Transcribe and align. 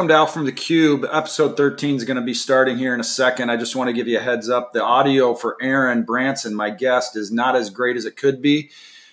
welcome 0.00 0.08
to 0.08 0.16
Out 0.16 0.30
from 0.30 0.46
the 0.46 0.52
Cube. 0.52 1.04
Episode 1.12 1.58
13 1.58 1.96
is 1.96 2.04
going 2.04 2.16
to 2.16 2.22
be 2.22 2.32
starting 2.32 2.78
here 2.78 2.94
in 2.94 3.00
a 3.00 3.04
second. 3.04 3.50
I 3.50 3.58
just 3.58 3.76
want 3.76 3.88
to 3.88 3.92
give 3.92 4.08
you 4.08 4.16
a 4.16 4.22
heads 4.22 4.48
up. 4.48 4.72
The 4.72 4.82
audio 4.82 5.34
for 5.34 5.58
Aaron 5.60 6.04
Branson, 6.04 6.54
my 6.54 6.70
guest, 6.70 7.16
is 7.16 7.30
not 7.30 7.54
as 7.54 7.68
great 7.68 7.98
as 7.98 8.06
it 8.06 8.16
could 8.16 8.40
be. 8.40 8.70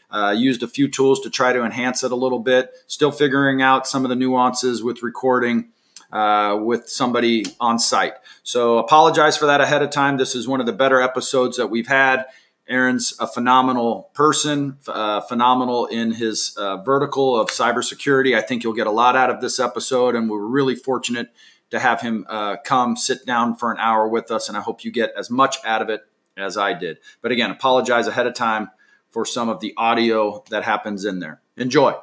Uh, 0.09 0.33
used 0.37 0.63
a 0.63 0.67
few 0.69 0.87
tools 0.87 1.19
to 1.23 1.29
try 1.29 1.51
to 1.51 1.65
enhance 1.65 2.05
it 2.05 2.13
a 2.13 2.15
little 2.15 2.39
bit. 2.39 2.71
Still 2.87 3.11
figuring 3.11 3.61
out 3.61 3.85
some 3.85 4.05
of 4.05 4.09
the 4.09 4.15
nuances 4.15 4.81
with 4.81 5.03
recording 5.03 5.71
uh, 6.13 6.57
with 6.61 6.87
somebody 6.87 7.43
on 7.59 7.79
site. 7.79 8.13
So 8.43 8.77
apologize 8.77 9.35
for 9.35 9.47
that 9.47 9.59
ahead 9.59 9.81
of 9.81 9.89
time. 9.89 10.15
This 10.15 10.35
is 10.35 10.47
one 10.47 10.61
of 10.61 10.67
the 10.67 10.71
better 10.71 11.01
episodes 11.01 11.57
that 11.57 11.67
we've 11.67 11.87
had. 11.87 12.27
Aaron's 12.69 13.13
a 13.19 13.27
phenomenal 13.27 14.09
person, 14.13 14.77
uh, 14.87 15.21
phenomenal 15.21 15.85
in 15.85 16.11
his 16.11 16.55
uh, 16.57 16.77
vertical 16.77 17.39
of 17.39 17.47
cybersecurity. 17.47 18.35
I 18.35 18.41
think 18.41 18.63
you'll 18.63 18.73
get 18.73 18.87
a 18.87 18.91
lot 18.91 19.15
out 19.15 19.29
of 19.29 19.41
this 19.41 19.59
episode, 19.59 20.15
and 20.15 20.29
we're 20.29 20.45
really 20.45 20.75
fortunate 20.75 21.29
to 21.69 21.79
have 21.79 22.01
him 22.01 22.25
uh, 22.29 22.57
come 22.63 22.95
sit 22.95 23.25
down 23.25 23.55
for 23.55 23.71
an 23.71 23.77
hour 23.79 24.07
with 24.07 24.31
us. 24.31 24.49
And 24.49 24.57
I 24.57 24.61
hope 24.61 24.83
you 24.83 24.91
get 24.91 25.11
as 25.17 25.29
much 25.29 25.57
out 25.65 25.81
of 25.81 25.89
it 25.89 26.01
as 26.35 26.57
I 26.57 26.73
did. 26.73 26.99
But 27.21 27.31
again, 27.31 27.51
apologize 27.51 28.07
ahead 28.07 28.27
of 28.27 28.33
time 28.33 28.69
for 29.11 29.25
some 29.25 29.49
of 29.49 29.59
the 29.59 29.73
audio 29.77 30.43
that 30.49 30.63
happens 30.63 31.05
in 31.05 31.19
there. 31.19 31.41
Enjoy. 31.55 31.93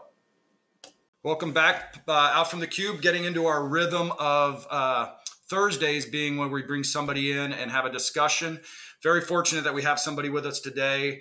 Welcome 1.23 1.53
back 1.53 2.03
uh, 2.07 2.13
out 2.13 2.51
from 2.51 2.61
the 2.61 2.67
cube, 2.67 3.01
getting 3.01 3.25
into 3.25 3.47
our 3.47 3.65
rhythm 3.67 4.13
of 4.19 4.67
uh, 4.71 5.13
Thursdays 5.49 6.05
being 6.05 6.37
when 6.37 6.51
we 6.51 6.63
bring 6.63 6.85
somebody 6.85 7.33
in 7.33 7.53
and 7.53 7.71
have 7.71 7.85
a 7.85 7.91
discussion 7.91 8.61
very 9.05 9.21
fortunate 9.21 9.65
that 9.65 9.75
we 9.75 9.83
have 9.83 10.01
somebody 10.01 10.31
with 10.31 10.47
us 10.47 10.59
today 10.59 11.21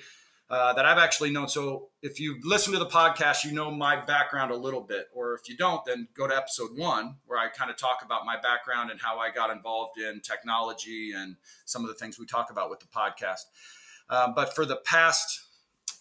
uh, 0.49 0.71
that 0.73 0.85
I've 0.85 0.97
actually 0.97 1.31
known. 1.31 1.49
So 1.49 1.89
if 2.01 2.17
you 2.17 2.39
listen 2.41 2.71
to 2.71 2.79
the 2.79 2.85
podcast, 2.85 3.43
you 3.43 3.51
know 3.51 3.69
my 3.69 4.03
background 4.03 4.51
a 4.51 4.55
little 4.55 4.79
bit, 4.79 5.07
or 5.13 5.33
if 5.33 5.49
you 5.49 5.57
don't, 5.57 5.83
then 5.85 6.07
go 6.15 6.25
to 6.25 6.35
episode 6.35 6.77
one 6.77 7.17
where 7.25 7.37
I 7.37 7.49
kind 7.49 7.69
of 7.69 7.75
talk 7.75 8.01
about 8.03 8.25
my 8.25 8.39
background 8.39 8.89
and 8.89 9.01
how 9.01 9.19
I 9.19 9.31
got 9.31 9.49
involved 9.49 9.99
in 9.99 10.21
technology 10.21 11.11
and 11.13 11.35
some 11.65 11.83
of 11.83 11.89
the 11.89 11.95
things 11.95 12.17
we 12.17 12.25
talk 12.25 12.49
about 12.49 12.69
with 12.69 12.79
the 12.79 12.85
podcast. 12.87 13.41
Uh, 14.09 14.31
but 14.33 14.55
for 14.55 14.65
the 14.65 14.77
past 14.77 15.41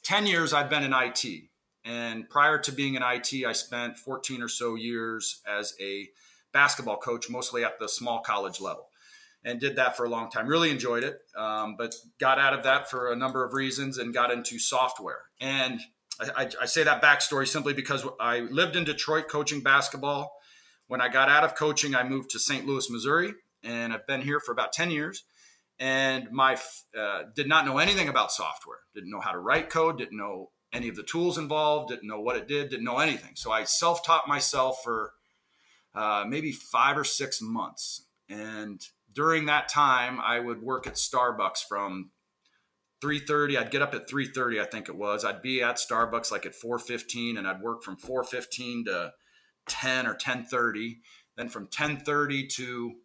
10 0.04 0.26
years, 0.26 0.52
I've 0.52 0.70
been 0.70 0.84
in 0.84 0.92
IT. 0.92 1.24
And 1.84 2.30
prior 2.30 2.58
to 2.58 2.70
being 2.70 2.94
in 2.94 3.02
IT, 3.02 3.44
I 3.44 3.52
spent 3.52 3.98
14 3.98 4.40
or 4.40 4.48
so 4.48 4.76
years 4.76 5.40
as 5.48 5.74
a 5.80 6.08
basketball 6.52 6.98
coach, 6.98 7.28
mostly 7.28 7.64
at 7.64 7.80
the 7.80 7.88
small 7.88 8.20
college 8.20 8.60
level 8.60 8.86
and 9.44 9.60
did 9.60 9.76
that 9.76 9.96
for 9.96 10.04
a 10.04 10.08
long 10.08 10.30
time. 10.30 10.46
Really 10.46 10.70
enjoyed 10.70 11.04
it, 11.04 11.18
um, 11.36 11.76
but 11.76 11.94
got 12.18 12.38
out 12.38 12.54
of 12.54 12.62
that 12.64 12.90
for 12.90 13.12
a 13.12 13.16
number 13.16 13.44
of 13.44 13.54
reasons 13.54 13.98
and 13.98 14.14
got 14.14 14.30
into 14.30 14.58
software. 14.58 15.22
And 15.40 15.80
I, 16.20 16.44
I, 16.44 16.50
I, 16.62 16.66
say 16.66 16.84
that 16.84 17.02
backstory 17.02 17.48
simply 17.48 17.72
because 17.72 18.06
I 18.20 18.40
lived 18.40 18.76
in 18.76 18.84
Detroit 18.84 19.28
coaching 19.28 19.60
basketball. 19.60 20.32
When 20.86 21.00
I 21.00 21.08
got 21.08 21.28
out 21.28 21.44
of 21.44 21.54
coaching, 21.54 21.94
I 21.94 22.04
moved 22.04 22.30
to 22.30 22.38
St. 22.38 22.66
Louis, 22.66 22.88
Missouri, 22.90 23.32
and 23.64 23.92
I've 23.92 24.06
been 24.06 24.20
here 24.20 24.40
for 24.40 24.52
about 24.52 24.72
10 24.72 24.90
years. 24.90 25.24
And 25.78 26.30
my 26.30 26.56
uh, 26.96 27.22
did 27.34 27.48
not 27.48 27.66
know 27.66 27.78
anything 27.78 28.08
about 28.08 28.30
software. 28.30 28.78
Didn't 28.94 29.10
know 29.10 29.20
how 29.20 29.32
to 29.32 29.38
write 29.38 29.70
code. 29.70 29.98
Didn't 29.98 30.18
know 30.18 30.50
any 30.72 30.88
of 30.88 30.96
the 30.96 31.02
tools 31.02 31.38
involved. 31.38 31.88
Didn't 31.88 32.08
know 32.08 32.20
what 32.20 32.36
it 32.36 32.46
did. 32.46 32.70
Didn't 32.70 32.84
know 32.84 32.98
anything. 32.98 33.32
So 33.34 33.50
I 33.50 33.64
self-taught 33.64 34.28
myself 34.28 34.78
for 34.84 35.12
uh, 35.94 36.24
maybe 36.26 36.52
five 36.52 36.96
or 36.96 37.04
six 37.04 37.40
months, 37.42 38.06
and 38.28 38.80
during 39.12 39.46
that 39.46 39.68
time, 39.68 40.20
I 40.20 40.40
would 40.40 40.62
work 40.62 40.86
at 40.86 40.94
Starbucks 40.94 41.64
from 41.68 42.10
3:30. 43.02 43.58
I'd 43.58 43.70
get 43.70 43.82
up 43.82 43.94
at 43.94 44.08
3:30, 44.08 44.60
I 44.60 44.64
think 44.64 44.88
it 44.88 44.96
was. 44.96 45.24
I'd 45.24 45.42
be 45.42 45.62
at 45.62 45.76
Starbucks 45.76 46.30
like 46.30 46.46
at 46.46 46.54
4:15, 46.54 47.36
and 47.36 47.46
I'd 47.46 47.60
work 47.60 47.82
from 47.82 47.96
4:15 47.96 48.84
to 48.86 49.12
10 49.66 50.06
or 50.06 50.14
10:30. 50.14 51.00
Then 51.36 51.48
from 51.48 51.66
10:30 51.66 52.46
to 52.56 53.00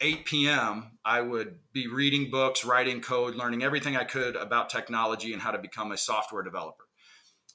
8 0.00 0.24
p.m., 0.26 0.98
I 1.04 1.20
would 1.20 1.60
be 1.72 1.88
reading 1.88 2.30
books, 2.30 2.64
writing 2.64 3.00
code, 3.00 3.34
learning 3.34 3.62
everything 3.62 3.96
I 3.96 4.04
could 4.04 4.36
about 4.36 4.70
technology 4.70 5.32
and 5.32 5.42
how 5.42 5.50
to 5.50 5.58
become 5.58 5.92
a 5.92 5.96
software 5.96 6.42
developer. 6.42 6.84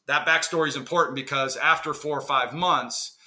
That 0.07 0.27
backstory 0.27 0.67
is 0.67 0.75
important 0.75 1.15
because 1.15 1.55
after 1.55 1.93
four 1.93 2.17
or 2.17 2.21
five 2.21 2.53
months, 2.53 3.17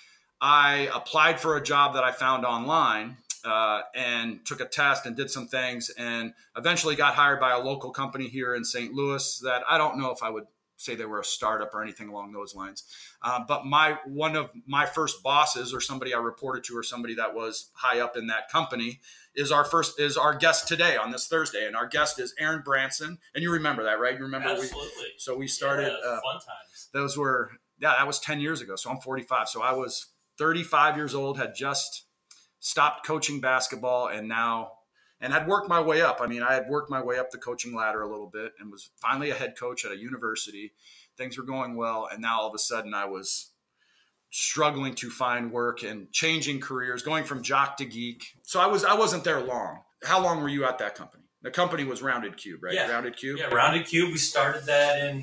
I 0.41 0.91
applied 0.95 1.41
for 1.41 1.56
a 1.56 1.62
job 1.62 1.95
that 1.95 2.05
I 2.05 2.12
found 2.12 2.45
online 2.45 3.17
uh, 3.47 3.83
and 3.95 4.45
took 4.45 4.61
a 4.61 4.67
test 4.67 5.07
and 5.07 5.17
did 5.17 5.31
some 5.31 5.47
things 5.47 5.91
and 5.97 6.34
eventually 6.57 6.97
got 6.97 7.15
hired 7.15 7.39
by 7.39 7.53
a 7.53 7.59
local 7.59 7.91
company 7.91 8.29
here 8.29 8.55
in 8.55 8.65
St. 8.65 8.93
Louis 8.93 9.39
that 9.45 9.62
I 9.69 9.79
don't 9.79 9.99
know 9.99 10.11
if 10.11 10.23
I 10.23 10.31
would 10.31 10.47
say 10.77 10.95
they 10.95 11.07
were 11.07 11.21
a 11.21 11.25
startup 11.25 11.73
or 11.75 11.83
anything 11.83 12.09
along 12.09 12.33
those 12.33 12.55
lines. 12.55 12.85
Uh, 13.23 13.41
but 13.47 13.65
my 13.65 13.99
one 14.05 14.37
of 14.37 14.51
my 14.67 14.85
first 14.85 15.23
bosses 15.23 15.73
or 15.73 15.81
somebody 15.81 16.12
I 16.12 16.19
reported 16.19 16.65
to 16.65 16.77
or 16.77 16.83
somebody 16.83 17.15
that 17.15 17.35
was 17.35 17.71
high 17.75 18.01
up 18.01 18.17
in 18.17 18.27
that 18.27 18.51
company 18.51 19.01
is 19.35 19.51
our 19.51 19.65
first 19.65 19.99
is 19.99 20.17
our 20.17 20.35
guest 20.35 20.69
today 20.69 20.97
on 20.97 21.12
this 21.12 21.29
Thursday. 21.29 21.67
And 21.67 21.77
our 21.77 21.87
guest 21.87 22.21
is 22.21 22.35
Aaron 22.39 22.62
Branson. 22.65 23.19
And 23.35 23.43
you 23.43 23.53
remember 23.53 23.85
that, 23.85 24.01
right? 24.01 24.17
You 24.17 24.25
remember 24.25 24.49
Absolutely. 24.49 24.79
We, 24.79 25.15
so 25.19 25.37
we 25.37 25.47
started 25.47 25.93
yeah, 25.93 26.11
uh, 26.11 26.21
fun 26.21 26.35
times. 26.35 26.89
Those 26.93 27.17
were 27.17 27.53
yeah, 27.79 27.95
that 27.97 28.06
was 28.06 28.19
10 28.21 28.41
years 28.41 28.61
ago. 28.61 28.77
So 28.77 28.91
I'm 28.91 28.99
45. 28.99 29.49
So 29.49 29.62
I 29.62 29.73
was 29.73 30.06
35 30.39 30.97
years 30.97 31.15
old, 31.15 31.39
had 31.39 31.55
just 31.55 32.06
stopped 32.61 33.06
coaching 33.06 33.41
basketball 33.41 34.09
and 34.09 34.28
now 34.28 34.72
and 35.21 35.33
had 35.33 35.47
worked 35.47 35.69
my 35.69 35.81
way 35.81 36.03
up. 36.03 36.19
I 36.21 36.27
mean, 36.27 36.43
I 36.43 36.53
had 36.55 36.69
worked 36.69 36.91
my 36.91 37.03
way 37.03 37.19
up 37.19 37.31
the 37.31 37.39
coaching 37.39 37.75
ladder 37.75 38.03
a 38.03 38.09
little 38.11 38.27
bit 38.28 38.53
and 38.61 38.71
was 38.71 38.91
finally 38.97 39.31
a 39.31 39.34
head 39.34 39.55
coach 39.59 39.84
at 39.84 39.93
a 39.93 39.97
university. 39.97 40.72
Things 41.17 41.39
were 41.39 41.44
going 41.44 41.75
well, 41.77 42.06
and 42.12 42.21
now 42.21 42.41
all 42.41 42.49
of 42.49 42.55
a 42.55 42.59
sudden 42.59 42.93
I 42.93 43.06
was 43.06 43.50
struggling 44.31 44.94
to 44.97 45.09
find 45.09 45.50
work 45.50 45.83
and 45.83 46.12
changing 46.12 46.61
careers, 46.61 47.03
going 47.03 47.25
from 47.25 47.43
jock 47.43 47.77
to 47.78 47.87
geek. 47.87 48.34
So 48.43 48.61
I 48.61 48.67
was 48.67 48.84
I 48.84 48.94
wasn't 48.94 49.25
there 49.25 49.41
long. 49.41 49.81
How 50.05 50.23
long 50.23 50.43
were 50.43 50.49
you 50.49 50.65
at 50.67 50.78
that 50.78 50.94
company? 50.94 51.23
The 51.43 51.50
company 51.50 51.84
was 51.84 52.03
Rounded 52.03 52.37
Cube, 52.37 52.62
right? 52.62 52.75
Yeah. 52.75 52.91
Rounded 52.91 53.17
Cube. 53.17 53.38
Yeah, 53.38 53.47
Rounded 53.55 53.87
Cube. 53.87 54.11
We 54.11 54.19
started 54.19 54.65
that 54.67 54.99
in 54.99 55.23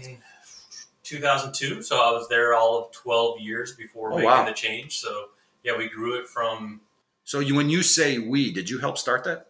2002, 1.04 1.82
so 1.82 1.98
I 1.98 2.12
was 2.12 2.28
there 2.30 2.54
all 2.54 2.80
of 2.86 2.92
12 2.92 3.40
years 3.42 3.76
before 3.76 4.14
Oh, 4.14 4.16
making 4.16 4.30
wow. 4.32 4.46
the 4.46 4.54
change. 4.54 4.98
So 5.00 5.30
yeah, 5.64 5.78
we 5.78 5.90
grew 5.90 6.20
it 6.20 6.28
from 6.28 6.82
So 7.24 7.40
you, 7.40 7.56
when 7.56 7.70
you 7.70 7.84
say 7.84 8.18
we, 8.18 8.52
did 8.52 8.70
you 8.70 8.80
help 8.80 8.98
start 8.98 9.24
that? 9.26 9.48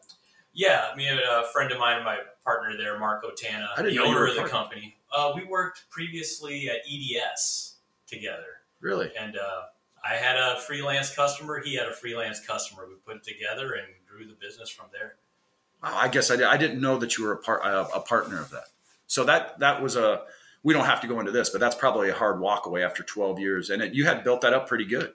yeah. 0.54 0.92
Me 0.96 1.08
and 1.08 1.20
a 1.20 1.44
friend 1.52 1.72
of 1.72 1.80
mine, 1.80 2.04
my 2.04 2.20
partner 2.44 2.78
there, 2.78 3.00
Marco 3.00 3.32
Tana, 3.36 3.70
the 3.78 3.84
know 3.84 3.90
you 3.90 4.02
were 4.02 4.06
owner 4.08 4.28
of 4.28 4.36
the 4.36 4.44
company. 4.44 4.96
Uh, 5.12 5.32
we 5.36 5.44
worked 5.46 5.86
previously 5.90 6.70
at 6.70 6.78
EDS 6.92 7.76
together, 8.08 8.62
Really? 8.82 9.12
and 9.20 9.36
uh, 9.38 9.62
I 10.04 10.16
had 10.16 10.36
a 10.38 10.60
freelance 10.60 11.14
customer. 11.16 11.62
He 11.64 11.76
had 11.76 11.88
a 11.88 11.94
freelance 11.94 12.40
customer. 12.46 12.88
We 12.88 12.96
put 13.06 13.16
it 13.18 13.24
together 13.24 13.74
and 13.74 13.88
grew 14.08 14.28
the 14.28 14.34
business 14.34 14.70
from 14.70 14.88
there. 14.92 15.16
Wow, 15.82 15.98
I 16.00 16.08
guess 16.08 16.30
I, 16.32 16.36
did, 16.36 16.46
I 16.46 16.58
didn't 16.58 16.82
know 16.82 16.98
that 16.98 17.18
you 17.18 17.24
were 17.26 17.34
a 17.34 17.38
part 17.38 17.62
a, 17.66 17.88
a 17.96 18.00
partner 18.02 18.40
of 18.40 18.50
that. 18.52 18.66
So 19.08 19.24
that 19.26 19.60
that 19.60 19.82
was 19.82 19.96
a. 19.96 20.22
We 20.64 20.74
don't 20.74 20.86
have 20.86 21.02
to 21.02 21.08
go 21.08 21.20
into 21.20 21.32
this, 21.32 21.50
but 21.50 21.60
that's 21.60 21.76
probably 21.76 22.10
a 22.10 22.14
hard 22.14 22.40
walk 22.40 22.66
away 22.68 22.84
after 22.84 23.04
12 23.04 23.38
years, 23.40 23.70
and 23.70 23.82
it, 23.82 23.94
you 23.94 24.06
had 24.06 24.24
built 24.24 24.42
that 24.42 24.54
up 24.54 24.68
pretty 24.68 24.86
good. 24.86 25.14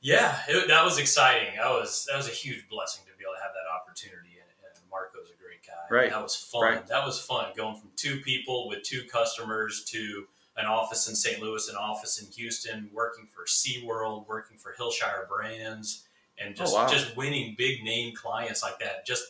Yeah, 0.00 0.38
it, 0.48 0.68
that 0.68 0.84
was 0.84 0.98
exciting. 0.98 1.56
That 1.56 1.70
was 1.70 2.06
that 2.08 2.16
was 2.16 2.28
a 2.28 2.32
huge 2.32 2.68
blessing 2.68 3.04
to 3.06 3.16
be 3.18 3.24
able 3.24 3.34
to 3.36 3.42
have 3.42 3.52
that 3.52 3.68
opportunity. 3.74 4.38
And, 4.40 4.48
and 4.76 4.90
Marco's 4.90 5.30
a 5.30 5.42
great 5.42 5.66
guy. 5.66 5.94
Right. 5.94 6.10
That 6.10 6.22
was 6.22 6.36
fun. 6.36 6.62
Right. 6.62 6.86
That 6.86 7.04
was 7.04 7.20
fun 7.20 7.46
going 7.56 7.76
from 7.76 7.90
two 7.96 8.20
people 8.20 8.68
with 8.68 8.82
two 8.82 9.02
customers 9.10 9.84
to 9.86 10.26
an 10.56 10.66
office 10.66 11.08
in 11.08 11.14
St. 11.14 11.40
Louis, 11.40 11.68
an 11.68 11.76
office 11.76 12.20
in 12.22 12.30
Houston, 12.32 12.90
working 12.92 13.26
for 13.26 13.44
SeaWorld, 13.44 14.26
working 14.28 14.56
for 14.56 14.74
Hillshire 14.78 15.28
Brands, 15.28 16.04
and 16.36 16.56
just 16.56 16.74
Oh, 16.74 16.78
wow. 16.82 16.88
just 16.88 17.16
winning 17.16 17.54
big 17.56 17.82
name 17.84 18.14
clients 18.14 18.62
like 18.62 18.78
that. 18.80 19.06
Just 19.06 19.24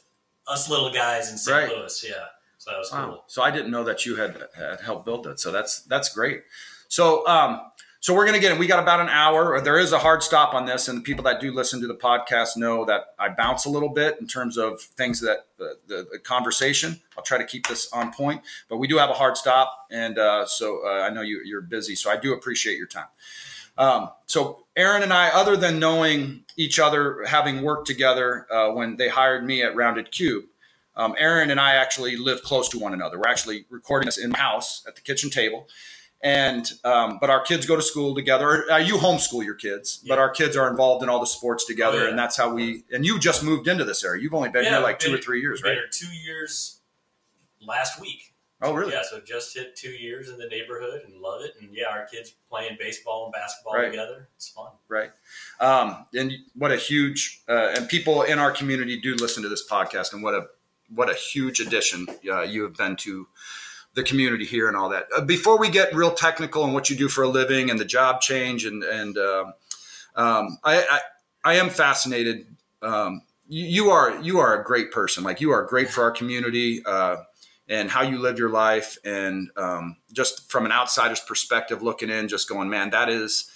us 0.46 0.68
little 0.70 0.90
guys 0.90 1.30
in 1.30 1.36
St. 1.38 1.54
Right. 1.68 1.76
Louis. 1.76 2.04
Yeah. 2.08 2.24
So 2.58 2.70
that 2.70 2.78
was 2.78 2.90
Wow. 2.92 3.06
cool. 3.06 3.24
So 3.26 3.42
I 3.42 3.50
didn't 3.50 3.70
know 3.70 3.84
that 3.84 4.04
you 4.06 4.16
had, 4.16 4.42
had 4.56 4.80
helped 4.80 5.04
build 5.04 5.24
that. 5.24 5.38
So 5.40 5.50
that's 5.52 5.80
that's 5.82 6.08
great. 6.14 6.44
So 6.88 7.26
um, 7.26 7.60
so 8.00 8.14
we're 8.14 8.26
gonna 8.26 8.38
get 8.38 8.52
in. 8.52 8.58
We 8.58 8.66
got 8.66 8.80
about 8.82 9.00
an 9.00 9.08
hour. 9.08 9.60
There 9.60 9.78
is 9.78 9.92
a 9.92 9.98
hard 9.98 10.22
stop 10.22 10.54
on 10.54 10.66
this, 10.66 10.88
and 10.88 10.98
the 10.98 11.02
people 11.02 11.24
that 11.24 11.40
do 11.40 11.52
listen 11.52 11.80
to 11.80 11.86
the 11.86 11.94
podcast 11.94 12.56
know 12.56 12.84
that 12.84 13.14
I 13.18 13.28
bounce 13.28 13.64
a 13.64 13.70
little 13.70 13.88
bit 13.88 14.18
in 14.20 14.26
terms 14.26 14.56
of 14.56 14.80
things 14.80 15.20
that 15.20 15.46
the, 15.58 15.76
the, 15.88 16.18
conversation. 16.20 17.00
I'll 17.16 17.24
try 17.24 17.38
to 17.38 17.44
keep 17.44 17.66
this 17.66 17.92
on 17.92 18.12
point, 18.12 18.42
but 18.68 18.76
we 18.76 18.86
do 18.86 18.98
have 18.98 19.10
a 19.10 19.14
hard 19.14 19.36
stop, 19.36 19.86
and 19.90 20.18
uh, 20.18 20.46
so 20.46 20.86
uh, 20.86 21.02
I 21.02 21.10
know 21.10 21.22
you, 21.22 21.42
you're 21.44 21.60
busy. 21.60 21.96
So 21.96 22.10
I 22.10 22.16
do 22.16 22.32
appreciate 22.32 22.78
your 22.78 22.86
time. 22.86 23.08
Um, 23.76 24.10
so 24.26 24.64
Aaron 24.76 25.02
and 25.02 25.12
I, 25.12 25.28
other 25.30 25.56
than 25.56 25.78
knowing 25.78 26.44
each 26.56 26.78
other, 26.78 27.24
having 27.24 27.62
worked 27.62 27.86
together 27.86 28.46
uh, 28.52 28.72
when 28.72 28.96
they 28.96 29.08
hired 29.08 29.44
me 29.44 29.62
at 29.62 29.74
Rounded 29.74 30.10
Cube, 30.10 30.44
um, 30.96 31.14
Aaron 31.16 31.50
and 31.50 31.60
I 31.60 31.74
actually 31.74 32.16
live 32.16 32.42
close 32.42 32.68
to 32.70 32.78
one 32.78 32.92
another. 32.92 33.18
We're 33.18 33.28
actually 33.28 33.66
recording 33.70 34.06
this 34.06 34.18
in 34.18 34.32
house 34.32 34.84
at 34.86 34.96
the 34.96 35.00
kitchen 35.00 35.30
table, 35.30 35.68
and 36.22 36.70
um, 36.84 37.18
but 37.20 37.30
our 37.30 37.40
kids 37.40 37.64
go 37.66 37.76
to 37.76 37.82
school 37.82 38.14
together. 38.14 38.64
Uh, 38.70 38.76
you 38.78 38.96
homeschool 38.96 39.44
your 39.44 39.54
kids, 39.54 40.02
but 40.08 40.18
our 40.18 40.30
kids 40.30 40.56
are 40.56 40.68
involved 40.68 41.02
in 41.02 41.08
all 41.08 41.20
the 41.20 41.26
sports 41.26 41.64
together, 41.64 41.98
Oh, 42.00 42.02
yeah. 42.04 42.08
and 42.10 42.18
that's 42.18 42.36
how 42.36 42.52
we. 42.52 42.82
And 42.92 43.04
you 43.06 43.18
just 43.18 43.42
moved 43.44 43.68
into 43.68 43.84
this 43.84 44.04
area. 44.04 44.22
You've 44.22 44.34
only 44.34 44.48
been 44.48 44.64
here 44.64 44.80
like 44.80 44.98
two 44.98 45.14
or 45.14 45.18
three 45.18 45.40
years, 45.40 45.62
right? 45.62 45.78
two 45.92 46.12
years 46.12 46.80
last 47.60 48.00
week. 48.00 48.32
Oh, 48.60 48.74
really? 48.74 48.92
Yeah, 48.92 49.02
so 49.08 49.20
just 49.20 49.56
hit 49.56 49.76
two 49.76 49.90
years 49.92 50.28
in 50.28 50.36
the 50.36 50.48
neighborhood 50.48 51.02
and 51.06 51.20
love 51.22 51.42
it. 51.44 51.54
And 51.60 51.70
yeah, 51.72 51.84
our 51.92 52.06
kids 52.06 52.34
playing 52.50 52.76
baseball 52.80 53.26
and 53.26 53.32
basketball 53.32 53.74
Right. 53.74 53.88
together. 53.88 54.26
It's 54.34 54.48
fun. 54.48 54.72
Right. 54.88 55.12
Um, 55.60 56.06
and 56.12 56.32
what 56.56 56.72
a 56.72 56.76
huge 56.76 57.42
uh, 57.48 57.74
and 57.76 57.88
people 57.88 58.22
in 58.22 58.40
our 58.40 58.50
community 58.50 59.00
do 59.00 59.14
listen 59.14 59.44
to 59.44 59.48
this 59.48 59.64
podcast, 59.70 60.12
and 60.12 60.24
what 60.24 60.34
a 60.34 60.46
what 60.92 61.08
a 61.08 61.14
huge 61.14 61.60
addition 61.60 62.08
uh, 62.28 62.40
you 62.42 62.62
have 62.64 62.74
been 62.74 62.96
to 62.96 63.28
the 63.98 64.04
community 64.04 64.44
here 64.44 64.68
and 64.68 64.76
all 64.76 64.88
that. 64.88 65.06
Uh, 65.14 65.20
before 65.20 65.58
we 65.58 65.68
get 65.68 65.94
real 65.94 66.12
technical 66.12 66.62
on 66.62 66.72
what 66.72 66.88
you 66.88 66.96
do 66.96 67.08
for 67.08 67.24
a 67.24 67.28
living 67.28 67.70
and 67.70 67.78
the 67.78 67.84
job 67.84 68.20
change, 68.20 68.64
and 68.64 68.82
and 68.84 69.18
um, 69.18 69.52
um, 70.16 70.58
I, 70.64 70.84
I 70.90 71.00
I 71.44 71.54
am 71.54 71.68
fascinated. 71.68 72.46
Um, 72.80 73.22
you, 73.48 73.64
you 73.64 73.90
are 73.90 74.20
you 74.22 74.38
are 74.38 74.60
a 74.60 74.64
great 74.64 74.92
person. 74.92 75.24
Like 75.24 75.40
you 75.40 75.50
are 75.50 75.64
great 75.64 75.90
for 75.90 76.04
our 76.04 76.10
community. 76.10 76.82
Uh, 76.84 77.16
and 77.70 77.90
how 77.90 78.00
you 78.00 78.18
live 78.18 78.38
your 78.38 78.48
life, 78.48 78.96
and 79.04 79.50
um, 79.58 79.98
just 80.10 80.50
from 80.50 80.64
an 80.64 80.72
outsider's 80.72 81.20
perspective, 81.20 81.82
looking 81.82 82.08
in, 82.08 82.26
just 82.26 82.48
going, 82.48 82.70
man, 82.70 82.88
that 82.88 83.10
is 83.10 83.50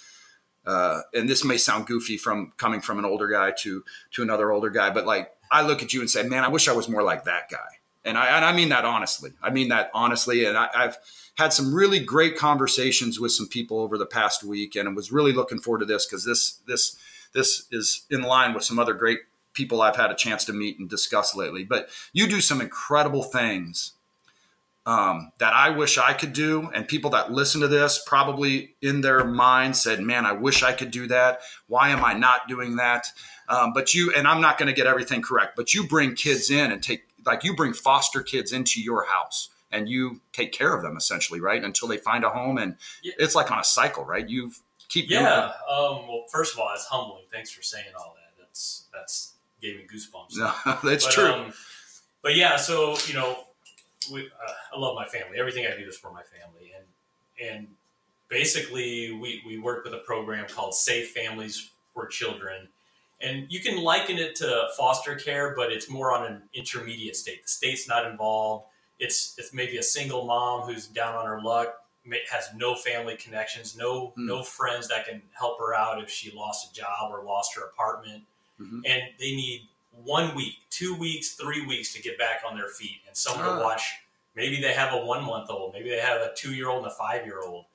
uh, 0.65 1.01
and 1.13 1.27
this 1.27 1.43
may 1.43 1.57
sound 1.57 1.87
goofy 1.87 2.17
from 2.17 2.53
coming 2.57 2.81
from 2.81 2.99
an 2.99 3.05
older 3.05 3.27
guy 3.27 3.51
to 3.51 3.83
to 4.11 4.21
another 4.21 4.51
older 4.51 4.69
guy, 4.69 4.89
but 4.89 5.05
like 5.05 5.31
I 5.51 5.65
look 5.65 5.83
at 5.83 5.93
you 5.93 5.99
and 5.99 6.09
say, 6.09 6.23
man, 6.23 6.43
I 6.43 6.47
wish 6.47 6.67
I 6.67 6.73
was 6.73 6.87
more 6.87 7.03
like 7.03 7.25
that 7.25 7.49
guy, 7.49 7.79
and 8.05 8.17
I 8.17 8.27
and 8.27 8.45
I 8.45 8.53
mean 8.53 8.69
that 8.69 8.85
honestly. 8.85 9.31
I 9.41 9.49
mean 9.49 9.69
that 9.69 9.91
honestly, 9.93 10.45
and 10.45 10.57
I, 10.57 10.69
I've 10.75 10.97
had 11.35 11.53
some 11.53 11.73
really 11.73 11.99
great 11.99 12.37
conversations 12.37 13.19
with 13.19 13.31
some 13.31 13.47
people 13.47 13.79
over 13.79 13.97
the 13.97 14.05
past 14.05 14.43
week, 14.43 14.75
and 14.75 14.87
I 14.87 14.91
was 14.91 15.11
really 15.11 15.33
looking 15.33 15.59
forward 15.59 15.79
to 15.79 15.85
this 15.85 16.05
because 16.05 16.25
this 16.25 16.59
this 16.67 16.97
this 17.33 17.67
is 17.71 18.05
in 18.09 18.21
line 18.21 18.53
with 18.53 18.63
some 18.63 18.79
other 18.79 18.93
great 18.93 19.19
people 19.53 19.81
I've 19.81 19.95
had 19.95 20.11
a 20.11 20.15
chance 20.15 20.45
to 20.45 20.53
meet 20.53 20.79
and 20.79 20.89
discuss 20.89 21.35
lately. 21.35 21.63
But 21.63 21.89
you 22.11 22.27
do 22.27 22.41
some 22.41 22.61
incredible 22.61 23.23
things 23.23 23.93
um, 24.85 25.31
that 25.37 25.53
I 25.53 25.69
wish 25.69 25.97
I 25.97 26.13
could 26.13 26.33
do. 26.33 26.69
And 26.73 26.87
people 26.87 27.11
that 27.11 27.31
listen 27.31 27.61
to 27.61 27.67
this 27.67 28.03
probably 28.05 28.75
in 28.81 29.01
their 29.01 29.23
mind 29.23 29.77
said, 29.77 30.01
man, 30.01 30.25
I 30.25 30.33
wish 30.33 30.63
I 30.63 30.73
could 30.73 30.91
do 30.91 31.07
that. 31.07 31.41
Why 31.67 31.89
am 31.89 32.03
I 32.03 32.13
not 32.13 32.47
doing 32.47 32.75
that? 32.77 33.07
Um, 33.47 33.73
but 33.73 33.93
you, 33.93 34.13
and 34.15 34.27
I'm 34.27 34.41
not 34.41 34.57
going 34.57 34.67
to 34.67 34.73
get 34.73 34.87
everything 34.87 35.21
correct, 35.21 35.55
but 35.55 35.73
you 35.73 35.87
bring 35.87 36.15
kids 36.15 36.49
in 36.49 36.71
and 36.71 36.81
take, 36.81 37.03
like, 37.25 37.43
you 37.43 37.55
bring 37.55 37.73
foster 37.73 38.21
kids 38.21 38.51
into 38.51 38.81
your 38.81 39.05
house 39.05 39.49
and 39.71 39.89
you 39.89 40.21
take 40.31 40.51
care 40.51 40.75
of 40.75 40.83
them 40.83 40.95
essentially, 40.97 41.39
right? 41.39 41.63
Until 41.63 41.87
they 41.87 41.97
find 41.97 42.23
a 42.23 42.29
home. 42.29 42.57
And 42.57 42.75
Yeah. 43.01 43.13
it's 43.17 43.35
like 43.35 43.51
on 43.51 43.59
a 43.59 43.63
cycle, 43.63 44.05
right? 44.05 44.27
You 44.27 44.51
keep 44.89 45.09
Yeah. 45.09 45.53
Um, 45.67 46.07
well, 46.07 46.25
first 46.31 46.53
of 46.53 46.59
all, 46.59 46.69
it's 46.73 46.85
humbling. 46.85 47.23
Thanks 47.31 47.51
for 47.51 47.63
saying 47.63 47.93
all 47.97 48.15
that. 48.15 48.39
That's 48.39 48.83
that's 48.93 49.33
gave 49.61 49.77
me 49.77 49.85
goosebumps. 49.91 50.37
No, 50.37 50.53
that's 50.83 51.05
but, 51.05 51.13
true. 51.13 51.31
Um, 51.31 51.53
but 52.21 52.35
yeah, 52.35 52.55
so 52.57 52.95
you 53.07 53.13
know, 53.15 53.45
we, 54.11 54.27
uh, 54.27 54.51
I 54.75 54.79
love 54.79 54.95
my 54.95 55.07
family. 55.07 55.39
Everything 55.39 55.65
I 55.65 55.75
do 55.77 55.87
is 55.87 55.97
for 55.97 56.11
my 56.11 56.21
family, 56.23 56.71
and 56.77 57.49
and 57.49 57.67
basically, 58.29 59.11
we 59.13 59.41
we 59.45 59.57
work 59.57 59.83
with 59.83 59.93
a 59.93 59.99
program 59.99 60.45
called 60.47 60.75
Safe 60.75 61.11
Families 61.11 61.71
for 61.93 62.07
Children, 62.07 62.67
and 63.23 63.51
you 63.51 63.59
can 63.61 63.77
liken 63.81 64.17
it 64.19 64.35
to 64.37 64.67
foster 64.77 65.15
care, 65.15 65.55
but 65.55 65.71
it's 65.71 65.89
more 65.89 66.11
on 66.15 66.25
an 66.25 66.43
intermediate 66.53 67.15
state. 67.15 67.43
The 67.43 67.49
state's 67.49 67.87
not 67.87 68.05
involved. 68.05 68.65
It's 68.99 69.35
it's 69.39 69.53
maybe 69.53 69.77
a 69.77 69.83
single 69.83 70.25
mom 70.25 70.61
who's 70.67 70.87
down 70.87 71.15
on 71.15 71.25
her 71.25 71.41
luck, 71.41 71.75
has 72.29 72.49
no 72.55 72.75
family 72.75 73.15
connections, 73.15 73.75
no 73.75 74.09
Hmm. 74.15 74.27
no 74.27 74.43
friends 74.43 74.87
that 74.89 75.05
can 75.07 75.21
help 75.37 75.57
her 75.59 75.73
out 75.73 76.03
if 76.03 76.09
she 76.09 76.31
lost 76.31 76.69
a 76.69 76.73
job 76.73 77.11
or 77.11 77.23
lost 77.23 77.55
her 77.55 77.63
apartment 77.63 78.23
Mhm. 78.61 78.81
and 78.85 79.03
they 79.19 79.31
need 79.35 79.67
one 79.91 80.35
week, 80.35 80.55
two 80.69 80.93
weeks, 80.95 81.33
three 81.35 81.65
weeks 81.65 81.93
to 81.93 82.01
get 82.01 82.17
back 82.17 82.41
on 82.45 82.57
their 82.57 82.67
feet, 82.67 82.99
and 83.07 83.15
someone 83.15 83.45
Ah. 83.47 83.57
to 83.57 83.63
watch. 83.63 83.95
Maybe 84.35 84.59
they 84.59 84.73
have 84.73 84.91
a 84.93 84.97
one 84.97 85.23
month 85.23 85.49
old, 85.49 85.73
maybe 85.73 85.89
they 85.89 85.99
have 85.99 86.19
a 86.21 86.33
two 86.35 86.53
year 86.53 86.69
old 86.69 86.83
and 86.83 86.91
a 86.91 86.95
five 86.95 87.25
year 87.25 87.39
old. 87.41 87.65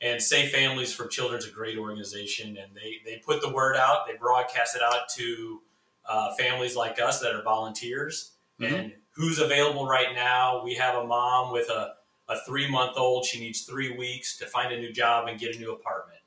And 0.00 0.22
Safe 0.22 0.52
Families 0.52 0.92
for 0.94 1.06
Children's 1.08 1.46
a 1.46 1.50
great 1.50 1.76
organization, 1.76 2.56
and 2.56 2.72
they 2.74 2.98
they 3.04 3.16
put 3.18 3.40
the 3.40 3.48
word 3.52 3.76
out, 3.76 4.06
they 4.06 4.14
broadcast 4.16 4.76
it 4.76 4.82
out 4.82 5.08
to 5.16 5.60
uh, 6.06 6.34
families 6.36 6.76
like 6.76 7.00
us 7.00 7.20
that 7.20 7.34
are 7.34 7.42
volunteers. 7.42 8.32
Mhm. 8.60 8.72
And 8.78 8.92
who's 9.12 9.38
available 9.40 9.86
right 9.86 10.14
now? 10.14 10.62
We 10.62 10.74
have 10.74 10.94
a 10.96 11.04
mom 11.04 11.52
with 11.52 11.68
a 11.68 11.96
a 12.28 12.38
three 12.46 12.68
month 12.70 12.96
old. 12.96 13.24
She 13.24 13.40
needs 13.40 13.62
three 13.62 13.96
weeks 13.96 14.36
to 14.38 14.46
find 14.46 14.72
a 14.72 14.76
new 14.78 14.92
job 14.92 15.28
and 15.28 15.38
get 15.40 15.56
a 15.56 15.58
new 15.58 15.72
apartment. 15.72 16.20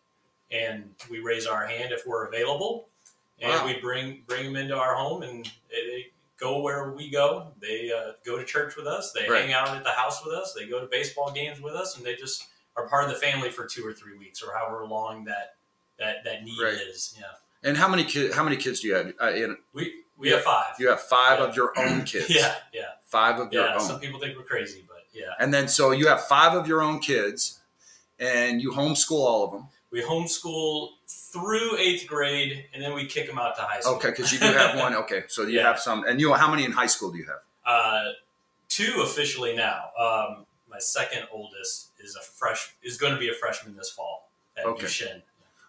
And 0.52 0.94
we 1.10 1.20
raise 1.20 1.46
our 1.48 1.66
hand 1.66 1.94
if 1.94 2.06
we're 2.06 2.26
available, 2.28 2.90
and 3.40 3.52
Wow. 3.52 3.66
we 3.66 3.80
bring 3.80 4.24
bring 4.28 4.46
them 4.46 4.56
into 4.58 4.76
our 4.76 4.96
home, 4.96 5.24
and 5.24 5.46
they, 5.70 5.86
they 5.88 6.12
go 6.38 6.60
where 6.60 6.92
we 6.92 7.10
go. 7.10 7.54
They 7.62 7.92
uh, 7.94 8.14
go 8.26 8.38
to 8.38 8.44
church 8.44 8.76
with 8.76 8.88
us. 8.88 9.14
They 9.14 9.30
Right. 9.30 9.44
hang 9.44 9.54
out 9.54 9.70
at 9.78 9.84
the 9.86 9.92
house 9.92 10.26
with 10.26 10.34
us. 10.34 10.54
They 10.54 10.66
go 10.68 10.80
to 10.82 10.88
baseball 10.88 11.32
games 11.32 11.62
with 11.62 11.76
us, 11.76 11.96
and 11.96 12.06
they 12.06 12.16
just 12.16 12.48
are 12.78 12.88
part 12.88 13.04
of 13.04 13.10
the 13.10 13.16
family 13.18 13.50
for 13.50 13.66
two 13.66 13.86
or 13.86 13.94
three 13.94 14.18
weeks, 14.18 14.42
or 14.42 14.54
however 14.58 14.86
long 14.86 15.26
that 15.26 15.56
that 16.00 16.24
that 16.24 16.44
need 16.44 16.62
Right. 16.62 16.74
is. 16.74 17.16
Yeah, 17.20 17.26
And 17.64 17.78
how 17.78 17.88
many 17.88 18.04
kids? 18.04 18.36
How 18.36 18.44
many 18.44 18.58
kids 18.58 18.80
do 18.82 18.88
you 18.88 18.96
have? 18.96 19.14
Uh, 19.22 19.32
in, 19.32 19.58
we 19.74 19.94
we 20.18 20.30
have 20.30 20.42
five. 20.44 20.76
you 20.80 20.90
have 20.90 21.02
five 21.02 21.40
Yeah. 21.40 21.46
of 21.46 21.56
your 21.56 21.78
own 21.78 22.04
kids. 22.12 22.30
Yeah, 22.30 22.56
yeah, 22.74 22.82
five 23.06 23.40
of 23.40 23.52
your 23.54 23.66
yeah. 23.66 23.74
own. 23.76 23.82
Some 23.82 24.00
people 24.00 24.20
think 24.20 24.38
we're 24.38 24.44
crazy, 24.44 24.84
but 24.88 25.06
yeah. 25.14 25.34
And 25.40 25.54
then 25.54 25.68
so 25.68 25.92
you 25.92 26.08
have 26.08 26.26
five 26.28 26.54
of 26.54 26.68
your 26.68 26.82
own 26.82 27.00
kids, 27.00 27.60
and 28.20 28.62
you 28.62 28.72
homeschool 28.72 29.20
all 29.20 29.46
of 29.46 29.52
them. 29.52 29.68
We 29.92 30.02
homeschool 30.02 30.92
through 31.08 31.78
eighth 31.78 32.08
grade, 32.08 32.66
and 32.74 32.82
then 32.82 32.94
we 32.94 33.06
kick 33.06 33.28
them 33.28 33.38
out 33.38 33.56
to 33.58 33.62
high 33.64 33.82
school. 33.82 33.96
Okay, 33.96 34.10
because 34.12 34.32
you 34.32 34.40
do 34.40 34.46
have 34.46 34.78
one. 34.80 34.94
Okay, 35.04 35.24
so 35.28 35.44
you 35.44 35.58
Yeah. 35.60 35.68
have 35.68 35.80
some, 35.80 36.06
and 36.06 36.20
you 36.22 36.34
how 36.34 36.50
many 36.50 36.64
in 36.64 36.72
high 36.72 36.86
school 36.88 37.12
do 37.12 37.18
you 37.18 37.26
have? 37.26 37.42
Uh, 37.66 38.12
two 38.70 39.02
officially 39.04 39.54
now. 39.56 39.90
Um, 40.00 40.46
my 40.70 40.80
second 40.80 41.28
oldest 41.34 41.90
is 42.04 42.16
a 42.16 42.22
fresh 42.22 42.74
is 42.84 42.98
going 42.98 43.14
to 43.14 43.20
be 43.20 43.30
a 43.30 43.34
freshman 43.34 43.76
this 43.76 43.90
fall 43.90 44.32
at 44.58 44.66
Okay. 44.66 44.82
Duchesne. 44.82 45.22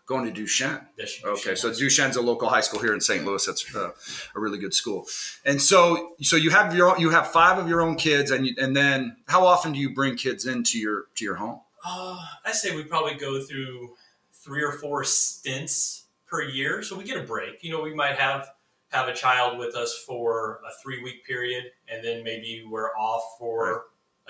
Going 0.06 0.24
to 0.24 0.32
Duchesne. 0.32 0.80
Duchesne 0.98 1.30
Okay, 1.30 1.54
so. 1.54 1.70
Duchesne's 1.70 2.16
a 2.16 2.22
local 2.22 2.48
high 2.48 2.60
school 2.60 2.80
here 2.80 2.92
in 2.92 3.00
St. 3.00 3.24
Louis. 3.24 3.44
That's 3.46 3.74
uh, 3.74 3.90
a 4.34 4.40
really 4.40 4.58
good 4.58 4.74
school. 4.74 5.06
And 5.44 5.62
so, 5.62 6.14
so 6.20 6.36
you 6.36 6.50
have 6.50 6.74
your 6.74 6.98
you 6.98 7.10
have 7.10 7.30
five 7.30 7.58
of 7.58 7.68
your 7.68 7.80
own 7.80 7.94
kids, 7.96 8.30
and 8.30 8.46
you, 8.46 8.54
and 8.58 8.76
then 8.76 9.16
how 9.28 9.46
often 9.46 9.72
do 9.72 9.78
you 9.78 9.94
bring 9.94 10.16
kids 10.16 10.44
into 10.46 10.78
your 10.78 11.04
to 11.14 11.24
your 11.24 11.36
home? 11.36 11.60
Uh, 11.84 12.18
I 12.44 12.52
say 12.52 12.74
we 12.74 12.84
probably 12.84 13.14
go 13.14 13.40
through 13.42 13.94
three 14.32 14.62
or 14.62 14.72
four 14.72 15.04
stints 15.04 16.04
per 16.26 16.42
year, 16.42 16.82
so 16.82 16.96
we 16.96 17.04
get 17.04 17.16
a 17.16 17.22
break. 17.22 17.62
You 17.62 17.72
know, 17.72 17.80
we 17.80 17.94
might 17.94 18.16
have 18.16 18.48
have 18.88 19.08
a 19.08 19.14
child 19.14 19.58
with 19.58 19.74
us 19.74 19.96
for 20.06 20.60
a 20.68 20.82
three 20.82 21.02
week 21.02 21.24
period, 21.24 21.64
and 21.88 22.04
then 22.04 22.22
maybe 22.24 22.64
we're 22.68 22.90
off 22.96 23.22
for 23.38 23.84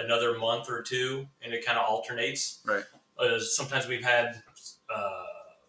another 0.05 0.39
month 0.39 0.69
or 0.71 0.83
two, 0.83 1.27
and 1.43 1.53
it 1.53 1.65
kind 1.65 1.79
of 1.79 1.85
alternates. 1.87 2.61
Right. 2.65 2.85
Uh, 3.19 3.39
sometimes 3.39 3.87
we've 3.87 4.05
had, 4.05 4.43
uh, 4.95 5.25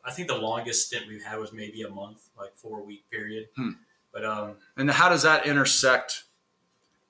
I 0.05 0.11
think 0.11 0.27
the 0.27 0.37
longest 0.37 0.87
stint 0.87 1.07
we've 1.07 1.23
had 1.23 1.39
was 1.39 1.53
maybe 1.53 1.83
a 1.83 1.89
month, 1.89 2.29
like 2.37 2.55
four 2.55 2.83
week 2.83 3.03
period. 3.11 3.47
Hmm. 3.55 3.71
But 4.11 4.25
um, 4.25 4.55
And 4.77 4.89
how 4.91 5.09
does 5.09 5.23
that 5.23 5.45
intersect 5.45 6.23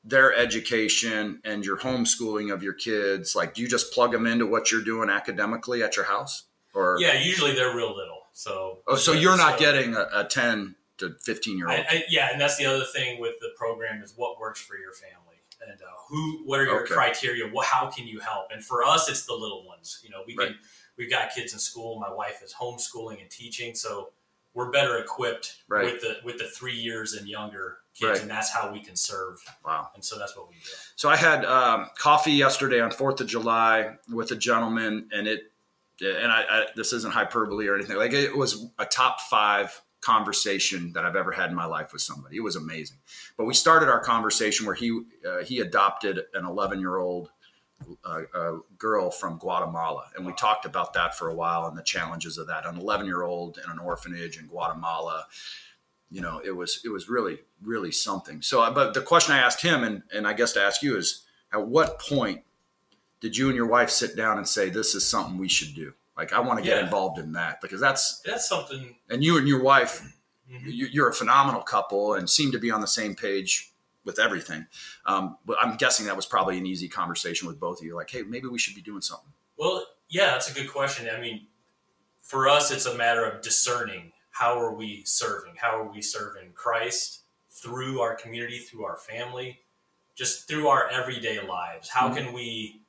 their 0.04 0.36
education 0.36 1.40
and 1.44 1.66
your 1.66 1.78
homeschooling 1.78 2.54
of 2.54 2.64
your 2.64 2.74
kids? 2.74 3.36
Like, 3.36 3.54
do 3.54 3.62
you 3.62 3.68
just 3.68 3.94
plug 3.94 4.12
them 4.12 4.26
into 4.26 4.46
what 4.46 4.72
you're 4.72 4.84
doing 4.84 5.10
academically 5.10 5.84
at 5.84 5.96
your 5.96 6.06
house, 6.06 6.44
or 6.74 6.98
yeah, 7.00 7.14
usually 7.20 7.54
they're 7.54 7.76
real 7.76 7.96
little. 7.96 8.22
So 8.34 8.80
oh, 8.88 8.96
so 8.96 9.14
you're 9.14 9.38
not 9.38 9.60
so- 9.60 9.66
getting 9.66 9.96
a, 9.96 10.08
a 10.14 10.24
ten 10.26 10.76
to 10.98 11.16
fifteen 11.22 11.58
year 11.58 11.70
old? 11.70 11.80
I, 11.80 11.86
I, 11.90 12.04
yeah, 12.10 12.30
and 12.32 12.42
that's 12.42 12.58
the 12.58 12.66
other 12.66 12.84
thing 12.84 13.20
with 13.20 13.36
the 13.42 13.50
program 13.58 14.02
is 14.02 14.14
what 14.16 14.40
works 14.40 14.62
for 14.62 14.78
your 14.78 14.92
family 14.92 15.33
and 15.70 15.82
uh, 15.82 15.86
who. 16.08 16.42
What 16.46 16.60
are 16.60 16.66
your 16.66 16.84
Okay. 16.84 16.94
criteria? 16.94 17.48
What, 17.48 17.66
how 17.66 17.90
can 17.90 18.08
you 18.08 18.20
help? 18.20 18.48
And 18.52 18.64
for 18.64 18.84
us, 18.84 19.10
it's 19.10 19.26
the 19.26 19.34
little 19.34 19.66
ones. 19.66 20.00
You 20.04 20.10
know, 20.10 20.24
we 20.28 20.36
Right. 20.36 20.50
can. 20.50 20.60
We've 20.98 21.10
got 21.10 21.34
kids 21.34 21.54
in 21.54 21.60
school. 21.60 22.00
My 22.00 22.12
wife 22.12 22.42
is 22.44 22.54
homeschooling 22.54 23.20
and 23.22 23.30
teaching, 23.30 23.74
so 23.74 24.12
we're 24.54 24.70
better 24.70 25.00
equipped 25.00 25.64
Right. 25.68 25.86
with 25.86 26.02
the 26.02 26.18
with 26.24 26.38
the 26.38 26.48
three 26.48 26.76
years 26.76 27.14
and 27.14 27.28
younger 27.28 27.80
kids, 27.96 28.12
Right. 28.12 28.22
and 28.22 28.30
that's 28.30 28.52
how 28.52 28.72
we 28.72 28.80
can 28.80 28.96
serve. 28.96 29.44
Wow. 29.66 29.90
And 29.96 30.06
so 30.06 30.20
that's 30.20 30.36
what 30.38 30.48
we 30.50 30.56
do. 30.56 30.70
So 30.96 31.10
I 31.10 31.16
had 31.16 31.46
um, 31.46 31.90
coffee 31.98 32.32
yesterday 32.34 32.80
on 32.80 32.92
Fourth 32.92 33.20
of 33.22 33.28
July 33.28 33.96
with 34.10 34.32
a 34.32 34.36
gentleman, 34.36 35.10
and 35.12 35.28
it, 35.28 35.52
and 36.02 36.32
I, 36.32 36.42
I 36.50 36.66
this 36.76 36.94
isn't 36.94 37.14
hyperbole 37.14 37.68
or 37.68 37.76
anything. 37.76 37.98
Like 37.98 38.14
it 38.14 38.36
was 38.38 38.68
a 38.78 38.86
top 38.86 39.22
five 39.22 39.82
conversation 40.04 40.92
that 40.94 41.06
I've 41.06 41.16
ever 41.16 41.32
had 41.32 41.50
in 41.50 41.56
my 41.56 41.66
life 41.66 41.94
with 41.94 42.02
somebody. 42.02 42.38
It 42.38 42.44
was 42.44 42.56
amazing. 42.56 42.98
But 43.38 43.46
we 43.46 43.54
started 43.54 43.90
our 43.90 44.00
conversation 44.00 44.66
where 44.66 44.76
he 44.76 45.02
uh, 45.28 45.44
he 45.44 45.60
adopted 45.60 46.22
an 46.34 46.46
11 46.46 46.80
year 46.80 46.98
old 46.98 47.30
uh, 48.06 48.22
uh, 48.34 48.58
girl 48.78 49.10
from 49.10 49.38
Guatemala, 49.38 50.06
and 50.16 50.26
we 50.26 50.34
talked 50.34 50.66
about 50.66 50.94
that 50.94 51.18
for 51.18 51.30
a 51.30 51.36
while 51.36 51.66
and 51.66 51.78
the 51.78 51.84
challenges 51.84 52.38
of 52.38 52.48
that. 52.48 52.66
An 52.66 52.78
11 52.78 53.06
year 53.06 53.24
old 53.24 53.60
in 53.64 53.72
an 53.72 53.80
orphanage 53.80 54.38
in 54.38 54.48
Guatemala. 54.48 55.26
You 56.12 56.22
know, 56.22 56.42
it 56.44 56.56
was 56.56 56.82
it 56.84 56.90
was 56.90 57.10
really 57.10 57.40
really 57.62 57.92
something. 57.92 58.42
So, 58.42 58.62
uh, 58.62 58.72
but 58.72 58.94
the 58.94 59.02
question 59.02 59.34
I 59.34 59.40
asked 59.40 59.62
him, 59.62 59.84
and 59.84 60.04
and 60.14 60.28
I 60.28 60.34
guess 60.34 60.54
to 60.54 60.62
ask 60.62 60.84
you 60.84 60.98
is, 60.98 61.24
at 61.52 61.68
what 61.68 62.00
point 62.00 62.44
did 63.20 63.38
you 63.38 63.48
and 63.48 63.56
your 63.56 63.68
wife 63.68 63.90
sit 63.90 64.18
down 64.18 64.38
and 64.38 64.48
say 64.48 64.70
this 64.70 64.96
is 64.96 65.06
something 65.06 65.38
we 65.38 65.48
should 65.48 65.74
do? 65.74 65.94
Like, 66.16 66.34
I 66.34 66.40
want 66.40 66.60
to 66.60 66.64
get 66.64 66.78
Yeah. 66.78 66.84
involved 66.84 67.20
in 67.20 67.34
that 67.34 67.62
because 67.62 67.82
that's 67.82 68.22
That's 68.22 68.48
something. 68.48 68.96
and 69.10 69.24
you 69.24 69.38
and 69.38 69.48
your 69.48 69.62
wife 69.62 70.02
Mhm. 70.50 70.72
you- 70.74 70.88
you're 70.88 71.10
a 71.10 71.14
phenomenal 71.14 71.62
couple 71.62 72.14
and 72.14 72.30
seem 72.30 72.52
to 72.52 72.60
be 72.60 72.70
on 72.70 72.82
the 72.82 72.88
same 72.88 73.16
page 73.16 73.74
with 74.04 74.20
everything. 74.20 74.68
Um, 75.06 75.38
but 75.46 75.58
I'm 75.62 75.78
guessing 75.78 76.06
that 76.08 76.16
was 76.16 76.26
probably 76.26 76.58
an 76.58 76.66
easy 76.66 76.90
conversation 76.90 77.48
with 77.48 77.60
both 77.60 77.80
of 77.80 77.86
you. 77.86 77.96
Like, 77.96 78.10
hey, 78.10 78.24
maybe 78.24 78.48
we 78.48 78.60
should 78.60 78.76
be 78.76 78.82
doing 78.82 79.02
something. 79.02 79.32
Well, 79.58 79.88
yeah, 80.10 80.32
that's 80.32 80.50
a 80.50 80.54
good 80.54 80.70
question. 80.70 81.10
I 81.10 81.20
mean, 81.20 81.48
for 82.22 82.50
us, 82.50 82.72
it's 82.72 82.86
a 82.86 82.96
matter 82.96 83.26
of 83.26 83.42
discerning 83.42 84.12
how 84.32 84.60
are 84.60 84.74
we 84.74 85.04
serving? 85.06 85.56
How 85.58 85.80
are 85.80 85.92
we 85.92 86.02
serving 86.02 86.54
Christ 86.54 87.22
through 87.50 88.02
our 88.02 88.16
community, 88.16 88.58
through 88.58 88.84
our 88.84 88.98
family, 88.98 89.64
just 90.16 90.48
through 90.48 90.68
our 90.68 90.90
everyday 90.90 91.40
lives? 91.40 91.90
How 91.90 92.08
mm-hmm. 92.08 92.18
can 92.18 92.34
we 92.34 92.82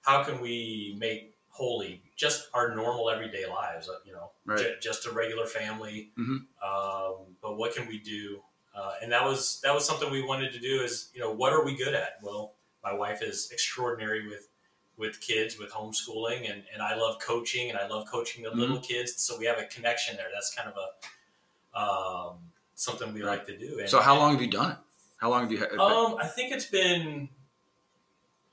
how 0.00 0.22
can 0.24 0.40
we 0.40 0.96
make 0.98 1.36
holy 1.48 2.02
just 2.16 2.48
our 2.54 2.74
normal 2.74 3.10
everyday 3.10 3.46
lives? 3.46 3.88
Uh, 3.88 3.94
you 4.04 4.12
know, 4.12 4.30
right. 4.46 4.58
j- 4.58 4.74
just 4.80 5.06
a 5.06 5.12
regular 5.12 5.46
family. 5.46 6.10
Mm-hmm. 6.18 6.36
Um, 6.62 7.16
but 7.42 7.56
what 7.56 7.74
can 7.74 7.86
we 7.86 7.98
do? 7.98 8.40
Uh, 8.74 8.94
and 9.02 9.12
that 9.12 9.24
was 9.24 9.60
that 9.62 9.72
was 9.74 9.86
something 9.86 10.10
we 10.10 10.22
wanted 10.22 10.52
to 10.52 10.58
do. 10.58 10.82
Is 10.82 11.10
you 11.14 11.20
know 11.20 11.32
what 11.32 11.52
are 11.52 11.64
we 11.64 11.76
good 11.76 11.94
at? 11.94 12.18
Well, 12.22 12.54
my 12.82 12.92
wife 12.92 13.22
is 13.22 13.50
extraordinary 13.52 14.28
with 14.28 14.48
with 14.96 15.20
kids 15.20 15.58
with 15.58 15.72
homeschooling 15.72 16.50
and, 16.50 16.62
and 16.72 16.82
I 16.82 16.94
love 16.94 17.18
coaching 17.20 17.70
and 17.70 17.78
I 17.78 17.86
love 17.86 18.06
coaching 18.10 18.44
the 18.44 18.50
mm-hmm. 18.50 18.60
little 18.60 18.80
kids. 18.80 19.20
So 19.20 19.38
we 19.38 19.44
have 19.46 19.58
a 19.58 19.64
connection 19.64 20.16
there. 20.16 20.26
That's 20.32 20.54
kind 20.54 20.68
of 20.68 20.76
a, 20.76 21.78
um, 21.78 22.36
something 22.74 23.12
we 23.12 23.22
like 23.22 23.46
to 23.46 23.56
do. 23.56 23.80
And, 23.80 23.88
so 23.88 24.00
how 24.00 24.16
long 24.16 24.32
have 24.32 24.42
you 24.42 24.50
done 24.50 24.72
it? 24.72 24.76
How 25.16 25.30
long 25.30 25.42
have 25.42 25.52
you 25.52 25.58
had? 25.58 25.72
Um, 25.72 26.16
I 26.20 26.26
think 26.26 26.52
it's 26.52 26.66
been, 26.66 27.28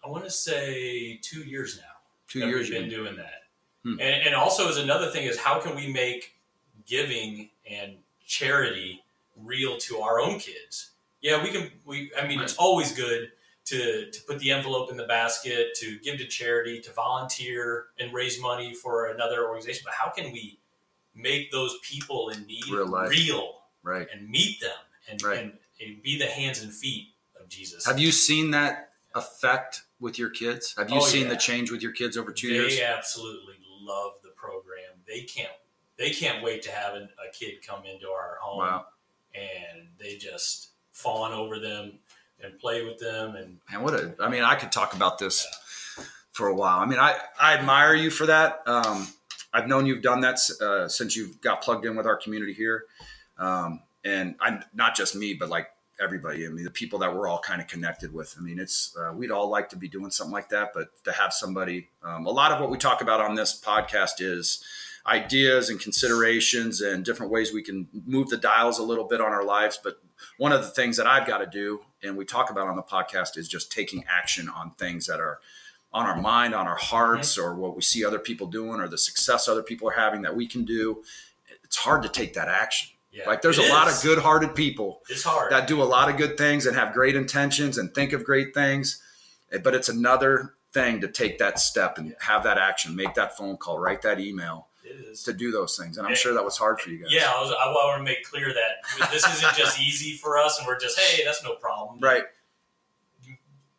I 0.03 0.09
want 0.09 0.23
to 0.23 0.31
say 0.31 1.19
two 1.21 1.41
years 1.41 1.77
now. 1.77 1.83
Two 2.27 2.47
years. 2.47 2.69
We've 2.69 2.79
been 2.79 2.89
doing 2.89 3.17
that. 3.17 3.40
Hmm. 3.83 3.99
And, 3.99 4.27
and 4.27 4.35
also 4.35 4.67
is 4.69 4.77
another 4.77 5.09
thing 5.09 5.25
is 5.25 5.37
how 5.37 5.59
can 5.59 5.75
we 5.75 5.91
make 5.91 6.35
giving 6.85 7.49
and 7.69 7.95
charity 8.25 9.03
real 9.35 9.77
to 9.79 9.99
our 9.99 10.19
own 10.19 10.39
kids? 10.39 10.91
Yeah, 11.21 11.43
we 11.43 11.51
can, 11.51 11.71
we, 11.85 12.11
I 12.19 12.27
mean, 12.27 12.39
right. 12.39 12.43
it's 12.43 12.57
always 12.57 12.91
good 12.93 13.31
to, 13.65 14.09
to 14.09 14.21
put 14.23 14.39
the 14.39 14.51
envelope 14.51 14.89
in 14.91 14.97
the 14.97 15.05
basket, 15.05 15.75
to 15.75 15.99
give 15.99 16.17
to 16.17 16.27
charity, 16.27 16.79
to 16.81 16.91
volunteer 16.91 17.87
and 17.99 18.13
raise 18.13 18.41
money 18.41 18.73
for 18.73 19.07
another 19.07 19.47
organization. 19.47 19.83
But 19.85 19.93
how 19.93 20.09
can 20.09 20.31
we 20.31 20.59
make 21.15 21.51
those 21.51 21.77
people 21.83 22.29
in 22.29 22.45
need 22.45 22.63
real, 22.69 22.87
real 22.87 23.53
right. 23.83 24.07
and 24.13 24.29
meet 24.29 24.59
them 24.61 24.71
and, 25.09 25.21
right. 25.23 25.39
and, 25.39 25.53
and, 25.79 26.01
be 26.01 26.17
the 26.17 26.25
hands 26.25 26.63
and 26.63 26.73
feet 26.73 27.09
of 27.39 27.49
Jesus? 27.49 27.85
Have 27.85 27.99
you 27.99 28.11
seen 28.11 28.51
that 28.51 28.89
effect 29.13 29.83
with 29.99 30.17
your 30.17 30.29
kids? 30.29 30.73
Have 30.77 30.89
you 30.89 30.97
oh, 30.97 31.05
seen 31.05 31.23
yeah. 31.23 31.29
the 31.29 31.37
change 31.37 31.69
with 31.69 31.83
your 31.83 31.91
kids 31.91 32.17
over 32.17 32.31
two 32.31 32.47
they 32.47 32.55
years? 32.55 32.79
Absolutely 32.79 33.55
love 33.91 34.13
the 34.23 34.29
program. 34.29 35.03
They 35.07 35.21
can't 35.21 35.51
they 35.97 36.11
can't 36.11 36.43
wait 36.43 36.61
to 36.63 36.71
have 36.71 36.95
a 36.95 37.09
kid 37.33 37.65
come 37.65 37.85
into 37.85 38.07
our 38.07 38.37
home 38.41 38.59
wow. 38.59 38.85
and 39.35 39.87
they 39.99 40.15
just 40.15 40.69
fawn 40.91 41.31
over 41.31 41.59
them 41.59 41.99
and 42.43 42.57
play 42.59 42.83
with 42.83 42.97
them. 42.97 43.35
And 43.35 43.57
man, 43.71 43.83
what 43.83 43.93
a 43.93 44.15
I 44.19 44.29
mean, 44.29 44.43
I 44.43 44.55
could 44.55 44.71
talk 44.71 44.93
about 44.93 45.19
this 45.19 45.47
yeah. 45.97 46.05
for 46.31 46.47
a 46.47 46.55
while. 46.55 46.79
I 46.79 46.85
mean, 46.85 46.99
I 46.99 47.17
I 47.39 47.53
admire 47.53 47.93
you 47.93 48.09
for 48.09 48.25
that. 48.27 48.61
Um, 48.65 49.07
I've 49.53 49.67
known 49.67 49.85
you've 49.85 50.01
done 50.01 50.21
that 50.21 50.39
uh, 50.61 50.87
since 50.87 51.15
you've 51.15 51.41
got 51.41 51.61
plugged 51.61 51.85
in 51.85 51.95
with 51.95 52.07
our 52.07 52.15
community 52.15 52.53
here, 52.53 52.85
um, 53.37 53.81
and 54.05 54.35
I'm 54.39 54.63
not 54.73 54.95
just 54.95 55.13
me, 55.13 55.33
but 55.33 55.49
like 55.49 55.67
everybody. 56.01 56.45
I 56.45 56.49
mean, 56.49 56.63
the 56.63 56.71
people 56.71 56.99
that 56.99 57.13
we're 57.15 57.27
all 57.27 57.39
kind 57.39 57.61
of 57.61 57.67
connected 57.67 58.13
with. 58.13 58.35
I 58.37 58.41
mean, 58.41 58.59
it's 58.59 58.95
uh, 58.97 59.13
we'd 59.13 59.31
all 59.31 59.49
like 59.49 59.69
to 59.69 59.75
be 59.75 59.87
doing 59.87 60.11
something 60.11 60.33
like 60.33 60.49
that, 60.49 60.71
but 60.73 61.03
to 61.03 61.11
have 61.11 61.33
somebody. 61.33 61.89
Um, 62.03 62.25
a 62.25 62.31
lot 62.31 62.51
of 62.51 62.59
what 62.59 62.69
we 62.69 62.77
talk 62.77 63.01
about 63.01 63.21
on 63.21 63.35
this 63.35 63.59
podcast 63.59 64.19
is 64.19 64.63
ideas 65.05 65.69
and 65.69 65.79
considerations 65.79 66.81
and 66.81 67.03
different 67.03 67.31
ways 67.31 67.53
we 67.53 67.63
can 67.63 67.87
move 68.05 68.29
the 68.29 68.37
dials 68.37 68.79
a 68.79 68.83
little 68.83 69.05
bit 69.05 69.21
on 69.21 69.31
our 69.31 69.43
lives. 69.43 69.79
But 69.81 70.01
one 70.37 70.51
of 70.51 70.61
the 70.61 70.69
things 70.69 70.97
that 70.97 71.07
I've 71.07 71.27
got 71.27 71.39
to 71.39 71.47
do, 71.47 71.81
and 72.03 72.17
we 72.17 72.25
talk 72.25 72.49
about 72.49 72.67
on 72.67 72.75
the 72.75 72.83
podcast, 72.83 73.37
is 73.37 73.47
just 73.47 73.71
taking 73.71 74.03
action 74.07 74.49
on 74.49 74.71
things 74.71 75.07
that 75.07 75.19
are 75.19 75.39
on 75.93 76.05
our 76.05 76.19
mind, 76.19 76.53
on 76.53 76.67
our 76.67 76.77
hearts, 76.77 77.37
mm-hmm. 77.37 77.49
or 77.49 77.55
what 77.55 77.75
we 77.75 77.81
see 77.81 78.05
other 78.05 78.19
people 78.19 78.47
doing, 78.47 78.79
or 78.79 78.87
the 78.87 78.97
success 78.97 79.47
other 79.47 79.63
people 79.63 79.87
are 79.89 79.93
having 79.93 80.21
that 80.21 80.35
we 80.35 80.47
can 80.47 80.63
do. 80.63 81.03
It's 81.63 81.77
hard 81.77 82.03
to 82.03 82.09
take 82.09 82.33
that 82.33 82.47
action. 82.47 82.89
Yeah, 83.11 83.27
like 83.27 83.41
there's 83.41 83.59
a 83.59 83.63
is. 83.63 83.69
lot 83.69 83.89
of 83.89 84.01
good-hearted 84.01 84.55
people 84.55 85.01
that 85.49 85.67
do 85.67 85.81
a 85.81 85.83
lot 85.83 86.09
of 86.09 86.15
good 86.15 86.37
things 86.37 86.65
and 86.65 86.77
have 86.77 86.93
great 86.93 87.15
intentions 87.15 87.77
and 87.77 87.93
think 87.93 88.13
of 88.13 88.23
great 88.23 88.53
things, 88.53 89.01
eh, 89.51 89.57
but 89.61 89.75
it's 89.75 89.89
another 89.89 90.53
thing 90.71 91.01
to 91.01 91.07
take 91.09 91.37
that 91.39 91.59
step 91.59 91.97
and 91.97 92.15
have 92.19 92.43
that 92.43 92.57
action, 92.57 92.95
make 92.95 93.13
that 93.15 93.37
phone 93.37 93.57
call, 93.57 93.79
write 93.79 94.01
that 94.03 94.19
email, 94.19 94.67
to 95.25 95.33
do 95.33 95.51
those 95.51 95.77
things. 95.77 95.97
And 95.97 96.07
I'm 96.07 96.13
eh, 96.13 96.15
sure 96.15 96.33
that 96.33 96.43
was 96.43 96.57
hard 96.57 96.79
for 96.79 96.89
you 96.89 96.99
guys. 96.99 97.11
Yeah, 97.11 97.31
I, 97.35 97.41
was, 97.41 97.51
I 97.51 97.67
want 97.67 97.99
to 97.99 98.03
make 98.03 98.23
clear 98.23 98.53
that 98.53 99.11
this 99.11 99.27
isn't 99.27 99.55
just 99.55 99.79
easy 99.79 100.13
for 100.17 100.37
us, 100.37 100.57
and 100.57 100.67
we're 100.67 100.79
just 100.79 100.99
hey, 100.99 101.23
that's 101.23 101.43
no 101.43 101.55
problem. 101.55 101.99
Right. 101.99 102.23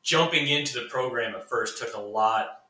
Jumping 0.03 0.49
into 0.49 0.81
the 0.81 0.87
program 0.89 1.35
at 1.35 1.49
first 1.49 1.79
took 1.79 1.95
a 1.95 2.01
lot. 2.01 2.62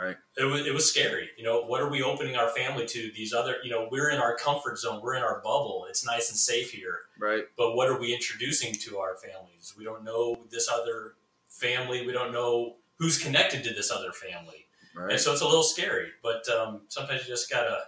Right. 0.00 0.16
It 0.38 0.44
was 0.44 0.66
it 0.66 0.72
was 0.72 0.88
scary. 0.88 1.28
You 1.36 1.44
know, 1.44 1.62
what 1.62 1.82
are 1.82 1.90
we 1.90 2.02
opening 2.02 2.34
our 2.36 2.48
family 2.48 2.86
to? 2.86 3.12
These 3.14 3.34
other, 3.34 3.56
you 3.62 3.70
know, 3.70 3.88
we're 3.90 4.10
in 4.10 4.18
our 4.18 4.34
comfort 4.34 4.78
zone. 4.78 5.00
We're 5.02 5.14
in 5.14 5.22
our 5.22 5.40
bubble. 5.44 5.86
It's 5.88 6.06
nice 6.06 6.30
and 6.30 6.38
safe 6.38 6.70
here. 6.70 7.00
Right. 7.18 7.44
But 7.58 7.74
what 7.74 7.88
are 7.88 7.98
we 7.98 8.14
introducing 8.14 8.72
to 8.74 8.98
our 8.98 9.16
families? 9.16 9.74
We 9.76 9.84
don't 9.84 10.02
know 10.04 10.36
this 10.50 10.70
other 10.70 11.14
family. 11.48 12.06
We 12.06 12.12
don't 12.12 12.32
know 12.32 12.76
who's 12.98 13.18
connected 13.18 13.62
to 13.64 13.74
this 13.74 13.90
other 13.90 14.12
family. 14.12 14.66
Right. 14.94 15.12
And 15.12 15.20
so 15.20 15.32
it's 15.32 15.42
a 15.42 15.46
little 15.46 15.62
scary, 15.62 16.08
but 16.22 16.48
um, 16.48 16.82
sometimes 16.88 17.22
you 17.22 17.28
just 17.28 17.50
gotta 17.50 17.80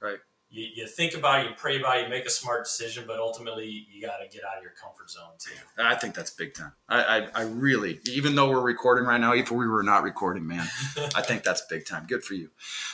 right. 0.00 0.18
You, 0.52 0.66
you, 0.74 0.86
think 0.88 1.14
about 1.14 1.40
it, 1.40 1.48
you 1.48 1.54
pray 1.56 1.78
about 1.78 1.98
it, 1.98 2.04
you 2.04 2.08
make 2.08 2.26
a 2.26 2.30
smart 2.30 2.64
decision, 2.64 3.04
but 3.06 3.20
ultimately 3.20 3.86
you 3.88 4.02
got 4.02 4.16
to 4.18 4.28
get 4.28 4.44
out 4.44 4.56
of 4.56 4.64
your 4.64 4.72
comfort 4.72 5.08
zone 5.08 5.30
too. 5.38 5.54
I 5.78 5.94
think 5.94 6.14
that's 6.14 6.30
big 6.30 6.54
time. 6.54 6.72
I, 6.88 7.02
I, 7.02 7.28
I 7.34 7.42
really, 7.42 8.00
even 8.06 8.34
though 8.34 8.50
we're 8.50 8.60
recording 8.60 9.04
right 9.04 9.20
now, 9.20 9.32
even 9.32 9.44
if 9.44 9.50
we 9.52 9.68
were 9.68 9.84
not 9.84 10.02
recording, 10.02 10.46
man, 10.46 10.66
I 11.14 11.22
think 11.22 11.44
that's 11.44 11.62
big 11.66 11.86
time. 11.86 12.04
Good 12.08 12.24
for 12.24 12.34
you. 12.34 12.50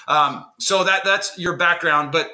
Um, 0.06 0.44
so 0.58 0.84
that 0.84 1.02
that's 1.04 1.38
your 1.38 1.56
background, 1.56 2.12
but 2.12 2.30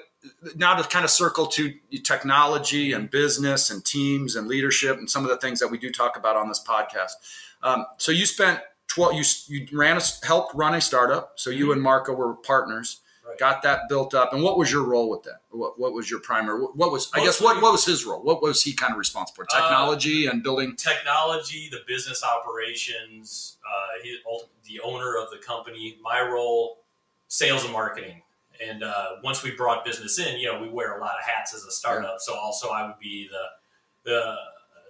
now 0.56 0.74
to 0.74 0.88
kind 0.88 1.04
of 1.04 1.10
circle 1.10 1.46
to 1.46 1.72
technology 2.04 2.92
and 2.92 3.10
business 3.10 3.70
and 3.70 3.84
teams 3.84 4.34
and 4.34 4.48
leadership 4.48 4.98
and 4.98 5.08
some 5.08 5.24
of 5.24 5.30
the 5.30 5.36
things 5.36 5.60
that 5.60 5.68
we 5.68 5.78
do 5.78 5.90
talk 5.90 6.16
about 6.16 6.36
on 6.36 6.48
this 6.48 6.62
podcast. 6.66 7.12
Um, 7.62 7.86
so 7.96 8.10
you 8.10 8.26
spent 8.26 8.60
12 8.88 9.14
you, 9.14 9.24
you 9.46 9.78
ran 9.78 9.96
a 9.96 10.26
helped 10.26 10.54
run 10.54 10.74
a 10.74 10.80
startup 10.80 11.32
so 11.36 11.48
you 11.48 11.66
mm-hmm. 11.66 11.74
and 11.74 11.82
marco 11.82 12.12
were 12.12 12.34
partners 12.34 13.00
right. 13.32 13.38
got 13.38 13.62
that 13.62 13.88
built 13.88 14.14
up. 14.14 14.32
And 14.32 14.42
what 14.42 14.58
was 14.58 14.70
your 14.70 14.84
role 14.84 15.10
with 15.10 15.22
that? 15.24 15.40
What, 15.50 15.78
what 15.78 15.92
was 15.92 16.10
your 16.10 16.20
primary 16.20 16.60
what, 16.60 16.76
what 16.76 16.92
was 16.92 17.10
i 17.14 17.20
guess 17.20 17.40
what, 17.40 17.60
what 17.60 17.72
was 17.72 17.84
his 17.84 18.04
role? 18.04 18.22
What 18.22 18.42
was 18.42 18.62
he 18.62 18.72
kind 18.72 18.92
of 18.92 18.98
responsible 18.98 19.44
for? 19.44 19.56
Uh, 19.56 19.60
technology 19.60 20.28
uh, 20.28 20.32
and 20.32 20.42
building? 20.42 20.76
Technology 20.76 21.68
the 21.70 21.80
business 21.86 22.22
operations 22.22 23.58
uh, 23.66 24.02
he, 24.02 24.18
the 24.64 24.80
owner 24.80 25.16
of 25.16 25.30
the 25.30 25.38
company 25.38 25.98
my 26.02 26.20
role 26.20 26.78
sales 27.28 27.64
and 27.64 27.72
marketing. 27.72 28.22
And 28.64 28.84
uh, 28.84 29.16
once 29.24 29.42
we 29.42 29.50
brought 29.52 29.84
business 29.84 30.18
in 30.18 30.38
you 30.38 30.52
know 30.52 30.60
we 30.60 30.68
wear 30.68 30.96
a 30.96 31.00
lot 31.00 31.16
of 31.18 31.24
hats 31.24 31.54
as 31.54 31.64
a 31.64 31.70
startup. 31.70 32.12
Yeah. 32.12 32.16
so 32.20 32.34
also 32.34 32.68
i 32.68 32.86
would 32.86 32.98
be 32.98 33.28
the 33.30 34.10
the 34.10 34.36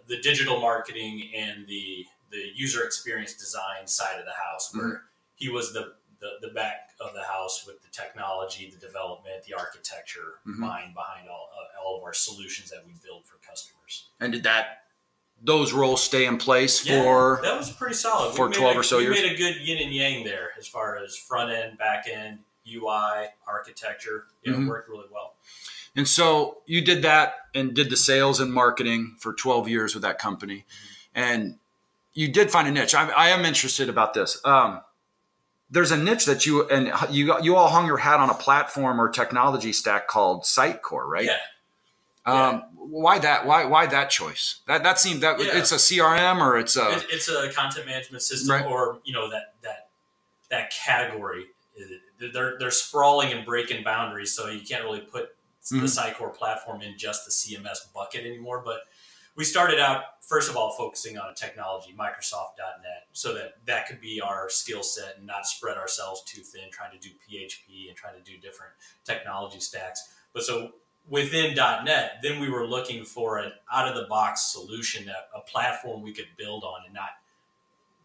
the 0.08 0.20
digital 0.20 0.60
marketing 0.60 1.30
and 1.34 1.66
the 1.66 2.04
the 2.32 2.50
user 2.54 2.82
experience 2.82 3.34
design 3.34 3.86
side 3.86 4.18
of 4.18 4.24
the 4.24 4.32
house, 4.32 4.74
where 4.74 4.86
mm-hmm. 4.86 5.04
he 5.34 5.48
was 5.48 5.72
the, 5.72 5.92
the, 6.22 6.46
the 6.46 6.54
back 6.54 6.90
of 7.00 7.14
the 7.14 7.22
house 7.24 7.64
with 7.66 7.82
the 7.82 7.88
technology, 7.90 8.70
the 8.70 8.78
development, 8.78 9.44
the 9.44 9.54
architecture 9.54 10.38
mm-hmm. 10.46 10.60
mind 10.60 10.94
behind 10.94 11.28
all 11.28 11.50
uh, 11.52 11.84
all 11.84 11.98
of 11.98 12.04
our 12.04 12.14
solutions 12.14 12.70
that 12.70 12.82
we 12.86 12.92
build 13.04 13.26
for 13.26 13.36
customers. 13.46 14.08
And 14.20 14.32
did 14.32 14.44
that 14.44 14.84
those 15.44 15.72
roles 15.72 16.02
stay 16.02 16.24
in 16.26 16.38
place 16.38 16.86
yeah, 16.86 17.02
for 17.02 17.40
that 17.42 17.58
was 17.58 17.70
pretty 17.72 17.96
solid 17.96 18.34
for 18.34 18.48
twelve 18.48 18.76
a, 18.76 18.78
or 18.78 18.82
so 18.84 18.98
we 18.98 19.04
years. 19.04 19.16
We 19.16 19.22
made 19.22 19.32
a 19.32 19.36
good 19.36 19.56
yin 19.56 19.82
and 19.82 19.92
yang 19.92 20.24
there 20.24 20.50
as 20.56 20.68
far 20.68 20.96
as 20.96 21.16
front 21.16 21.50
end, 21.50 21.76
back 21.76 22.06
end, 22.10 22.38
UI, 22.72 23.26
architecture. 23.46 24.26
It 24.44 24.50
mm-hmm. 24.50 24.68
worked 24.68 24.88
really 24.88 25.08
well. 25.12 25.34
And 25.94 26.08
so 26.08 26.58
you 26.66 26.80
did 26.80 27.02
that 27.02 27.34
and 27.54 27.74
did 27.74 27.90
the 27.90 27.96
sales 27.96 28.40
and 28.40 28.52
marketing 28.52 29.16
for 29.18 29.34
12 29.34 29.68
years 29.68 29.94
with 29.94 30.02
that 30.04 30.18
company. 30.18 30.64
Mm-hmm. 30.64 31.20
And 31.20 31.58
you 32.14 32.28
did 32.28 32.50
find 32.50 32.68
a 32.68 32.70
niche. 32.70 32.94
I, 32.94 33.08
I 33.10 33.28
am 33.28 33.44
interested 33.44 33.88
about 33.88 34.14
this. 34.14 34.40
Um, 34.44 34.80
there's 35.72 35.90
a 35.90 35.96
niche 35.96 36.26
that 36.26 36.44
you 36.46 36.68
and 36.68 36.92
you 37.10 37.34
you 37.40 37.56
all 37.56 37.68
hung 37.68 37.86
your 37.86 37.96
hat 37.96 38.20
on 38.20 38.30
a 38.30 38.34
platform 38.34 39.00
or 39.00 39.08
technology 39.08 39.72
stack 39.72 40.06
called 40.06 40.42
Sitecore, 40.42 41.06
right? 41.06 41.24
Yeah. 41.24 41.38
Um, 42.24 42.36
yeah. 42.36 42.60
Why 42.74 43.18
that? 43.18 43.46
Why 43.46 43.64
why 43.64 43.86
that 43.86 44.10
choice? 44.10 44.60
That 44.66 44.82
that 44.82 45.00
seemed 45.00 45.22
that 45.22 45.40
yeah. 45.40 45.56
it's 45.58 45.72
a 45.72 45.76
CRM 45.76 46.40
or 46.40 46.58
it's 46.58 46.76
a 46.76 46.92
it, 46.92 47.06
it's 47.10 47.28
a 47.28 47.50
content 47.52 47.86
management 47.86 48.22
system 48.22 48.54
right. 48.54 48.66
or 48.66 48.98
you 49.04 49.14
know 49.14 49.30
that 49.30 49.54
that 49.62 49.88
that 50.50 50.70
category. 50.70 51.46
They're 52.32 52.56
they're 52.58 52.70
sprawling 52.70 53.32
and 53.32 53.44
breaking 53.44 53.82
boundaries, 53.82 54.32
so 54.32 54.48
you 54.48 54.60
can't 54.60 54.84
really 54.84 55.00
put 55.00 55.30
mm-hmm. 55.64 55.80
the 55.80 55.86
Sitecore 55.86 56.32
platform 56.32 56.82
in 56.82 56.96
just 56.96 57.24
the 57.24 57.32
CMS 57.32 57.92
bucket 57.92 58.24
anymore. 58.24 58.62
But 58.64 58.82
we 59.36 59.44
started 59.44 59.78
out 59.78 60.02
first 60.20 60.50
of 60.50 60.56
all 60.56 60.72
focusing 60.72 61.18
on 61.18 61.30
a 61.30 61.34
technology 61.34 61.94
microsoft.net 61.98 63.06
so 63.12 63.34
that 63.34 63.54
that 63.66 63.86
could 63.86 64.00
be 64.00 64.20
our 64.20 64.48
skill 64.48 64.82
set 64.82 65.16
and 65.18 65.26
not 65.26 65.46
spread 65.46 65.76
ourselves 65.76 66.22
too 66.24 66.42
thin 66.42 66.64
trying 66.70 66.92
to 66.92 66.98
do 66.98 67.08
php 67.28 67.88
and 67.88 67.96
trying 67.96 68.14
to 68.14 68.30
do 68.30 68.38
different 68.38 68.72
technology 69.04 69.60
stacks 69.60 70.14
but 70.32 70.42
so 70.42 70.72
within 71.08 71.54
.NET, 71.54 72.20
then 72.22 72.40
we 72.40 72.48
were 72.48 72.66
looking 72.66 73.04
for 73.04 73.38
an 73.38 73.52
out 73.72 73.88
of 73.88 73.94
the 73.94 74.06
box 74.08 74.52
solution, 74.52 75.06
that 75.06 75.28
a 75.34 75.40
platform 75.40 76.02
we 76.02 76.12
could 76.12 76.28
build 76.36 76.64
on, 76.64 76.84
and 76.84 76.94
not 76.94 77.10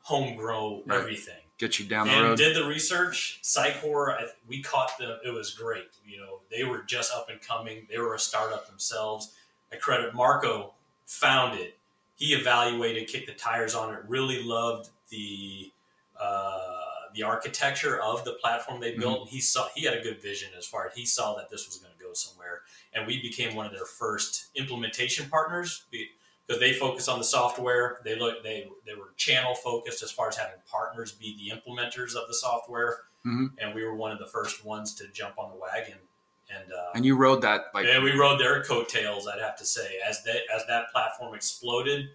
home 0.02 0.36
grow 0.36 0.84
Right. 0.86 1.00
everything. 1.00 1.36
Get 1.58 1.80
you 1.80 1.86
down 1.86 2.08
the 2.08 2.14
and 2.14 2.24
road. 2.24 2.38
did 2.38 2.56
the 2.56 2.66
research. 2.66 3.40
I, 3.58 4.28
we 4.48 4.62
caught 4.62 4.98
them. 4.98 5.20
It 5.26 5.32
was 5.32 5.52
great. 5.52 5.90
You 6.06 6.20
know, 6.20 6.40
they 6.52 6.64
were 6.64 6.84
just 6.84 7.12
up 7.14 7.30
and 7.30 7.42
coming. 7.42 7.88
They 7.90 7.98
were 7.98 8.14
a 8.14 8.20
startup 8.20 8.68
themselves. 8.68 9.34
I 9.72 9.78
credit 9.78 10.14
Marco 10.14 10.74
found 11.08 11.58
it. 11.58 11.78
He 12.16 12.34
evaluated, 12.34 13.08
kicked 13.08 13.28
the 13.28 13.34
tires 13.34 13.74
on 13.74 13.94
it. 13.94 14.02
Really 14.08 14.44
loved 14.44 14.90
the 15.10 15.72
uh, 16.20 16.72
the 17.14 17.24
architecture 17.24 18.00
of 18.02 18.24
the 18.26 18.34
platform 18.34 18.80
they 18.82 18.96
built. 18.96 19.22
And 19.22 19.30
he 19.30 19.40
saw 19.40 19.68
he 19.76 19.86
had 19.86 19.96
a 19.96 20.02
good 20.02 20.22
vision 20.22 20.50
as 20.58 20.66
far 20.68 20.88
as 20.88 20.96
he 20.96 21.06
saw 21.06 21.36
that 21.36 21.50
this 21.50 21.66
was 21.68 21.78
going 21.78 21.94
to 21.98 22.04
go 22.04 22.14
somewhere. 22.14 22.62
And 22.94 23.08
we 23.08 23.22
became 23.22 23.56
one 23.56 23.66
of 23.66 23.72
their 23.72 23.86
first 23.86 24.48
implementation 24.56 25.30
partners 25.30 25.86
because 25.92 26.60
they 26.60 26.74
focus 26.74 27.08
on 27.08 27.20
the 27.20 27.24
software. 27.24 28.02
They 28.04 28.18
look 28.20 28.44
they 28.44 28.68
they 28.86 28.96
were 28.96 29.14
channel 29.16 29.56
focused 29.56 30.04
as 30.04 30.12
far 30.12 30.28
as 30.30 30.38
having 30.38 30.60
partners 30.70 31.12
be 31.12 31.38
the 31.38 31.56
implementers 31.56 32.16
of 32.16 32.28
the 32.28 32.34
software, 32.34 33.02
Mhm. 33.26 33.52
and 33.60 33.74
we 33.76 33.84
were 33.84 33.96
one 33.96 34.12
of 34.12 34.20
the 34.20 34.28
first 34.28 34.66
ones 34.66 34.94
to 34.96 35.08
jump 35.10 35.38
on 35.38 35.50
the 35.52 35.56
wagon. 35.58 36.00
And 36.50 36.72
uh, 36.72 36.92
and 36.96 37.06
you 37.06 37.18
rode 37.18 37.42
that 37.42 37.66
like 37.74 37.86
and 37.86 38.04
we 38.04 38.14
rode 38.14 38.40
their 38.40 38.64
coattails. 38.64 39.28
I'd 39.28 39.42
have 39.42 39.58
to 39.58 39.66
say, 39.66 39.98
as 40.08 40.24
that 40.24 40.42
as 40.56 40.66
that 40.68 40.92
platform 40.94 41.36
exploded, 41.36 42.10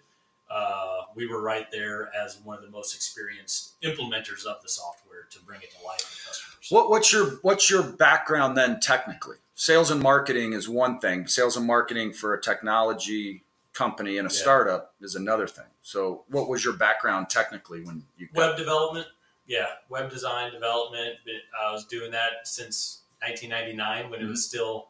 uh, 0.51 1.03
we 1.15 1.27
were 1.27 1.43
right 1.43 1.67
there 1.71 2.11
as 2.15 2.39
one 2.43 2.57
of 2.57 2.62
the 2.62 2.71
most 2.71 2.95
experienced 2.95 3.81
implementers 3.83 4.47
of 4.47 4.62
the 4.62 4.69
software 4.69 5.27
to 5.31 5.39
bring 5.41 5.61
it 5.61 5.71
to 5.79 5.85
life 5.85 6.01
for 6.01 6.29
customers. 6.29 6.67
What, 6.71 6.89
what's 6.91 7.12
your 7.12 7.39
what's 7.43 7.69
your 7.69 7.83
background 7.83 8.57
then 8.57 8.81
technically? 8.81 9.37
Sales 9.55 9.91
and 9.91 10.03
marketing 10.03 10.55
is 10.55 10.69
one 10.69 10.99
thing. 10.99 11.27
Sales 11.27 11.57
and 11.57 11.67
marketing 11.67 12.12
for 12.12 12.35
a 12.35 12.41
technology 12.41 13.45
company 13.73 14.19
and 14.19 14.29
a 14.29 14.33
Yeah. 14.33 14.41
startup 14.41 14.95
is 15.01 15.15
another 15.15 15.47
thing. 15.47 15.67
So, 15.83 16.25
what 16.29 16.49
was 16.49 16.65
your 16.65 16.75
background 16.75 17.29
technically 17.31 17.83
when 17.83 18.05
you 18.17 18.29
Web 18.35 18.57
development, 18.57 19.07
yeah, 19.47 19.67
web 19.89 20.11
design 20.11 20.53
development. 20.53 21.17
I 21.61 21.73
was 21.73 21.85
doing 21.85 22.11
that 22.12 22.47
since 22.47 23.01
1999 23.23 24.11
when 24.11 24.21
it 24.21 24.26
was 24.29 24.47
still 24.47 24.88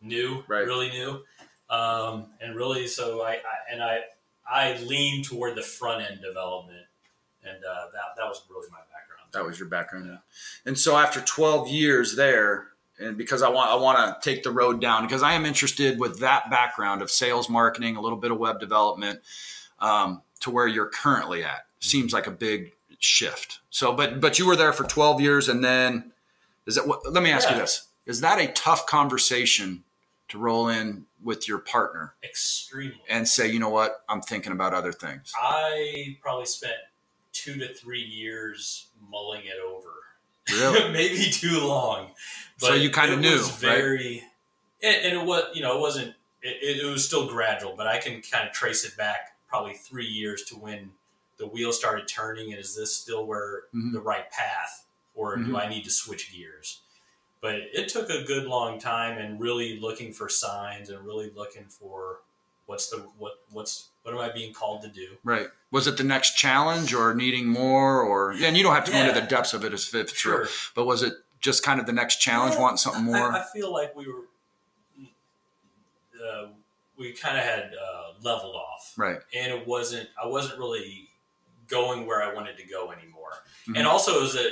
new, 0.00 0.36
Mm-hmm. 0.38 0.52
Right. 0.52 0.66
really 0.66 0.90
new, 0.90 1.22
um, 1.70 2.26
and 2.40 2.54
really 2.54 2.86
so 2.86 3.22
I, 3.22 3.32
I 3.32 3.72
and 3.72 3.82
I 3.82 4.00
I 4.50 4.78
leaned 4.78 5.24
toward 5.24 5.56
the 5.56 5.62
front 5.62 6.08
end 6.08 6.20
development, 6.22 6.86
and 7.44 7.56
uh, 7.64 7.86
that 7.92 8.16
that 8.16 8.24
was 8.24 8.42
really 8.50 8.68
my 8.70 8.78
background. 8.78 9.30
that 9.32 9.44
was 9.44 9.58
your 9.58 9.68
background? 9.68 10.06
Yeah. 10.06 10.18
And 10.64 10.78
so, 10.78 10.96
after 10.96 11.20
12 11.20 11.68
years 11.68 12.14
there, 12.16 12.68
and 12.98 13.16
because 13.16 13.42
I 13.42 13.48
want 13.48 13.70
I 13.70 13.74
want 13.76 13.98
to 14.22 14.30
take 14.30 14.42
the 14.42 14.50
road 14.50 14.80
down 14.80 15.02
because 15.02 15.22
I 15.22 15.32
am 15.32 15.44
interested 15.44 15.98
with 15.98 16.20
that 16.20 16.50
background 16.50 17.02
of 17.02 17.10
sales, 17.10 17.48
marketing, 17.48 17.96
a 17.96 18.00
little 18.00 18.18
bit 18.18 18.30
of 18.30 18.38
web 18.38 18.60
development, 18.60 19.20
um, 19.80 20.22
to 20.40 20.50
where 20.50 20.66
you're 20.66 20.88
currently 20.88 21.42
at. 21.44 21.66
Seems 21.80 22.12
like 22.12 22.26
a 22.26 22.30
big 22.30 22.72
shift. 22.98 23.60
So, 23.70 23.92
but 23.92 24.20
but 24.20 24.38
you 24.38 24.46
were 24.46 24.56
there 24.56 24.72
for 24.72 24.84
12 24.84 25.20
years, 25.20 25.48
and 25.48 25.64
then 25.64 26.12
is 26.66 26.74
that 26.74 26.86
what? 26.86 27.10
Let 27.10 27.22
me 27.22 27.30
ask 27.30 27.48
you 27.50 27.56
this: 27.56 27.88
Is 28.06 28.20
that 28.20 28.38
a 28.38 28.48
tough 28.52 28.86
conversation 28.86 29.84
to 30.28 30.38
roll 30.38 30.68
in 30.68 31.06
with 31.22 31.48
your 31.48 31.58
partner 31.58 32.14
Extremely. 32.24 33.00
and 33.08 33.26
say, 33.28 33.48
you 33.50 33.58
know 33.58 33.68
what, 33.68 34.04
I'm 34.08 34.20
thinking 34.20 34.52
about 34.52 34.74
other 34.74 34.92
things? 34.92 35.32
I 35.40 36.16
probably 36.20 36.46
spent 36.46 36.74
two 37.32 37.54
to 37.58 37.72
three 37.72 38.02
years 38.02 38.88
mulling 39.08 39.42
it 39.44 39.56
over. 39.64 39.90
Really? 40.52 40.92
Maybe 40.92 41.30
too 41.30 41.60
long. 41.60 42.10
So 42.58 42.74
you 42.74 42.90
kinda 42.90 43.16
knew 43.16 43.28
it 43.28 43.38
was 43.38 43.50
right? 43.50 43.76
very, 43.76 44.24
and, 44.82 44.96
and 44.96 45.20
it 45.20 45.24
was 45.24 45.44
you 45.54 45.62
know 45.62 45.76
it 45.76 45.80
wasn't 45.80 46.14
it, 46.42 46.78
it, 46.80 46.84
was 46.84 47.04
still 47.04 47.26
gradual, 47.26 47.74
but 47.76 47.86
I 47.86 47.98
can 47.98 48.22
kind 48.22 48.48
of 48.48 48.54
trace 48.54 48.84
it 48.84 48.96
back 48.96 49.36
probably 49.48 49.74
three 49.74 50.06
years 50.06 50.44
to 50.44 50.54
when 50.54 50.90
the 51.38 51.46
wheel 51.46 51.72
started 51.72 52.06
turning. 52.08 52.52
And 52.52 52.60
is 52.60 52.76
this 52.76 52.94
still 52.96 53.26
where 53.26 53.64
Mhm. 53.74 53.92
the 53.92 54.00
right 54.00 54.30
path, 54.30 54.85
or 55.16 55.36
Mhm. 55.36 55.46
do 55.46 55.56
I 55.56 55.68
need 55.68 55.82
to 55.84 55.90
switch 55.90 56.32
gears? 56.32 56.82
But 57.40 57.56
it 57.56 57.88
took 57.88 58.08
a 58.10 58.22
good 58.22 58.46
long 58.46 58.78
time, 58.78 59.18
and 59.18 59.40
really 59.40 59.78
looking 59.80 60.12
for 60.12 60.28
signs, 60.28 60.88
and 60.90 61.04
really 61.04 61.30
looking 61.30 61.66
for 61.66 62.20
what's 62.66 62.88
the 62.90 62.98
what 63.18 63.40
what's 63.50 63.88
what 64.02 64.14
am 64.14 64.20
I 64.20 64.30
being 64.30 64.52
called 64.52 64.82
to 64.82 64.88
do? 64.88 65.18
Right. 65.24 65.48
Was 65.72 65.86
it 65.88 65.96
the 65.96 66.04
next 66.04 66.36
challenge 66.36 66.94
or 66.94 67.12
needing 67.14 67.46
more 67.48 68.00
or 68.02 68.32
yeah, 68.34 68.46
and 68.48 68.56
you 68.56 68.62
don't 68.62 68.74
have 68.74 68.84
to 68.84 68.92
go 68.92 68.98
into 68.98 69.12
the 69.20 69.26
depths 69.26 69.52
of 69.54 69.64
it 69.64 69.72
as 69.72 69.84
fifth 69.84 70.10
it's 70.10 70.20
true. 70.20 70.46
But 70.74 70.84
was 70.86 71.02
it 71.02 71.14
just 71.40 71.62
kind 71.64 71.80
of 71.80 71.86
the 71.86 71.92
next 71.92 72.16
challenge, 72.16 72.54
Yeah, 72.54 72.60
wanting 72.62 72.76
something 72.78 73.04
more? 73.04 73.32
I, 73.32 73.40
I 73.40 73.44
feel 73.52 73.72
like 73.72 73.94
we 73.94 74.06
were, 74.08 74.24
uh, 76.24 76.46
we 76.96 77.12
kind 77.12 77.36
of 77.36 77.44
had 77.44 77.72
uh, 77.74 78.12
leveled 78.22 78.56
off, 78.56 78.94
right. 78.96 79.18
and 79.34 79.52
it 79.52 79.66
wasn't. 79.66 80.08
I 80.22 80.26
wasn't 80.26 80.58
really 80.58 81.08
going 81.68 82.06
where 82.06 82.22
I 82.22 82.32
wanted 82.32 82.56
to 82.58 82.64
go 82.64 82.90
anymore. 82.92 83.30
Mhm. 83.68 83.78
And 83.78 83.86
also, 83.86 84.18
it 84.18 84.22
was 84.22 84.36
a, 84.36 84.50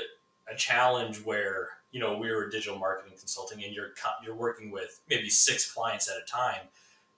a 0.53 0.57
challenge 0.57 1.19
where 1.25 1.69
you 1.91 2.01
know 2.01 2.17
we 2.19 2.31
were 2.31 2.49
digital 2.49 2.79
marketing 2.79 3.17
consulting, 3.19 3.63
and 3.65 3.73
you're 3.75 3.91
you're 4.25 4.35
working 4.35 4.71
with 4.71 5.01
maybe 5.09 5.29
six 5.31 5.71
clients 5.73 6.11
at 6.11 6.17
a 6.17 6.25
time, 6.27 6.69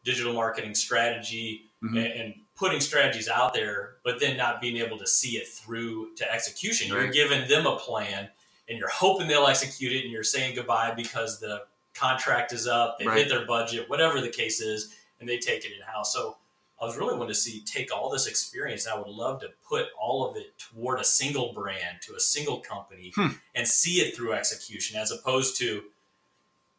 digital 0.05 0.33
marketing 0.33 0.75
strategy, 0.75 1.62
Mhm. 1.83 1.97
and, 1.99 2.21
and 2.21 2.35
putting 2.55 2.81
strategies 2.81 3.29
out 3.29 3.53
there, 3.53 3.97
but 4.03 4.19
then 4.19 4.37
not 4.37 4.61
being 4.62 4.79
able 4.79 4.97
to 4.99 5.07
see 5.07 5.37
it 5.37 5.47
through 5.47 6.15
to 6.15 6.33
execution. 6.33 6.89
You're 6.89 7.09
giving 7.09 7.47
them 7.49 7.67
a 7.67 7.77
plan, 7.79 8.31
and 8.69 8.79
you're 8.79 8.89
hoping 8.89 9.29
they'll 9.29 9.47
execute 9.47 9.93
it, 9.93 10.05
and 10.05 10.11
you're 10.11 10.25
saying 10.25 10.55
goodbye 10.55 10.93
because 10.93 11.39
the 11.39 11.67
contract 11.93 12.53
is 12.53 12.67
up, 12.67 12.99
they've 12.99 13.09
Right. 13.09 13.19
hit 13.19 13.29
their 13.29 13.45
budget, 13.45 13.89
whatever 13.91 14.21
the 14.23 14.31
case 14.31 14.61
is, 14.61 14.95
and 15.21 15.29
they 15.29 15.39
take 15.39 15.65
it 15.67 15.73
in 15.73 15.83
house. 15.83 16.12
So 16.15 16.39
I 16.81 16.85
was 16.85 16.97
really 16.97 17.15
wanting 17.15 17.29
to 17.29 17.35
see 17.35 17.61
take 17.61 17.95
all 17.95 18.11
this 18.11 18.27
experience. 18.27 18.87
I 18.87 18.97
would 18.99 19.09
love 19.09 19.41
to 19.41 19.49
put 19.69 19.87
all 20.01 20.29
of 20.29 20.37
it 20.37 20.59
toward 20.59 21.01
a 21.01 21.05
single 21.05 21.53
brand, 21.55 21.99
to 22.03 22.15
a 22.15 22.21
single 22.21 22.61
company, 22.61 23.12
Hmm. 23.15 23.29
and 23.55 23.67
see 23.67 24.01
it 24.01 24.15
through 24.15 24.35
execution, 24.35 24.99
as 24.99 25.11
opposed 25.11 25.57
to 25.59 25.85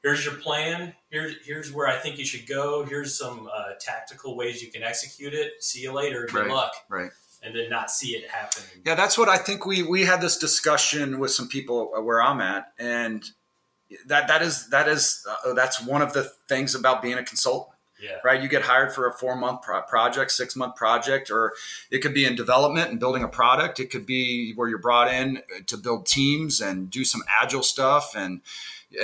here's 0.03 0.23
your 0.23 0.35
plan. 0.35 0.93
Here's 1.09 1.35
here's 1.45 1.71
where 1.71 1.87
I 1.87 1.97
think 1.97 2.17
you 2.19 2.25
should 2.25 2.47
go. 2.47 2.85
Here's 2.85 3.17
some 3.17 3.49
uh, 3.51 3.73
tactical 3.79 4.35
ways 4.35 4.61
you 4.61 4.71
can 4.71 4.83
execute 4.83 5.33
it. 5.33 5.63
See 5.63 5.81
you 5.81 5.91
later. 5.91 6.25
Good 6.27 6.41
Right. 6.41 6.49
luck. 6.49 6.73
Right. 6.89 7.11
And 7.43 7.55
then 7.55 7.69
not 7.69 7.91
see 7.91 8.15
it 8.15 8.29
happen. 8.29 8.63
Yeah, 8.85 8.95
that's 8.95 9.17
what 9.17 9.29
I 9.29 9.37
think 9.37 9.65
we 9.65 9.83
we 9.83 10.03
had 10.05 10.21
this 10.21 10.37
discussion 10.37 11.19
with 11.19 11.31
some 11.31 11.47
people 11.47 11.91
where 12.03 12.21
I'm 12.21 12.41
at 12.41 12.71
and 12.77 13.23
that 14.05 14.27
that 14.27 14.41
is 14.41 14.69
that 14.69 14.87
is 14.87 15.25
uh, 15.45 15.53
that's 15.53 15.81
one 15.81 16.01
of 16.01 16.13
the 16.13 16.31
things 16.49 16.75
about 16.75 17.01
being 17.01 17.17
a 17.17 17.23
consultant. 17.23 17.76
Yeah. 18.01 18.17
right? 18.23 18.41
You 18.41 18.47
get 18.47 18.61
hired 18.61 18.93
for 18.93 19.07
a 19.07 19.13
four 19.13 19.35
month 19.35 19.63
pro- 19.63 19.81
project, 19.81 20.31
six 20.31 20.55
month 20.55 20.75
project, 20.75 21.31
or 21.31 21.53
it 21.89 21.99
could 21.99 22.13
be 22.13 22.25
in 22.25 22.35
development 22.35 22.91
and 22.91 22.99
building 22.99 23.23
a 23.23 23.27
product. 23.27 23.79
It 23.79 23.89
could 23.89 24.05
be 24.05 24.53
where 24.53 24.69
you're 24.69 24.77
brought 24.77 25.11
in 25.11 25.37
uh, 25.37 25.61
to 25.67 25.77
build 25.77 26.05
teams 26.05 26.61
and 26.61 26.89
do 26.91 27.03
some 27.03 27.23
agile 27.27 27.63
stuff 27.63 28.15
and 28.15 28.41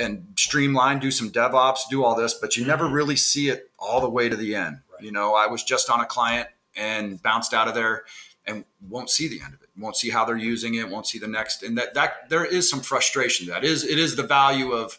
and 0.00 0.32
streamline, 0.36 0.98
do 0.98 1.10
some 1.10 1.30
DevOps, 1.30 1.80
do 1.90 2.04
all 2.04 2.14
this, 2.14 2.34
but 2.34 2.56
you 2.56 2.62
mm-hmm. 2.62 2.70
never 2.70 2.88
really 2.88 3.16
see 3.16 3.48
it 3.48 3.70
all 3.78 4.00
the 4.00 4.08
way 4.08 4.28
to 4.28 4.36
the 4.36 4.54
end. 4.54 4.80
Right. 4.92 5.02
You 5.02 5.12
know, 5.12 5.34
I 5.34 5.46
was 5.46 5.62
just 5.62 5.90
on 5.90 6.00
a 6.00 6.06
client 6.06 6.48
and 6.76 7.22
bounced 7.22 7.52
out 7.52 7.68
of 7.68 7.74
there 7.74 8.04
and 8.46 8.64
won't 8.88 9.10
see 9.10 9.28
the 9.28 9.40
end 9.40 9.54
of 9.54 9.62
it. 9.62 9.68
Won't 9.76 9.96
see 9.96 10.10
how 10.10 10.24
they're 10.24 10.36
using 10.36 10.74
it. 10.74 10.88
Won't 10.88 11.06
see 11.06 11.18
the 11.18 11.28
next. 11.28 11.62
And 11.62 11.76
that 11.78 11.94
that 11.94 12.28
there 12.28 12.44
is 12.44 12.70
some 12.70 12.80
frustration. 12.80 13.48
That 13.48 13.64
is 13.64 13.84
it 13.84 13.98
is 13.98 14.16
the 14.16 14.22
value 14.22 14.72
of 14.72 14.98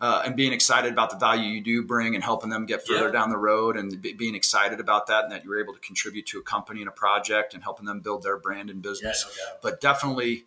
uh, 0.00 0.22
and 0.26 0.36
being 0.36 0.52
excited 0.52 0.92
about 0.92 1.10
the 1.10 1.16
value 1.16 1.48
you 1.48 1.60
do 1.62 1.82
bring 1.82 2.14
and 2.14 2.22
helping 2.22 2.50
them 2.50 2.66
get 2.66 2.86
further 2.86 3.06
Yeah. 3.06 3.12
down 3.12 3.30
the 3.30 3.38
road 3.38 3.76
and 3.76 4.00
be, 4.02 4.12
being 4.12 4.34
excited 4.34 4.78
about 4.78 5.06
that 5.06 5.24
and 5.24 5.32
that 5.32 5.44
you're 5.44 5.58
able 5.58 5.72
to 5.72 5.80
contribute 5.80 6.26
to 6.26 6.38
a 6.38 6.42
company 6.42 6.80
and 6.80 6.88
a 6.88 6.92
project 6.92 7.54
and 7.54 7.62
helping 7.62 7.86
them 7.86 8.00
build 8.00 8.22
their 8.22 8.36
brand 8.36 8.68
and 8.68 8.84
Yeah, 8.84 8.90
business. 8.90 9.24
doubt. 9.24 9.62
But 9.62 9.80
definitely 9.80 10.44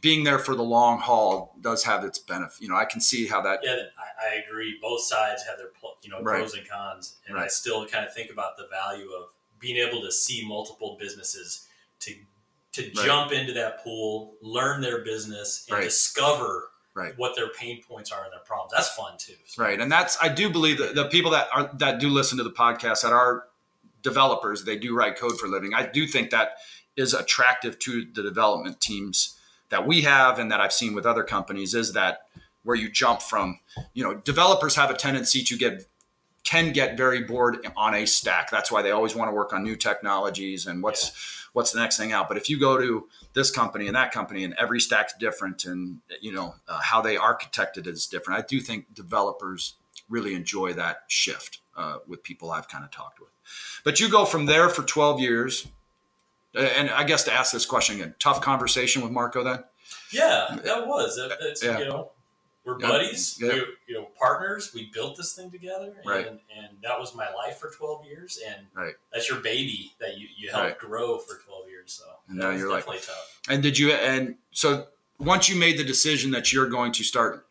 being 0.00 0.24
there 0.24 0.38
for 0.38 0.54
the 0.54 0.62
long 0.62 0.98
haul 0.98 1.54
does 1.60 1.84
have 1.84 2.04
its 2.04 2.18
benefit. 2.18 2.60
You 2.60 2.68
know, 2.68 2.76
I 2.76 2.86
can 2.86 3.00
see 3.00 3.26
how 3.26 3.40
that. 3.42 3.60
Yeah, 3.62 3.76
I, 3.98 4.30
I 4.30 4.34
agree. 4.48 4.78
Both 4.80 5.02
sides 5.02 5.44
have 5.44 5.58
their 5.58 5.70
you 6.02 6.10
know 6.10 6.20
Right. 6.22 6.38
pros 6.38 6.54
and 6.54 6.66
cons, 6.68 7.16
and 7.26 7.38
I 7.38 7.46
still 7.48 7.86
kind 7.86 8.04
of 8.06 8.12
think 8.14 8.30
about 8.30 8.56
the 8.56 8.66
value 8.68 9.10
of 9.12 9.28
being 9.58 9.76
able 9.76 10.00
to 10.00 10.10
see 10.10 10.44
multiple 10.46 10.96
businesses 10.98 11.66
to 12.00 12.14
to 12.72 12.82
Right. 12.82 12.94
jump 13.04 13.32
into 13.32 13.52
that 13.54 13.82
pool, 13.84 14.36
learn 14.40 14.80
their 14.80 15.00
business, 15.00 15.66
and 15.68 15.74
Right. 15.78 15.84
discover 15.84 16.70
Right. 17.00 17.18
what 17.18 17.34
their 17.36 17.48
pain 17.48 17.82
points 17.82 18.12
are 18.12 18.22
and 18.24 18.32
their 18.32 18.40
problems. 18.40 18.72
That's 18.74 18.88
fun 18.90 19.14
too. 19.18 19.34
So- 19.46 19.62
Right. 19.62 19.80
And 19.80 19.90
that's, 19.90 20.16
I 20.20 20.28
do 20.28 20.50
believe 20.50 20.78
that 20.78 20.94
the 20.94 21.06
people 21.06 21.30
that 21.32 21.48
are, 21.54 21.70
that 21.78 21.98
do 22.00 22.08
listen 22.08 22.38
to 22.38 22.44
the 22.44 22.50
podcast 22.50 23.02
that 23.02 23.12
are 23.12 23.44
developers, 24.02 24.64
they 24.64 24.76
do 24.76 24.94
write 24.94 25.16
code 25.18 25.38
for 25.38 25.46
a 25.46 25.48
living. 25.48 25.74
I 25.74 25.86
do 25.86 26.06
think 26.06 26.30
that 26.30 26.56
is 26.96 27.14
attractive 27.14 27.78
to 27.80 28.04
the 28.12 28.22
development 28.22 28.80
teams 28.80 29.36
that 29.70 29.86
we 29.86 30.02
have 30.02 30.38
and 30.38 30.50
that 30.50 30.60
I've 30.60 30.72
seen 30.72 30.94
with 30.94 31.06
other 31.06 31.22
companies 31.22 31.74
is 31.74 31.92
that 31.92 32.22
where 32.62 32.76
you 32.76 32.90
jump 32.90 33.22
from, 33.22 33.60
you 33.94 34.02
know, 34.04 34.14
developers 34.14 34.74
have 34.76 34.90
a 34.90 34.94
tendency 34.94 35.42
to 35.44 35.56
get, 35.56 35.86
can 36.44 36.72
get 36.72 36.96
very 36.96 37.22
bored 37.22 37.66
on 37.76 37.94
a 37.94 38.06
stack. 38.06 38.50
That's 38.50 38.70
why 38.70 38.82
they 38.82 38.90
always 38.90 39.14
want 39.14 39.30
to 39.30 39.34
work 39.34 39.52
on 39.52 39.62
new 39.62 39.76
technologies 39.76 40.66
and 40.66 40.82
what's, 40.82 41.46
what's 41.52 41.72
the 41.72 41.80
next 41.80 41.96
thing 41.96 42.12
out. 42.12 42.28
But 42.28 42.36
if 42.36 42.50
you 42.50 42.58
go 42.58 42.76
to 42.78 43.08
this 43.32 43.50
company 43.50 43.86
and 43.86 43.96
that 43.96 44.12
company 44.12 44.44
and 44.44 44.54
every 44.54 44.80
stack's 44.80 45.14
different 45.18 45.64
and, 45.64 46.00
you 46.20 46.32
know, 46.32 46.54
uh, 46.68 46.80
how 46.80 47.00
they 47.00 47.16
architected 47.16 47.86
is 47.86 48.06
different. 48.06 48.40
I 48.42 48.46
do 48.46 48.60
think 48.60 48.92
developers 48.94 49.74
really 50.08 50.34
enjoy 50.34 50.72
that 50.74 51.02
shift 51.08 51.60
uh, 51.76 51.98
with 52.08 52.22
people 52.22 52.50
I've 52.50 52.68
kind 52.68 52.84
of 52.84 52.90
talked 52.90 53.20
with. 53.20 53.28
But 53.84 54.00
you 54.00 54.10
go 54.10 54.24
from 54.24 54.46
there 54.46 54.68
for 54.68 54.82
12 54.82 55.20
years. 55.20 55.66
And 56.52 56.90
I 56.90 57.04
guess 57.04 57.22
to 57.24 57.32
ask 57.32 57.52
this 57.52 57.64
question 57.64 57.94
again, 57.96 58.16
tough 58.18 58.40
conversation 58.40 59.02
with 59.02 59.12
Marco 59.12 59.44
then? 59.44 59.62
Yeah, 60.12 60.58
that 60.64 60.88
was. 60.88 61.16
It's, 61.42 61.62
yeah. 61.62 61.78
You 61.78 61.84
know, 61.84 62.10
we're 62.64 62.76
buddies. 62.76 63.38
Yeah. 63.40 63.50
We, 63.54 63.64
you 63.86 63.94
know, 63.94 64.08
partners. 64.18 64.72
We 64.74 64.90
built 64.92 65.16
this 65.16 65.32
thing 65.34 65.52
together, 65.52 65.94
and, 65.96 66.04
Right. 66.06 66.26
and 66.26 66.38
that 66.82 66.98
was 66.98 67.14
my 67.14 67.32
life 67.32 67.58
for 67.58 67.70
twelve 67.70 68.04
years. 68.04 68.40
And 68.46 68.66
Right. 68.74 68.94
that's 69.12 69.28
your 69.28 69.38
baby 69.38 69.92
that 70.00 70.18
you, 70.18 70.26
you 70.36 70.50
helped 70.50 70.64
Right. 70.66 70.78
grow 70.78 71.18
for 71.18 71.36
twelve 71.38 71.68
years. 71.68 71.92
So 71.92 72.09
And 72.30 72.38
now 72.38 72.50
you're 72.50 72.70
like- 72.70 72.86
tough. 72.86 73.38
And 73.48 73.62
did 73.62 73.78
you, 73.78 73.92
and 73.92 74.36
so 74.52 74.86
once 75.18 75.48
you 75.48 75.56
made 75.56 75.76
the 75.78 75.84
decision 75.84 76.30
that 76.30 76.52
you're 76.52 76.68
going 76.68 76.92
to 76.92 77.04
start 77.04 77.46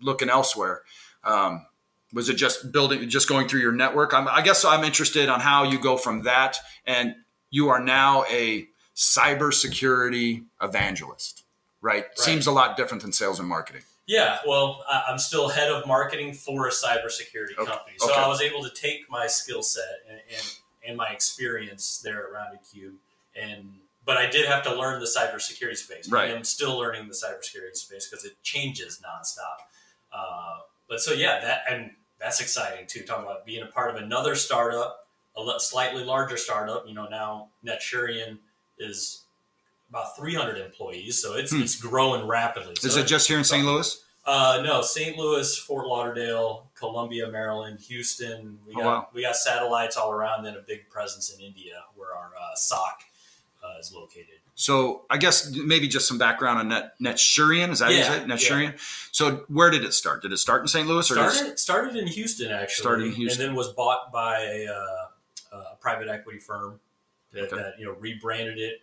looking 0.00 0.28
elsewhere, 0.28 0.82
um, 1.24 1.66
was 2.12 2.28
it 2.28 2.34
just 2.34 2.72
building, 2.72 3.08
just 3.08 3.28
going 3.28 3.48
through 3.48 3.60
your 3.60 3.72
network? 3.72 4.12
I'm, 4.14 4.26
I 4.28 4.42
guess 4.42 4.64
I'm 4.64 4.84
interested 4.84 5.28
on 5.28 5.40
how 5.40 5.62
you 5.64 5.78
go 5.78 5.96
from 5.96 6.22
that 6.22 6.58
and 6.86 7.14
you 7.50 7.68
are 7.68 7.80
now 7.80 8.24
a 8.30 8.66
cybersecurity 8.94 10.44
evangelist, 10.62 11.44
right? 11.80 12.06
Seems 12.16 12.46
a 12.46 12.52
lot 12.52 12.76
different 12.76 13.02
than 13.02 13.12
sales 13.12 13.38
and 13.38 13.48
marketing. 13.48 13.82
Yeah, 14.06 14.38
well, 14.46 14.84
I'm 14.88 15.18
still 15.18 15.48
head 15.48 15.70
of 15.70 15.86
marketing 15.86 16.32
for 16.32 16.68
a 16.68 16.70
cybersecurity 16.70 17.58
Okay. 17.58 17.70
company, 17.70 17.96
so 17.98 18.10
Okay. 18.10 18.20
I 18.20 18.28
was 18.28 18.40
able 18.40 18.62
to 18.62 18.70
take 18.70 19.10
my 19.10 19.26
skill 19.26 19.62
set 19.62 19.84
and, 20.08 20.20
and 20.30 20.46
and 20.88 20.96
my 20.96 21.08
experience 21.08 22.00
there 22.04 22.24
at 22.28 22.32
Rounded 22.32 22.60
Cube, 22.72 22.94
and 23.34 23.72
but 24.06 24.16
I 24.16 24.30
did 24.30 24.46
have 24.46 24.62
to 24.62 24.74
learn 24.74 25.00
the 25.00 25.06
cybersecurity 25.06 25.76
space. 25.76 26.08
Right. 26.08 26.30
I'm 26.30 26.44
still 26.44 26.78
learning 26.78 27.08
the 27.08 27.14
cybersecurity 27.14 27.74
space 27.76 28.08
because 28.08 28.24
it 28.24 28.40
changes 28.42 29.02
nonstop. 29.04 29.66
Uh, 30.12 30.60
but 30.88 31.00
so 31.00 31.12
yeah, 31.12 31.40
that 31.40 31.64
and 31.68 31.90
that's 32.18 32.40
exciting 32.40 32.86
too. 32.86 33.02
Talking 33.02 33.24
about 33.24 33.44
being 33.44 33.62
a 33.62 33.66
part 33.66 33.90
of 33.94 33.96
another 34.02 34.34
startup, 34.36 35.06
a 35.36 35.58
slightly 35.60 36.04
larger 36.04 36.36
startup. 36.38 36.86
You 36.88 36.94
know, 36.94 37.06
now 37.08 37.48
Netsurion 37.66 38.38
is 38.78 39.24
about 39.90 40.16
300 40.16 40.56
employees, 40.58 41.20
so 41.20 41.34
it's 41.34 41.50
Hmm. 41.52 41.60
it's 41.62 41.74
growing 41.78 42.26
rapidly. 42.26 42.74
Is 42.82 42.96
it 42.96 43.06
just 43.06 43.28
here 43.28 43.38
in 43.38 43.44
St. 43.44 43.64
Louis? 43.66 44.02
uh, 44.28 44.60
no, 44.64 44.82
St. 44.82 45.16
Louis, 45.16 45.56
Fort 45.56 45.86
Lauderdale, 45.86 46.68
Columbia, 46.74 47.28
Maryland, 47.28 47.78
Houston. 47.86 48.58
We 48.66 48.72
Oh, 48.74 48.78
got 48.78 48.84
wow. 48.84 49.08
we 49.12 49.22
got 49.22 49.36
satellites 49.36 49.96
all 49.96 50.10
around, 50.12 50.42
then 50.44 50.56
a 50.56 50.60
big 50.62 50.88
presence 50.90 51.32
in 51.32 51.40
India, 51.40 51.84
where 51.94 52.12
our 52.14 52.32
uh, 52.36 52.54
SOC 52.56 53.02
uh, 53.66 53.78
is 53.78 53.92
located. 53.92 54.26
So 54.54 55.04
I 55.10 55.18
guess 55.18 55.50
maybe 55.54 55.86
just 55.88 56.08
some 56.08 56.18
background 56.18 56.58
on 56.58 56.68
Net 56.68 56.94
Netsurion. 57.00 57.70
Is 57.70 57.80
that 57.80 57.92
Yeah, 57.92 58.14
is 58.14 58.22
it? 58.22 58.26
Netsurion. 58.26 58.74
So 59.12 59.44
where 59.48 59.70
did 59.70 59.84
it 59.84 59.92
start? 59.92 60.22
Did 60.22 60.32
it 60.32 60.38
start 60.38 60.62
in 60.62 60.68
St. 60.68 60.86
Louis 60.88 61.10
or 61.10 61.14
did 61.16 61.24
it- 61.26 61.30
Started 61.32 61.58
started 61.58 61.96
in 61.96 62.06
Houston 62.06 62.50
actually, 62.52 62.82
Started 62.82 63.06
in 63.06 63.12
Houston. 63.12 63.42
and 63.42 63.50
then 63.50 63.56
was 63.56 63.68
bought 63.72 64.12
by 64.12 64.40
a, 64.40 64.66
uh, 64.66 65.56
a 65.58 65.76
private 65.80 66.08
equity 66.08 66.38
firm 66.38 66.80
that, 67.32 67.44
Okay. 67.52 67.56
that 67.56 67.78
you 67.78 67.84
know 67.86 67.92
rebranded 67.92 68.58
it, 68.58 68.80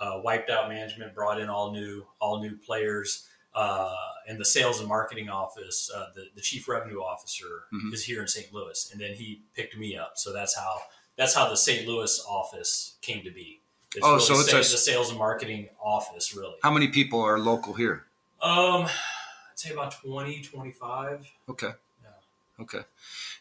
uh, 0.00 0.20
wiped 0.22 0.50
out 0.50 0.68
management, 0.68 1.14
brought 1.14 1.40
in 1.40 1.48
all 1.48 1.72
new 1.72 2.04
all 2.20 2.40
new 2.42 2.56
players. 2.56 3.26
Uh, 3.54 3.94
and 4.26 4.36
the 4.40 4.44
sales 4.44 4.80
and 4.80 4.88
marketing 4.88 5.28
office, 5.28 5.88
uh, 5.94 6.06
the, 6.14 6.24
the 6.34 6.40
chief 6.40 6.66
revenue 6.66 7.00
officer 7.00 7.66
Mhm. 7.72 7.94
is 7.94 8.02
here 8.04 8.20
in 8.20 8.26
St. 8.26 8.52
Louis, 8.52 8.90
and 8.90 9.00
then 9.00 9.14
he 9.14 9.42
picked 9.54 9.76
me 9.76 9.96
up. 9.96 10.18
So 10.18 10.32
that's 10.32 10.56
how 10.56 10.82
that's 11.16 11.34
how 11.34 11.48
the 11.48 11.56
St. 11.56 11.86
Louis 11.86 12.20
office 12.28 12.94
came 13.00 13.22
to 13.22 13.30
be. 13.30 13.60
It's 13.94 14.04
Oh, 14.04 14.14
really 14.14 14.20
so 14.24 14.40
it's 14.40 14.52
a- 14.52 14.72
the 14.72 14.78
sales 14.78 15.10
and 15.10 15.18
marketing 15.18 15.68
office, 15.82 16.34
really. 16.34 16.54
how 16.62 16.70
many 16.70 16.88
people 16.88 17.20
are 17.22 17.38
local 17.38 17.74
here? 17.74 18.04
Um, 18.42 18.84
I'd 18.86 18.90
say 19.56 19.70
about 19.70 19.92
20, 20.02 20.42
25. 20.42 21.26
Okay. 21.48 21.72
Yeah. 22.02 22.62
Okay. 22.62 22.80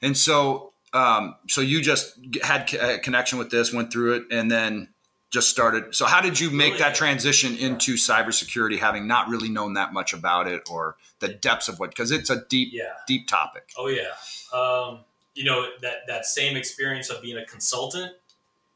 And 0.01 0.17
so, 0.17 0.73
um, 0.93 1.35
so 1.47 1.61
you 1.61 1.81
just 1.81 2.17
had 2.43 2.71
a 2.73 2.99
connection 2.99 3.37
with 3.39 3.49
this, 3.49 3.73
went 3.73 3.91
through 3.91 4.13
it, 4.15 4.23
and 4.31 4.49
then 4.51 4.89
just 5.31 5.49
started. 5.49 5.95
So, 5.95 6.05
how 6.05 6.21
did 6.21 6.39
you 6.39 6.51
make 6.51 6.73
Really 6.73 6.79
that 6.83 6.89
good. 6.89 6.97
transition 6.99 7.57
into 7.57 7.95
cybersecurity, 7.95 8.77
having 8.77 9.07
not 9.07 9.27
really 9.29 9.49
known 9.49 9.73
that 9.73 9.91
much 9.91 10.13
about 10.13 10.47
it 10.47 10.69
or 10.69 10.95
the 11.19 11.27
depths 11.29 11.67
of 11.67 11.79
what? 11.79 11.89
Because 11.89 12.11
it's 12.11 12.29
a 12.29 12.45
deep, 12.47 12.69
Yeah. 12.71 12.93
deep 13.07 13.27
topic. 13.27 13.71
Oh 13.75 13.87
yeah. 13.87 14.11
Um, 14.57 14.99
you 15.33 15.43
know 15.45 15.67
that 15.81 16.05
that 16.07 16.27
same 16.27 16.55
experience 16.55 17.09
of 17.09 17.23
being 17.23 17.37
a 17.37 17.45
consultant, 17.45 18.13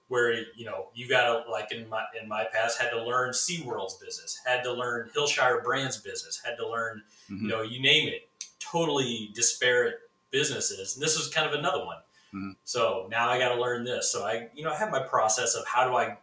where 0.10 0.34
you 0.56 0.66
know 0.66 0.88
you 0.96 1.08
got 1.10 1.44
to 1.46 1.52
like 1.52 1.72
in 1.72 1.88
my 1.90 2.04
in 2.22 2.28
my 2.30 2.46
past 2.54 2.80
had 2.82 2.90
to 2.92 3.04
learn 3.04 3.32
SeaWorld's 3.32 3.96
business, 3.96 4.40
had 4.46 4.64
to 4.64 4.72
learn 4.72 5.10
Hillshire 5.16 5.64
Brands 5.64 5.98
business, 5.98 6.42
had 6.44 6.56
to 6.58 6.68
learn 6.68 7.04
Mhm. 7.30 7.42
you 7.42 7.48
know 7.48 7.62
you 7.62 7.82
name 7.82 8.08
it, 8.08 8.30
totally 8.60 9.32
disparate 9.34 9.96
businesses, 10.32 10.96
and 10.96 11.04
this 11.04 11.18
was 11.18 11.28
kind 11.34 11.48
of 11.48 11.54
another 11.54 11.84
one. 11.86 11.98
Mhm. 12.34 12.56
So 12.64 13.08
now 13.10 13.30
I 13.30 13.38
got 13.40 13.50
to 13.56 13.62
learn 13.62 13.84
this. 13.84 14.12
So 14.12 14.26
I 14.26 14.50
you 14.54 14.64
know 14.64 14.72
I 14.72 14.76
have 14.78 14.92
my 14.92 15.02
process 15.04 15.56
of 15.56 15.66
how 15.68 15.88
do 15.88 15.96
I 15.96 16.18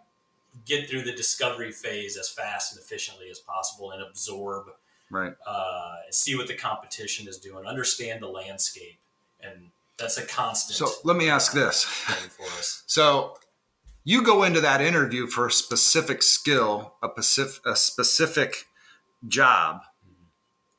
get 0.65 0.89
through 0.89 1.03
the 1.03 1.13
discovery 1.13 1.73
phase 1.73 2.17
as 2.17 2.29
fast 2.29 2.73
and 2.73 2.81
efficiently 2.83 3.29
as 3.29 3.41
possible 3.41 3.91
and 3.91 4.01
absorb 4.03 4.69
Right. 5.11 5.35
uh, 5.47 5.97
see 6.11 6.37
what 6.37 6.47
the 6.47 6.55
competition 6.55 7.29
is 7.29 7.39
doing, 7.39 7.67
understand 7.67 8.23
the 8.23 8.29
landscape, 8.29 8.99
and 9.41 9.71
that's 9.97 10.17
a 10.17 10.25
constant. 10.27 10.77
So, 10.79 10.91
let 11.05 11.17
me 11.17 11.29
ask 11.29 11.53
this. 11.53 11.85
for 11.85 12.45
us. 12.59 12.83
So 12.87 13.37
you 14.05 14.23
go 14.23 14.45
into 14.45 14.61
that 14.61 14.81
interview 14.81 15.27
for 15.27 15.47
a 15.47 15.51
specific 15.51 16.23
skill, 16.23 16.95
a 17.03 17.09
specific, 17.09 17.67
a 17.67 17.75
specific 17.75 18.67
job, 19.27 19.81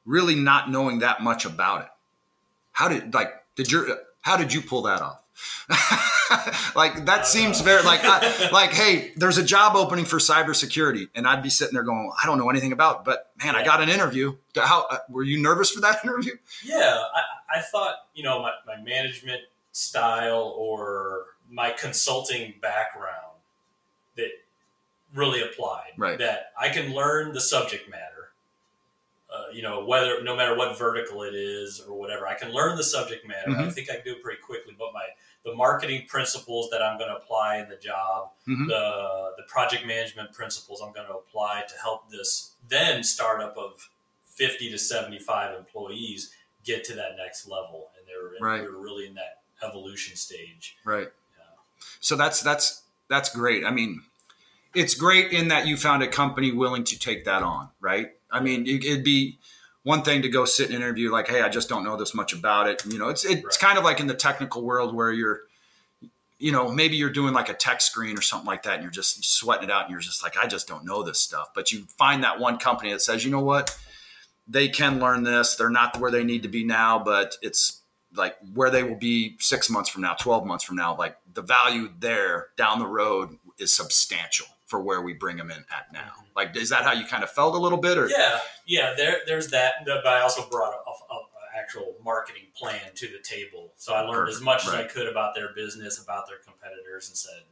really 0.06 0.36
not 0.36 0.70
knowing 0.70 1.00
that 1.00 1.22
much 1.22 1.46
about 1.46 1.82
it. 1.82 1.90
How 2.72 2.88
did 2.88 3.14
like 3.14 3.34
did 3.56 3.72
your 3.72 3.98
how 4.22 4.38
did 4.38 4.54
you 4.54 4.62
pull 4.62 4.84
that 4.84 5.02
off? 5.02 5.22
like 6.76 7.06
that 7.06 7.28
seems 7.28 7.60
very 7.62 7.84
like 7.84 8.02
I, 8.04 8.50
like 8.52 8.72
hey, 8.72 9.12
there's 9.16 9.38
a 9.38 9.44
job 9.44 9.76
opening 9.76 10.06
for 10.06 10.18
cybersecurity, 10.18 11.10
and 11.16 11.28
I'd 11.28 11.42
be 11.44 11.50
sitting 11.50 11.74
there 11.74 11.84
going, 11.84 12.12
I 12.22 12.26
don't 12.26 12.38
know 12.38 12.50
anything 12.50 12.72
about, 12.72 13.00
it, 13.00 13.02
but 13.06 13.32
man, 13.44 13.56
I 13.56 13.64
got 13.64 13.82
an 13.82 13.90
interview. 13.90 14.36
How 14.56 14.86
uh, 14.90 15.00
were 15.10 15.24
you 15.24 15.42
nervous 15.42 15.72
for 15.72 15.82
that 15.82 16.02
interview? 16.04 16.34
Yeah, 16.64 16.98
I, 17.14 17.58
I 17.58 17.62
thought 17.62 17.96
you 18.14 18.24
know 18.24 18.42
my, 18.42 18.52
my 18.68 18.82
management 18.82 19.42
style 19.72 20.56
or 20.58 21.26
my 21.50 21.72
consulting 21.72 22.56
background 22.62 23.38
that 24.18 24.30
really 25.14 25.42
applied. 25.42 25.92
Right. 25.98 26.18
That 26.20 26.52
I 26.60 26.70
can 26.70 26.94
learn 26.94 27.34
the 27.34 27.42
subject 27.42 27.90
matter. 27.90 28.32
Uh, 29.34 29.46
you 29.52 29.62
know, 29.62 29.84
whether 29.86 30.24
no 30.24 30.36
matter 30.36 30.56
what 30.56 30.78
vertical 30.78 31.24
it 31.24 31.34
is 31.36 31.82
or 31.82 31.98
whatever, 31.98 32.26
I 32.28 32.36
can 32.36 32.52
learn 32.54 32.78
the 32.78 32.84
subject 32.84 33.28
matter. 33.28 33.52
I 33.52 33.64
Mhm. 33.64 33.74
think 33.74 33.90
I 33.90 33.96
can 33.96 34.04
do 34.06 34.12
it 34.14 34.24
pretty 34.24 34.42
quickly. 34.42 34.74
But 34.78 34.94
my 34.94 35.08
the 35.44 35.54
marketing 35.54 36.08
principles 36.08 36.70
that 36.72 36.82
I'm 36.82 36.98
going 36.98 37.10
to 37.12 37.18
apply 37.18 37.58
in 37.58 37.70
the 37.70 37.76
job, 37.76 38.32
Mhm. 38.48 38.68
the 38.68 39.34
the 39.38 39.44
project 39.44 39.86
management 39.86 40.32
principles 40.34 40.82
I'm 40.82 40.94
going 40.94 41.08
to 41.08 41.14
apply 41.16 41.64
to 41.68 41.78
help 41.78 42.10
this 42.10 42.56
then 42.68 43.04
startup 43.04 43.56
of 43.58 43.90
50 44.26 44.72
to 44.72 44.78
75 44.78 45.56
employees 45.56 46.34
get 46.64 46.84
to 46.86 46.94
that 46.96 47.16
next 47.18 47.48
level. 47.48 47.92
And 47.98 48.08
they 48.08 48.16
were, 48.16 48.36
Right. 48.40 48.64
were 48.64 48.78
really 48.78 49.06
in 49.06 49.14
that 49.16 49.44
evolution 49.62 50.16
stage. 50.16 50.78
Right. 50.84 51.12
So 52.00 52.16
that's 52.16 52.42
that's 52.42 52.82
that's 53.10 53.30
great. 53.30 53.66
I 53.66 53.72
mean, 53.72 54.02
it's 54.74 54.96
great 54.96 55.32
in 55.32 55.50
that 55.50 55.68
you 55.68 55.78
found 55.78 56.04
a 56.04 56.08
company 56.08 56.52
willing 56.52 56.84
to 56.86 57.00
take 57.00 57.26
that 57.26 57.44
on, 57.44 57.70
right? 57.80 58.12
I 58.32 58.40
mean, 58.42 58.66
it- 58.68 58.84
it'd 58.84 59.04
be 59.04 59.38
one 59.84 60.02
thing 60.02 60.24
to 60.24 60.30
go 60.30 60.46
sit 60.46 60.70
in 60.70 60.76
an 60.76 60.82
interview 60.82 61.12
like, 61.12 61.28
"Hey, 61.28 61.42
I 61.42 61.50
just 61.50 61.70
don't 61.70 61.84
know 61.84 61.96
this 61.96 62.14
much 62.16 62.34
about 62.34 62.68
it." 62.68 62.84
You 62.86 62.98
know, 62.98 63.10
it's 63.10 63.24
it's 63.24 63.44
Right. 63.44 63.60
kind 63.60 63.78
of 63.78 63.84
like 63.84 64.00
in 64.00 64.08
the 64.08 64.16
technical 64.16 64.64
world 64.64 64.94
where 64.96 65.12
you're 65.12 65.42
you 66.38 66.52
know, 66.52 66.70
maybe 66.70 66.98
you're 66.98 67.10
doing 67.10 67.34
like 67.34 67.48
a 67.48 67.54
tech 67.54 67.80
screen 67.80 68.18
or 68.18 68.22
something 68.22 68.46
like 68.46 68.64
that 68.64 68.74
and 68.74 68.84
you're 68.84 68.92
just 68.92 69.24
sweating 69.24 69.70
it 69.70 69.72
out 69.72 69.84
and 69.84 69.92
you're 69.92 70.02
just 70.02 70.22
like, 70.22 70.36
I 70.38 70.48
just 70.48 70.68
don't 70.68 70.84
know 70.84 71.02
this 71.02 71.18
stuff. 71.18 71.48
But 71.56 71.72
you 71.72 71.86
find 71.98 72.26
that 72.26 72.42
one 72.42 72.58
company 72.58 72.92
that 72.92 73.02
says, 73.02 73.24
you 73.24 73.32
know 73.32 73.40
what? 73.40 73.76
They 74.46 74.68
can 74.68 75.00
learn 75.00 75.24
this. 75.24 75.56
They're 75.56 75.70
not 75.70 75.98
where 75.98 76.12
they 76.12 76.26
need 76.26 76.44
to 76.44 76.50
be 76.50 76.66
now, 76.66 77.00
but 77.00 77.38
it's 77.42 77.82
like 78.16 78.36
where 78.54 78.70
they 78.70 78.84
will 78.84 78.96
be 78.96 79.36
six 79.40 79.70
months 79.70 79.90
from 79.90 80.02
now, 80.02 80.14
12 80.14 80.46
months 80.46 80.64
from 80.64 80.76
now. 80.76 80.96
Like 80.98 81.18
the 81.34 81.42
value 81.42 81.90
there 82.00 82.48
down 82.58 82.80
the 82.80 82.88
road 82.88 83.38
is 83.60 83.72
substantial 83.74 84.48
for 84.66 84.82
where 84.82 85.02
we 85.02 85.14
bring 85.14 85.38
them 85.38 85.52
in 85.52 85.58
at 85.58 85.92
now. 85.94 86.12
Like, 86.36 86.56
is 86.56 86.70
that 86.70 86.84
how 86.84 86.94
you 86.94 87.06
kind 87.06 87.24
of 87.24 87.30
felt 87.30 87.54
a 87.56 87.58
little 87.60 87.78
bit 87.78 87.98
or? 87.98 88.08
Yeah, 88.10 88.40
yeah. 88.66 88.94
There, 88.98 89.18
there's 89.28 89.50
that. 89.52 89.74
But 89.86 90.06
I 90.08 90.22
also 90.22 90.48
brought 90.50 90.74
a, 90.74 91.14
a, 91.14 91.16
a 91.18 91.22
actual 91.58 91.96
marketing 92.04 92.44
plan 92.58 92.82
to 92.96 93.08
the 93.08 93.20
table, 93.24 93.72
so 93.78 93.94
I 93.94 94.02
learned 94.02 94.28
as 94.30 94.36
Perfect, 94.36 94.46
much 94.46 94.68
as 94.68 94.74
I 94.74 94.84
could 94.84 95.08
about 95.08 95.36
their 95.36 95.54
business, 95.54 96.04
about 96.04 96.28
their 96.28 96.38
competitors, 96.46 97.08
and 97.08 97.16
said, 97.18 97.44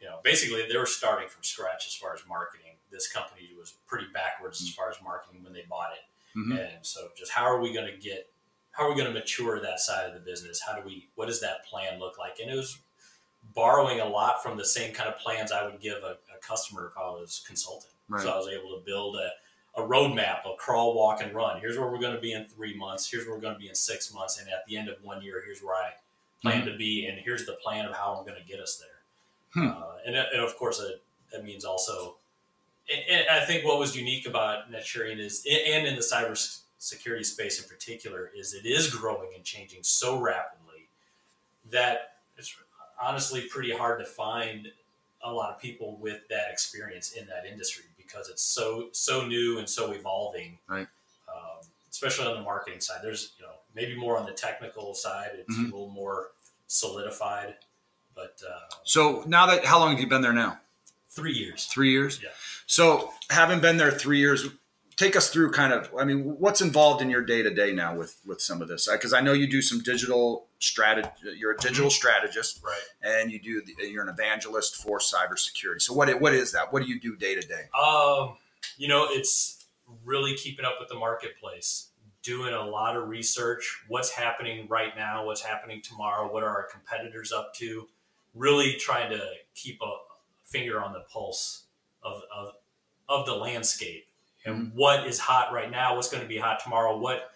you 0.00 0.06
know, 0.06 0.20
basically 0.22 0.62
they 0.70 0.78
were 0.78 0.86
starting 0.86 1.28
from 1.28 1.42
scratch 1.42 1.86
as 1.88 1.94
far 1.94 2.14
as 2.14 2.20
marketing. 2.28 2.76
This 2.92 3.10
company 3.10 3.50
was 3.58 3.74
pretty 3.86 4.06
backwards 4.14 4.62
as 4.62 4.70
far 4.70 4.88
as 4.90 4.96
marketing 5.02 5.42
when 5.42 5.52
they 5.52 5.64
bought 5.68 5.90
it, 5.92 6.38
Mhm. 6.38 6.58
and 6.76 6.86
so 6.86 7.08
just 7.16 7.32
how 7.32 7.44
are 7.44 7.58
we 7.60 7.72
going 7.72 7.86
to 7.90 7.96
get, 7.98 8.30
how 8.78 8.84
are 8.84 8.90
we 8.90 8.94
going 8.94 9.12
to 9.12 9.18
mature 9.18 9.60
that 9.60 9.80
side 9.80 10.06
of 10.06 10.14
the 10.14 10.20
business? 10.20 10.60
How 10.64 10.78
do 10.78 10.86
we, 10.86 11.08
what 11.16 11.26
does 11.26 11.40
that 11.40 11.66
plan 11.66 11.98
look 11.98 12.16
like? 12.16 12.38
And 12.40 12.48
it 12.48 12.54
was 12.54 12.78
borrowing 13.54 13.98
a 13.98 14.06
lot 14.06 14.40
from 14.40 14.56
the 14.56 14.64
same 14.64 14.94
kind 14.94 15.08
of 15.08 15.18
plans 15.18 15.50
I 15.50 15.66
would 15.66 15.80
give 15.80 15.98
a, 16.04 16.16
a 16.34 16.38
customer 16.40 16.86
if 16.86 16.96
I 16.96 17.10
was 17.10 17.44
consulting. 17.44 17.90
Right. 18.08 18.22
So 18.22 18.30
I 18.30 18.36
was 18.36 18.46
able 18.46 18.78
to 18.78 18.82
build 18.86 19.16
a, 19.16 19.80
a 19.80 19.84
roadmap, 19.84 20.46
a 20.46 20.56
crawl, 20.58 20.94
walk, 20.94 21.20
and 21.20 21.34
run. 21.34 21.60
Here's 21.60 21.76
where 21.76 21.90
we're 21.90 21.98
going 21.98 22.14
to 22.14 22.20
be 22.20 22.32
in 22.32 22.46
three 22.46 22.76
months. 22.76 23.10
Here's 23.10 23.26
where 23.26 23.34
we're 23.34 23.40
going 23.40 23.54
to 23.54 23.60
be 23.60 23.68
in 23.68 23.74
six 23.74 24.14
months, 24.14 24.38
and 24.38 24.48
at 24.48 24.64
the 24.66 24.76
end 24.76 24.88
of 24.88 24.96
one 25.02 25.22
year, 25.22 25.42
here's 25.44 25.60
where 25.60 25.74
I 25.74 25.90
plan 26.40 26.62
mm-hmm. 26.62 26.70
to 26.70 26.76
be, 26.76 27.06
and 27.06 27.18
here's 27.18 27.46
the 27.46 27.54
plan 27.54 27.84
of 27.84 27.94
how 27.94 28.14
I'm 28.14 28.24
going 28.24 28.40
to 28.40 28.48
get 28.48 28.60
us 28.60 28.80
there. 28.80 29.62
Hmm. 29.62 29.70
Uh, 29.70 29.96
and, 30.06 30.14
and, 30.14 30.40
of 30.40 30.56
course, 30.56 30.80
it, 30.80 31.02
that 31.32 31.44
means 31.44 31.64
also. 31.64 32.16
And 32.88 33.26
I 33.30 33.44
think 33.44 33.64
what 33.64 33.78
was 33.78 33.96
unique 33.96 34.26
about 34.26 34.70
Netsurion 34.70 35.18
is, 35.18 35.44
and 35.46 35.86
in 35.86 35.96
the 35.96 36.00
cyber 36.00 36.36
security 36.78 37.24
space 37.24 37.62
in 37.62 37.68
particular, 37.68 38.30
is 38.34 38.54
it 38.54 38.66
is 38.66 38.94
growing 38.94 39.30
and 39.34 39.44
changing 39.44 39.82
so 39.82 40.20
rapidly 40.20 40.88
that 41.70 42.14
it's 42.36 42.56
honestly 43.00 43.42
pretty 43.42 43.72
hard 43.72 43.98
to 44.00 44.06
find 44.06 44.68
a 45.24 45.32
lot 45.32 45.50
of 45.50 45.60
people 45.60 45.98
with 46.00 46.20
that 46.28 46.50
experience 46.50 47.12
in 47.12 47.26
that 47.26 47.44
industry 47.44 47.84
because 47.96 48.28
it's 48.28 48.42
so 48.42 48.88
so 48.92 49.26
new 49.26 49.58
and 49.58 49.68
so 49.68 49.92
evolving. 49.92 50.58
Right. 50.68 50.86
Um, 51.28 51.66
especially 51.90 52.26
on 52.26 52.34
the 52.34 52.42
marketing 52.42 52.80
side, 52.80 53.00
there's 53.02 53.32
you 53.38 53.44
know 53.44 53.52
maybe 53.74 53.96
more 53.96 54.16
on 54.16 54.26
the 54.26 54.32
technical 54.32 54.94
side. 54.94 55.30
It's 55.34 55.54
mm-hmm. 55.54 55.72
a 55.72 55.76
little 55.76 55.90
more 55.90 56.30
solidified. 56.68 57.54
But 58.14 58.40
uh, 58.48 58.74
so 58.84 59.24
now 59.26 59.46
that 59.46 59.64
how 59.64 59.78
long 59.78 59.90
have 59.90 60.00
you 60.00 60.06
been 60.06 60.22
there 60.22 60.32
now? 60.32 60.58
Three 61.10 61.32
years. 61.32 61.66
Three 61.66 61.90
years. 61.90 62.20
Yeah. 62.22 62.30
So 62.66 63.12
having 63.30 63.60
been 63.60 63.76
there 63.76 63.90
three 63.90 64.18
years, 64.18 64.46
take 64.98 65.14
us 65.16 65.30
through 65.30 65.50
kind 65.50 65.72
of 65.72 65.90
i 65.98 66.04
mean 66.04 66.36
what's 66.38 66.60
involved 66.60 67.00
in 67.00 67.08
your 67.08 67.22
day 67.22 67.42
to 67.42 67.54
day 67.54 67.72
now 67.72 67.94
with 67.94 68.20
with 68.26 68.42
some 68.42 68.60
of 68.60 68.68
this? 68.68 68.86
Because 68.90 69.14
i 69.14 69.20
know 69.20 69.32
you 69.32 69.48
do 69.48 69.62
some 69.62 69.80
digital 69.80 70.46
strategy 70.58 71.08
you're 71.38 71.52
a 71.52 71.56
digital 71.56 71.86
mm-hmm. 71.86 71.90
strategist 71.90 72.60
right. 72.62 72.74
and 73.02 73.32
you 73.32 73.38
do 73.38 73.62
the, 73.62 73.88
you're 73.88 74.02
an 74.02 74.08
evangelist 74.10 74.76
for 74.76 74.98
cybersecurity. 74.98 75.80
So 75.80 75.94
what 75.94 76.20
what 76.20 76.34
is 76.34 76.52
that? 76.52 76.72
What 76.72 76.82
do 76.82 76.88
you 76.88 77.00
do 77.00 77.16
day 77.16 77.34
to 77.34 77.40
day 77.40 77.68
um 77.80 78.36
you 78.76 78.88
know 78.88 79.06
it's 79.08 79.64
really 80.04 80.34
keeping 80.34 80.66
up 80.66 80.74
with 80.78 80.88
the 80.88 80.96
marketplace 80.96 81.88
doing 82.22 82.52
a 82.52 82.64
lot 82.64 82.96
of 82.96 83.08
research 83.08 83.84
what's 83.88 84.10
happening 84.10 84.66
right 84.68 84.94
now 84.96 85.24
what's 85.24 85.40
happening 85.40 85.80
tomorrow 85.80 86.30
what 86.30 86.42
are 86.42 86.48
our 86.48 86.66
competitors 86.70 87.32
up 87.32 87.54
to 87.54 87.88
really 88.34 88.74
trying 88.74 89.10
to 89.10 89.22
keep 89.54 89.80
a 89.80 89.96
finger 90.44 90.82
on 90.82 90.92
the 90.92 91.04
pulse 91.12 91.64
of, 92.02 92.22
of, 92.34 92.52
of 93.08 93.24
the 93.24 93.34
landscape 93.34 94.07
and 94.48 94.72
what 94.74 95.06
is 95.06 95.18
hot 95.18 95.52
right 95.52 95.70
now, 95.70 95.96
what's 95.96 96.10
going 96.10 96.22
to 96.22 96.28
be 96.28 96.38
hot 96.38 96.60
tomorrow, 96.62 96.96
what 96.96 97.30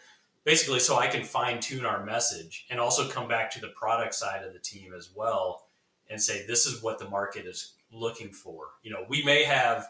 basically 0.45 0.81
so 0.81 0.99
I 0.99 1.07
can 1.07 1.25
fine 1.25 1.61
tune 1.61 1.85
our 1.85 2.05
message 2.05 2.67
and 2.71 2.81
also 2.81 3.09
come 3.09 3.29
back 3.29 3.51
to 3.53 3.61
the 3.61 3.69
product 3.69 4.15
side 4.15 4.45
of 4.45 4.53
the 4.53 4.59
team 4.59 4.93
as 4.93 5.11
well 5.15 5.67
and 6.11 6.21
say 6.21 6.45
this 6.47 6.67
is 6.67 6.83
what 6.83 6.99
the 6.99 7.09
market 7.09 7.47
is 7.47 7.75
looking 7.93 8.31
for. 8.31 8.71
You 8.83 8.93
know, 8.93 9.05
we 9.09 9.23
may 9.23 9.45
have 9.45 9.89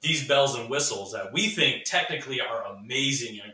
these 0.00 0.26
bells 0.26 0.56
and 0.56 0.68
whistles 0.68 1.12
that 1.12 1.32
we 1.32 1.48
think 1.48 1.84
technically 1.84 2.40
are 2.40 2.64
amazing 2.64 3.40
and 3.42 3.52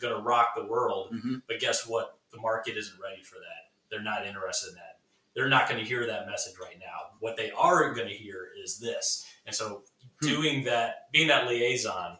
going 0.00 0.14
to 0.14 0.20
rock 0.20 0.50
the 0.56 0.64
world, 0.64 1.12
mm-hmm. 1.14 1.36
but 1.46 1.60
guess 1.60 1.86
what? 1.86 2.18
The 2.32 2.40
market 2.40 2.76
isn't 2.76 3.00
ready 3.00 3.22
for 3.22 3.36
that. 3.36 3.70
They're 3.90 4.02
not 4.02 4.26
interested 4.26 4.70
in 4.70 4.74
that. 4.74 4.98
They're 5.36 5.48
not 5.48 5.68
going 5.68 5.80
to 5.80 5.86
hear 5.86 6.06
that 6.06 6.26
message 6.26 6.54
right 6.60 6.78
now. 6.80 7.16
What 7.20 7.36
they 7.36 7.52
are 7.52 7.94
going 7.94 8.08
to 8.08 8.14
hear 8.14 8.48
is 8.60 8.78
this. 8.78 9.24
And 9.46 9.54
so, 9.54 9.82
hmm. 10.20 10.26
doing 10.26 10.64
that, 10.64 11.10
being 11.12 11.28
that 11.28 11.46
liaison 11.46 12.18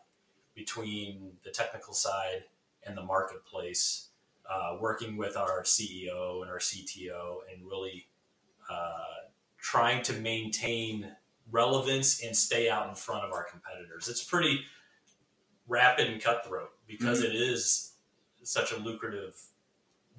between 0.54 1.32
the 1.44 1.50
technical 1.50 1.94
side 1.94 2.44
and 2.86 2.96
the 2.96 3.02
marketplace, 3.02 4.08
uh, 4.50 4.76
working 4.80 5.16
with 5.16 5.36
our 5.36 5.62
CEO 5.62 6.42
and 6.42 6.50
our 6.50 6.58
CTO, 6.58 7.38
and 7.52 7.66
really 7.66 8.06
uh, 8.70 9.28
trying 9.58 10.02
to 10.02 10.12
maintain 10.14 11.12
relevance 11.50 12.22
and 12.22 12.36
stay 12.36 12.68
out 12.68 12.88
in 12.88 12.94
front 12.94 13.24
of 13.24 13.32
our 13.32 13.44
competitors. 13.44 14.08
It's 14.08 14.24
pretty 14.24 14.64
rapid 15.66 16.08
and 16.08 16.22
cutthroat 16.22 16.70
because 16.86 17.22
mm-hmm. 17.22 17.32
it 17.32 17.36
is 17.36 17.92
such 18.42 18.72
a 18.72 18.76
lucrative 18.76 19.34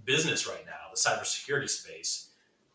business 0.03 0.47
right 0.47 0.65
now, 0.65 0.91
the 0.93 0.99
cybersecurity 0.99 1.69
space. 1.69 2.29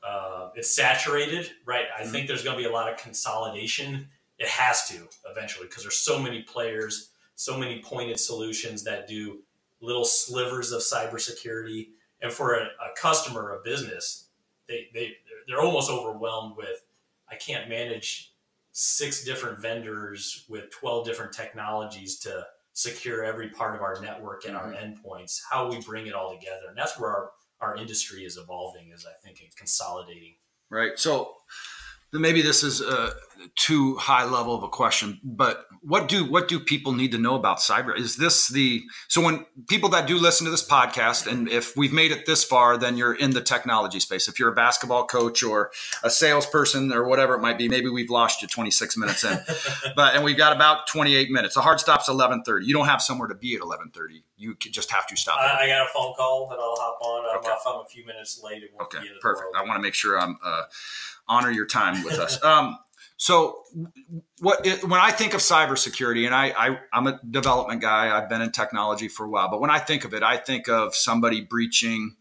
Uh, 0.06 0.50
it's 0.54 0.74
saturated, 0.74 1.50
right? 1.66 1.86
I 1.96 2.02
mm-hmm. 2.02 2.12
think 2.12 2.28
there's 2.28 2.42
going 2.42 2.56
to 2.56 2.62
be 2.62 2.68
a 2.68 2.72
lot 2.72 2.90
of 2.90 2.98
consolidation. 2.98 4.08
It 4.38 4.48
has 4.48 4.88
to 4.88 5.08
eventually 5.30 5.66
because 5.66 5.82
there's 5.82 5.98
so 5.98 6.18
many 6.18 6.42
players 6.42 7.10
so 7.40 7.56
many 7.56 7.80
pointed 7.80 8.20
solutions 8.20 8.84
that 8.84 9.08
do 9.08 9.38
little 9.80 10.04
slivers 10.04 10.72
of 10.72 10.82
cybersecurity. 10.82 11.88
And 12.20 12.30
for 12.30 12.52
a, 12.52 12.64
a 12.64 12.94
customer, 12.98 13.58
a 13.58 13.62
business, 13.64 14.26
they, 14.68 14.88
they, 14.92 15.12
they're 15.48 15.62
almost 15.62 15.90
overwhelmed 15.90 16.58
with, 16.58 16.82
I 17.30 17.36
can't 17.36 17.66
manage 17.66 18.34
six 18.72 19.24
different 19.24 19.58
vendors 19.58 20.44
with 20.50 20.70
12 20.70 21.06
different 21.06 21.32
technologies 21.32 22.18
to 22.18 22.44
secure 22.74 23.24
every 23.24 23.48
part 23.48 23.74
of 23.74 23.80
our 23.80 24.02
network 24.02 24.44
and 24.44 24.54
mm-hmm. 24.54 24.74
our 24.74 24.74
endpoints, 24.74 25.40
how 25.50 25.70
we 25.70 25.80
bring 25.80 26.08
it 26.08 26.12
all 26.12 26.38
together. 26.38 26.66
And 26.68 26.76
that's 26.76 27.00
where 27.00 27.08
our, 27.08 27.30
our 27.62 27.76
industry 27.76 28.26
is 28.26 28.36
evolving, 28.36 28.90
is 28.94 29.06
I 29.06 29.18
think, 29.26 29.40
consolidating. 29.56 30.34
Right. 30.68 30.98
So 30.98 31.36
maybe 32.12 32.42
this 32.42 32.62
is 32.62 32.80
a 32.80 33.14
too 33.56 33.96
high 33.96 34.24
level 34.24 34.54
of 34.54 34.62
a 34.62 34.68
question, 34.68 35.20
but 35.22 35.66
what 35.82 36.08
do 36.08 36.30
what 36.30 36.46
do 36.46 36.60
people 36.60 36.92
need 36.92 37.12
to 37.12 37.18
know 37.18 37.34
about 37.34 37.58
cyber? 37.58 37.96
Is 37.98 38.16
this 38.16 38.48
the 38.48 38.82
so 39.08 39.22
when 39.22 39.46
people 39.68 39.88
that 39.90 40.06
do 40.06 40.18
listen 40.18 40.44
to 40.44 40.50
this 40.50 40.66
podcast, 40.66 41.26
and 41.26 41.48
if 41.48 41.76
we've 41.76 41.92
made 41.92 42.12
it 42.12 42.26
this 42.26 42.44
far, 42.44 42.76
then 42.76 42.96
you're 42.96 43.14
in 43.14 43.30
the 43.30 43.40
technology 43.40 43.98
space. 43.98 44.28
If 44.28 44.38
you're 44.38 44.52
a 44.52 44.54
basketball 44.54 45.06
coach 45.06 45.42
or 45.42 45.70
a 46.04 46.10
salesperson 46.10 46.92
or 46.92 47.08
whatever 47.08 47.34
it 47.34 47.40
might 47.40 47.56
be, 47.56 47.68
maybe 47.68 47.88
we've 47.88 48.10
lost 48.10 48.42
you 48.42 48.48
26 48.48 48.96
minutes 48.98 49.24
in, 49.24 49.38
but 49.96 50.14
and 50.14 50.22
we've 50.22 50.36
got 50.36 50.54
about 50.54 50.86
28 50.86 51.30
minutes. 51.30 51.54
The 51.54 51.62
hard 51.62 51.80
stop's 51.80 52.08
11:30. 52.08 52.66
You 52.66 52.74
don't 52.74 52.86
have 52.86 53.00
somewhere 53.00 53.28
to 53.28 53.34
be 53.34 53.54
at 53.54 53.62
11:30. 53.62 54.22
You 54.36 54.56
just 54.56 54.90
have 54.90 55.06
to 55.06 55.16
stop. 55.16 55.38
I, 55.38 55.64
I, 55.64 55.66
got 55.66 55.86
a 55.86 55.90
phone 55.92 56.14
call 56.14 56.48
that 56.48 56.58
I'll 56.58 56.76
hop 56.78 56.98
on. 57.02 57.38
Okay. 57.38 57.50
If 57.50 57.66
I'm 57.66 57.80
a 57.80 57.84
few 57.84 58.06
minutes 58.06 58.40
late, 58.42 58.62
it 58.62 58.70
won't 58.74 58.94
okay, 58.94 59.06
perfect. 59.20 59.48
I 59.54 59.62
want 59.62 59.74
to 59.76 59.82
make 59.82 59.94
sure 59.94 60.18
I'm. 60.18 60.38
Uh, 60.44 60.62
honor 61.30 61.50
your 61.50 61.66
time 61.66 62.04
with 62.04 62.18
us. 62.18 62.38
Um, 62.50 62.76
so, 63.16 63.64
what 64.40 64.66
when 64.82 64.98
I 64.98 65.10
think 65.10 65.34
of 65.34 65.40
cybersecurity, 65.40 66.24
and 66.24 66.34
I, 66.34 66.54
I 66.56 66.78
I'm 66.90 67.06
a 67.06 67.20
development 67.30 67.82
guy, 67.82 68.16
I've 68.16 68.30
been 68.30 68.40
in 68.40 68.50
technology 68.50 69.08
for 69.08 69.26
a 69.26 69.28
while, 69.28 69.50
but 69.50 69.60
when 69.60 69.68
I 69.68 69.78
think 69.78 70.06
of 70.06 70.14
it, 70.14 70.22
I 70.22 70.38
think 70.38 70.70
of 70.70 70.94
somebody 70.94 71.42
breaching, 71.42 72.16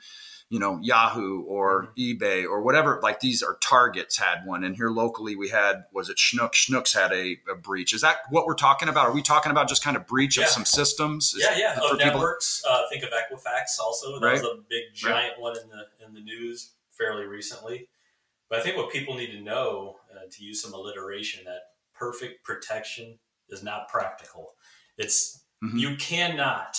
you 0.50 0.60
know, 0.60 0.78
Yahoo 0.82 1.44
or 1.44 1.94
eBay 1.98 2.44
or 2.44 2.62
whatever. 2.62 3.00
Like 3.02 3.22
these 3.22 3.42
are 3.42 3.58
targets 3.62 4.18
had 4.18 4.46
one, 4.46 4.66
and 4.66 4.76
here 4.76 4.90
locally 4.90 5.38
we 5.38 5.48
had 5.48 5.86
was 5.94 6.10
it 6.10 6.18
Schnuck? 6.18 6.52
Schnucks 6.52 6.94
had 6.94 7.14
a, 7.14 7.38
a 7.50 7.56
breach. 7.56 7.94
Is 7.94 8.02
that 8.02 8.18
what 8.30 8.46
we're 8.46 8.54
talking 8.54 8.90
about? 8.90 9.08
Are 9.08 9.14
we 9.14 9.22
talking 9.22 9.54
about 9.54 9.70
just 9.70 9.82
kind 9.82 9.96
of 9.96 10.06
breach 10.06 10.38
yeah. 10.38 10.44
of 10.44 10.50
some 10.50 10.66
systems? 10.66 11.34
Yeah, 11.38 11.58
yeah. 11.58 11.80
Of 11.82 11.98
networks. 11.98 12.62
Uh, 12.70 12.82
think 12.92 13.04
of 13.04 13.10
Equifax 13.12 13.80
also. 13.82 14.20
That 14.20 14.26
right. 14.26 14.34
was 14.34 14.44
a 14.44 14.60
big 14.70 14.94
giant 14.94 15.36
right. 15.36 15.42
one 15.42 15.56
in 15.58 15.70
the 15.70 16.06
in 16.06 16.14
the 16.14 16.22
news 16.22 16.72
fairly 16.92 17.26
recently. 17.26 17.88
But 18.50 18.60
I 18.60 18.62
think 18.64 18.78
what 18.78 18.92
people 18.92 19.16
need 19.16 19.32
to 19.32 19.42
know, 19.42 19.98
uh, 20.12 20.28
to 20.30 20.44
use 20.44 20.62
some 20.62 20.74
alliteration, 20.74 21.46
that 21.46 21.62
perfect 21.94 22.44
protection 22.44 23.20
is 23.50 23.64
not 23.64 23.90
practical. 23.90 24.54
It's 24.98 25.44
mm-hmm. 25.64 25.78
you 25.78 25.96
cannot 25.98 26.78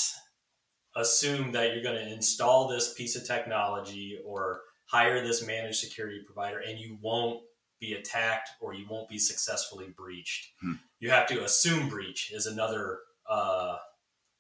assume 0.97 1.53
that 1.53 1.73
you're 1.73 1.83
going 1.83 2.05
to 2.05 2.13
install 2.13 2.67
this 2.67 2.95
piece 2.95 3.17
of 3.17 3.27
technology 3.27 4.19
or 4.25 4.63
hire 4.87 5.25
this 5.25 5.47
managed 5.47 5.79
security 5.79 6.21
provider 6.25 6.59
and 6.59 6.79
you 6.79 6.99
won't 7.01 7.41
be 7.81 7.95
attacked 7.95 8.51
or 8.61 8.75
you 8.75 8.87
won't 8.91 9.09
be 9.09 9.19
successfully 9.19 9.87
breached. 9.97 10.49
Hmm. 10.61 10.75
You 10.99 11.11
have 11.11 11.27
to 11.29 11.45
assume 11.45 11.89
breach 11.89 12.33
is 12.33 12.47
another 12.47 12.99
uh, 13.29 13.77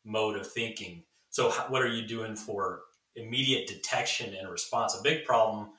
mode 0.04 0.36
of 0.36 0.46
thinking. 0.46 1.04
So, 1.30 1.50
what 1.68 1.82
are 1.82 1.88
you 1.88 2.06
doing 2.06 2.34
for 2.34 2.80
immediate 3.14 3.68
detection 3.68 4.34
and 4.34 4.50
response? 4.50 4.98
A 4.98 5.02
big 5.02 5.24
problem 5.24 5.70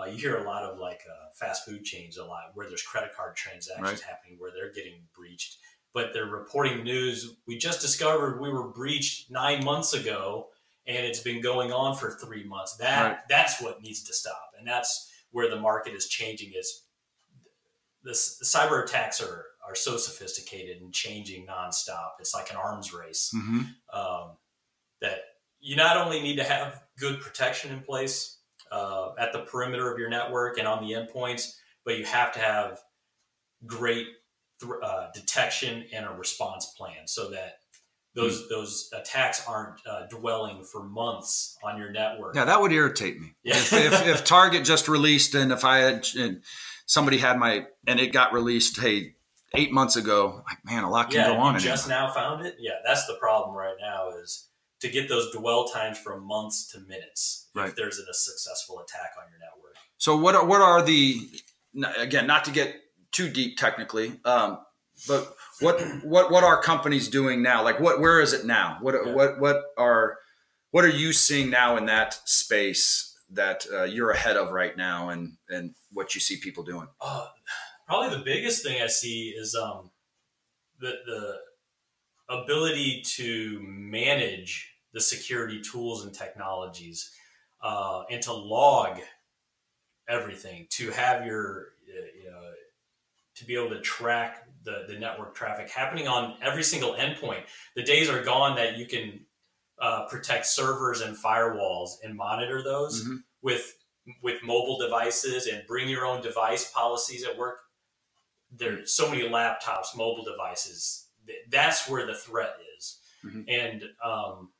uh, 0.00 0.06
you 0.06 0.16
hear 0.16 0.36
a 0.36 0.44
lot 0.44 0.64
of 0.64 0.78
like 0.78 1.02
uh, 1.08 1.28
fast 1.34 1.64
food 1.64 1.84
chains 1.84 2.16
a 2.16 2.24
lot 2.24 2.50
where 2.54 2.68
there's 2.68 2.82
credit 2.82 3.14
card 3.14 3.36
transactions 3.36 3.88
right. 3.88 4.00
happening 4.00 4.36
where 4.38 4.50
they're 4.50 4.72
getting 4.72 5.00
breached, 5.14 5.58
but 5.92 6.12
they're 6.12 6.26
reporting 6.26 6.82
news. 6.82 7.36
We 7.46 7.56
just 7.56 7.80
discovered 7.80 8.40
we 8.40 8.50
were 8.50 8.68
breached 8.68 9.30
nine 9.30 9.64
months 9.64 9.94
ago, 9.94 10.48
and 10.86 11.04
it's 11.04 11.20
been 11.20 11.40
going 11.40 11.72
on 11.72 11.96
for 11.96 12.10
three 12.10 12.44
months. 12.44 12.76
That 12.76 13.02
right. 13.02 13.18
that's 13.28 13.60
what 13.60 13.82
needs 13.82 14.02
to 14.04 14.12
stop, 14.12 14.52
and 14.58 14.66
that's 14.66 15.10
where 15.30 15.48
the 15.48 15.60
market 15.60 15.94
is 15.94 16.08
changing. 16.08 16.52
Is 16.56 16.82
the, 18.02 18.10
the 18.10 18.44
cyber 18.44 18.82
attacks 18.82 19.22
are 19.22 19.46
are 19.66 19.74
so 19.74 19.96
sophisticated 19.96 20.82
and 20.82 20.92
changing 20.92 21.46
nonstop. 21.46 22.12
It's 22.20 22.34
like 22.34 22.50
an 22.50 22.56
arms 22.56 22.92
race. 22.92 23.32
Mm-hmm. 23.34 23.98
Um, 23.98 24.30
that 25.00 25.20
you 25.60 25.76
not 25.76 25.96
only 25.96 26.20
need 26.20 26.36
to 26.36 26.44
have 26.44 26.82
good 26.98 27.20
protection 27.20 27.72
in 27.72 27.80
place 27.80 28.38
uh, 28.70 29.10
at 29.18 29.32
the 29.32 29.40
perimeter 29.40 29.92
of 29.92 29.98
your 29.98 30.08
network 30.08 30.58
and 30.58 30.66
on 30.66 30.86
the 30.86 30.94
endpoints, 30.94 31.54
but 31.84 31.98
you 31.98 32.04
have 32.04 32.32
to 32.32 32.40
have 32.40 32.80
great 33.66 34.06
th- 34.60 34.72
uh, 34.82 35.08
detection 35.14 35.84
and 35.92 36.06
a 36.06 36.10
response 36.10 36.74
plan 36.76 37.06
so 37.06 37.30
that 37.30 37.58
those 38.14 38.42
mm. 38.42 38.48
those 38.48 38.88
attacks 38.92 39.46
aren't 39.46 39.80
uh, 39.86 40.06
dwelling 40.08 40.64
for 40.64 40.84
months 40.84 41.56
on 41.62 41.78
your 41.78 41.90
network. 41.90 42.34
Yeah, 42.34 42.44
that 42.44 42.60
would 42.60 42.72
irritate 42.72 43.20
me. 43.20 43.34
Yeah. 43.42 43.56
if, 43.56 43.72
if, 43.72 44.06
if, 44.06 44.24
Target 44.24 44.64
just 44.64 44.88
released 44.88 45.34
and 45.34 45.52
if 45.52 45.64
I 45.64 45.78
had 45.78 46.06
and 46.16 46.42
somebody 46.86 47.18
had 47.18 47.38
my 47.38 47.66
and 47.86 47.98
it 48.00 48.12
got 48.12 48.32
released, 48.32 48.80
hey, 48.80 49.14
eight 49.54 49.72
months 49.72 49.96
ago, 49.96 50.42
like 50.48 50.64
man, 50.64 50.84
a 50.84 50.90
lot 50.90 51.10
can 51.10 51.20
yeah, 51.20 51.28
go 51.28 51.36
on. 51.36 51.54
you 51.54 51.60
just 51.60 51.88
now 51.88 52.10
found 52.12 52.46
it. 52.46 52.56
Yeah, 52.58 52.74
that's 52.84 53.06
the 53.06 53.14
problem 53.14 53.56
right 53.56 53.76
now 53.80 54.10
is 54.22 54.48
to 54.84 54.90
get 54.90 55.08
those 55.08 55.30
dwell 55.32 55.66
times 55.68 55.98
from 55.98 56.24
months 56.26 56.66
to 56.72 56.80
minutes 56.80 57.48
Right. 57.54 57.68
if 57.68 57.76
there's 57.76 57.98
a 57.98 58.12
successful 58.14 58.80
attack 58.80 59.12
on 59.18 59.24
your 59.30 59.38
network. 59.38 59.74
So 59.98 60.16
what 60.16 60.34
are, 60.34 60.44
what 60.44 60.60
are 60.60 60.82
the 60.82 61.20
again 61.98 62.26
not 62.26 62.44
to 62.44 62.50
get 62.50 62.76
too 63.12 63.28
deep 63.28 63.56
technically, 63.56 64.20
um, 64.24 64.58
but 65.08 65.34
what 65.60 65.80
what 66.04 66.30
what 66.30 66.44
are 66.44 66.60
companies 66.60 67.08
doing 67.08 67.42
now? 67.42 67.62
Like 67.64 67.80
what 67.80 68.00
where 68.00 68.20
is 68.20 68.32
it 68.32 68.44
now? 68.44 68.78
What 68.80 68.94
Yeah. 68.94 69.12
what 69.14 69.40
what 69.40 69.62
are 69.78 70.18
what 70.72 70.84
are 70.84 70.88
you 71.02 71.12
seeing 71.12 71.48
now 71.50 71.76
in 71.76 71.86
that 71.86 72.14
space 72.28 73.16
that 73.30 73.66
uh, 73.72 73.84
you're 73.84 74.10
ahead 74.10 74.36
of 74.36 74.50
right 74.52 74.76
now, 74.76 75.08
and 75.08 75.36
and 75.48 75.74
what 75.92 76.14
you 76.14 76.20
see 76.20 76.36
people 76.36 76.62
doing? 76.64 76.88
Uh, 77.00 77.28
probably 77.86 78.16
the 78.16 78.24
biggest 78.24 78.62
thing 78.64 78.82
I 78.82 78.88
see 78.88 79.28
is 79.30 79.54
um, 79.54 79.90
the 80.80 80.92
the 81.06 81.38
ability 82.28 83.02
to 83.02 83.60
manage 83.62 84.73
the 84.94 85.00
security 85.00 85.60
tools 85.60 86.04
and 86.04 86.14
technologies 86.14 87.10
uh, 87.62 88.04
and 88.10 88.22
to 88.22 88.32
log 88.32 89.00
everything 90.08 90.66
to 90.70 90.90
have 90.90 91.24
your 91.26 91.68
uh, 91.88 92.06
you 92.22 92.30
know, 92.30 92.40
to 93.34 93.44
be 93.44 93.54
able 93.56 93.70
to 93.70 93.80
track 93.80 94.46
the, 94.64 94.84
the 94.88 94.98
network 94.98 95.34
traffic 95.34 95.68
happening 95.70 96.06
on 96.08 96.36
every 96.42 96.62
single 96.62 96.94
endpoint 96.94 97.42
the 97.76 97.82
days 97.82 98.08
are 98.08 98.22
gone 98.22 98.56
that 98.56 98.76
you 98.76 98.86
can 98.86 99.20
uh, 99.80 100.06
protect 100.08 100.46
servers 100.46 101.00
and 101.00 101.16
firewalls 101.16 101.90
and 102.04 102.14
monitor 102.16 102.62
those 102.62 103.04
Mhm. 103.04 103.24
with 103.42 103.76
with 104.22 104.42
mobile 104.42 104.78
devices 104.78 105.46
and 105.46 105.66
bring 105.66 105.88
your 105.88 106.04
own 106.06 106.20
device 106.22 106.70
policies 106.70 107.24
at 107.24 107.36
work 107.36 107.60
there's 108.50 108.92
so 108.94 109.10
many 109.10 109.22
laptops 109.22 109.96
mobile 109.96 110.24
devices 110.24 111.08
that's 111.48 111.88
where 111.88 112.06
the 112.06 112.14
threat 112.14 112.56
is 112.76 113.00
Mhm. 113.24 113.44
and 113.48 113.84
um, 114.04 114.52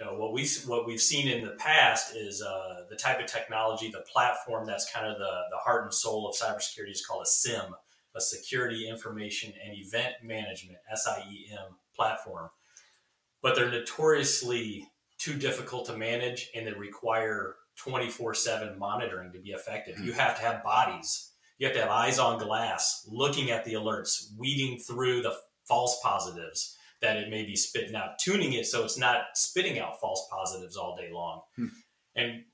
you 0.00 0.06
know 0.06 0.14
what 0.14 0.32
we 0.32 0.48
what 0.66 0.86
we've 0.86 1.00
seen 1.00 1.28
in 1.28 1.44
the 1.44 1.52
past 1.52 2.16
is 2.16 2.42
uh, 2.42 2.84
the 2.88 2.96
type 2.96 3.20
of 3.20 3.26
technology 3.26 3.90
the 3.90 4.04
platform 4.12 4.66
that's 4.66 4.90
kind 4.90 5.06
of 5.06 5.18
the, 5.18 5.42
the 5.50 5.58
heart 5.58 5.84
and 5.84 5.92
soul 5.92 6.26
of 6.26 6.34
cybersecurity 6.34 6.92
is 6.92 7.04
called 7.04 7.22
a 7.22 7.28
SIEM 7.28 7.74
a 8.14 8.20
security 8.20 8.88
information 8.88 9.52
and 9.64 9.76
event 9.76 10.14
management 10.22 10.78
SIEM 10.94 11.76
platform. 11.94 12.50
But 13.42 13.54
they're 13.54 13.70
notoriously 13.70 14.88
too 15.18 15.34
difficult 15.34 15.86
to 15.86 15.96
manage 15.96 16.50
and 16.54 16.66
they 16.66 16.72
require 16.72 17.56
24-7 17.84 18.78
monitoring 18.78 19.32
to 19.32 19.38
be 19.38 19.50
effective. 19.50 19.98
You 20.00 20.12
have 20.12 20.36
to 20.36 20.42
have 20.42 20.62
bodies. 20.62 21.30
You 21.58 21.66
have 21.66 21.76
to 21.76 21.82
have 21.82 21.90
eyes 21.90 22.18
on 22.18 22.38
glass 22.38 23.06
looking 23.10 23.50
at 23.50 23.64
the 23.64 23.74
alerts 23.74 24.36
weeding 24.36 24.78
through 24.78 25.22
the 25.22 25.36
false 25.66 26.00
positives 26.02 26.76
that 27.00 27.16
it 27.16 27.30
may 27.30 27.44
be 27.44 27.56
spitting 27.56 27.94
out 27.94 28.18
tuning 28.18 28.52
it 28.52 28.66
so 28.66 28.84
it's 28.84 28.98
not 28.98 29.22
spitting 29.34 29.78
out 29.78 30.00
false 30.00 30.26
positives 30.30 30.76
all 30.76 30.96
day 30.96 31.10
long. 31.12 31.42
Hmm. 31.56 31.66
and 32.14 32.44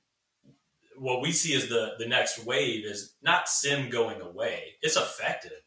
what 0.98 1.20
we 1.20 1.32
see 1.32 1.54
as 1.54 1.68
the 1.68 1.94
the 1.98 2.06
next 2.06 2.44
wave 2.44 2.85
is 2.85 3.14
not 3.22 3.48
SIEM 3.48 3.90
going 3.90 4.20
away 4.20 4.74
it's 4.82 4.96
effective 4.96 5.62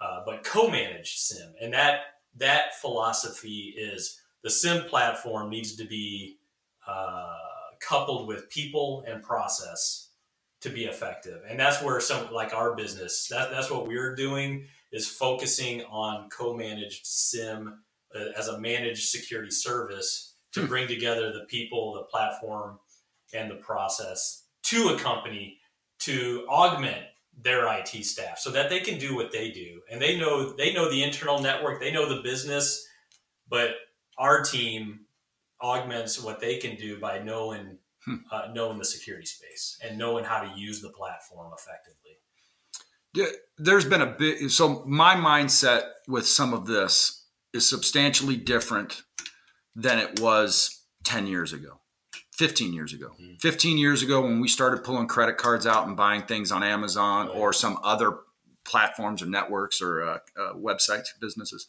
uh, 0.00 0.22
but 0.26 0.44
co-managed 0.44 1.18
SIEM 1.18 1.54
and 1.60 1.72
that 1.72 2.00
that 2.36 2.78
philosophy 2.80 3.74
is 3.76 4.20
the 4.42 4.50
SIEM 4.50 4.84
platform 4.84 5.50
needs 5.50 5.76
to 5.76 5.84
be 5.84 6.38
uh, 6.86 7.36
coupled 7.80 8.26
with 8.26 8.50
people 8.50 9.04
and 9.06 9.22
process 9.22 10.08
to 10.60 10.68
be 10.68 10.84
effective. 10.84 11.40
And 11.48 11.58
that's 11.58 11.82
where 11.82 12.00
some 12.00 12.32
like 12.32 12.54
our 12.54 12.74
business 12.74 13.28
that, 13.28 13.50
that's 13.50 13.70
what 13.70 13.86
we're 13.86 14.14
doing 14.14 14.66
is 14.92 15.08
focusing 15.08 15.82
on 15.84 16.28
co-managed 16.30 17.06
SIEM 17.06 17.82
as 18.36 18.48
a 18.48 18.58
managed 18.58 19.08
security 19.08 19.50
service 19.50 20.34
to 20.52 20.62
Hmm. 20.62 20.66
bring 20.66 20.88
together 20.88 21.32
the 21.32 21.44
people 21.46 21.94
the 21.94 22.02
platform 22.04 22.78
and 23.32 23.50
the 23.50 23.56
process 23.56 24.46
to 24.64 24.88
a 24.88 24.98
company 24.98 25.58
to 26.00 26.46
augment 26.48 27.06
their 27.36 27.66
IT 27.78 28.04
staff 28.04 28.38
so 28.38 28.50
that 28.50 28.68
they 28.68 28.80
can 28.80 28.98
do 28.98 29.14
what 29.14 29.30
they 29.32 29.50
do 29.50 29.80
and 29.90 30.00
they 30.02 30.18
know 30.18 30.52
they 30.52 30.72
know 30.72 30.90
the 30.90 31.02
internal 31.02 31.40
network 31.40 31.80
they 31.80 31.92
know 31.92 32.08
the 32.08 32.22
business 32.22 32.86
but 33.48 33.70
our 34.18 34.42
team 34.42 35.06
augments 35.62 36.20
what 36.20 36.40
they 36.40 36.56
can 36.58 36.76
do 36.76 36.98
by 36.98 37.18
knowing 37.18 37.78
Hmm. 38.06 38.16
uh, 38.32 38.48
knowing 38.54 38.78
the 38.78 38.84
security 38.84 39.26
space 39.26 39.78
and 39.84 39.98
knowing 39.98 40.24
how 40.24 40.40
to 40.42 40.58
use 40.58 40.80
the 40.80 40.88
platform 40.88 41.52
effectively 41.52 42.16
there's 43.58 43.84
been 43.84 44.00
a 44.02 44.06
bit 44.06 44.50
so 44.50 44.82
my 44.86 45.14
mindset 45.14 45.82
with 46.08 46.26
some 46.26 46.54
of 46.54 46.66
this 46.66 47.19
is 47.52 47.68
substantially 47.68 48.36
different 48.36 49.02
than 49.74 49.98
it 49.98 50.20
was 50.20 50.84
10 51.04 51.26
years 51.26 51.52
ago 51.52 51.80
15 52.36 52.72
years 52.72 52.92
ago 52.92 53.12
Mhm. 53.20 53.40
15 53.40 53.78
years 53.78 54.02
ago 54.02 54.20
when 54.22 54.40
we 54.40 54.48
started 54.48 54.82
pulling 54.84 55.06
credit 55.08 55.36
cards 55.36 55.66
out 55.66 55.86
and 55.86 55.96
buying 55.96 56.22
things 56.22 56.50
on 56.52 56.62
amazon 56.62 57.26
Right. 57.28 57.36
or 57.36 57.52
some 57.52 57.78
other 57.82 58.18
platforms 58.64 59.22
or 59.22 59.26
networks 59.26 59.80
or 59.80 60.02
uh, 60.02 60.18
uh, 60.38 60.52
websites 60.54 61.08
businesses 61.20 61.68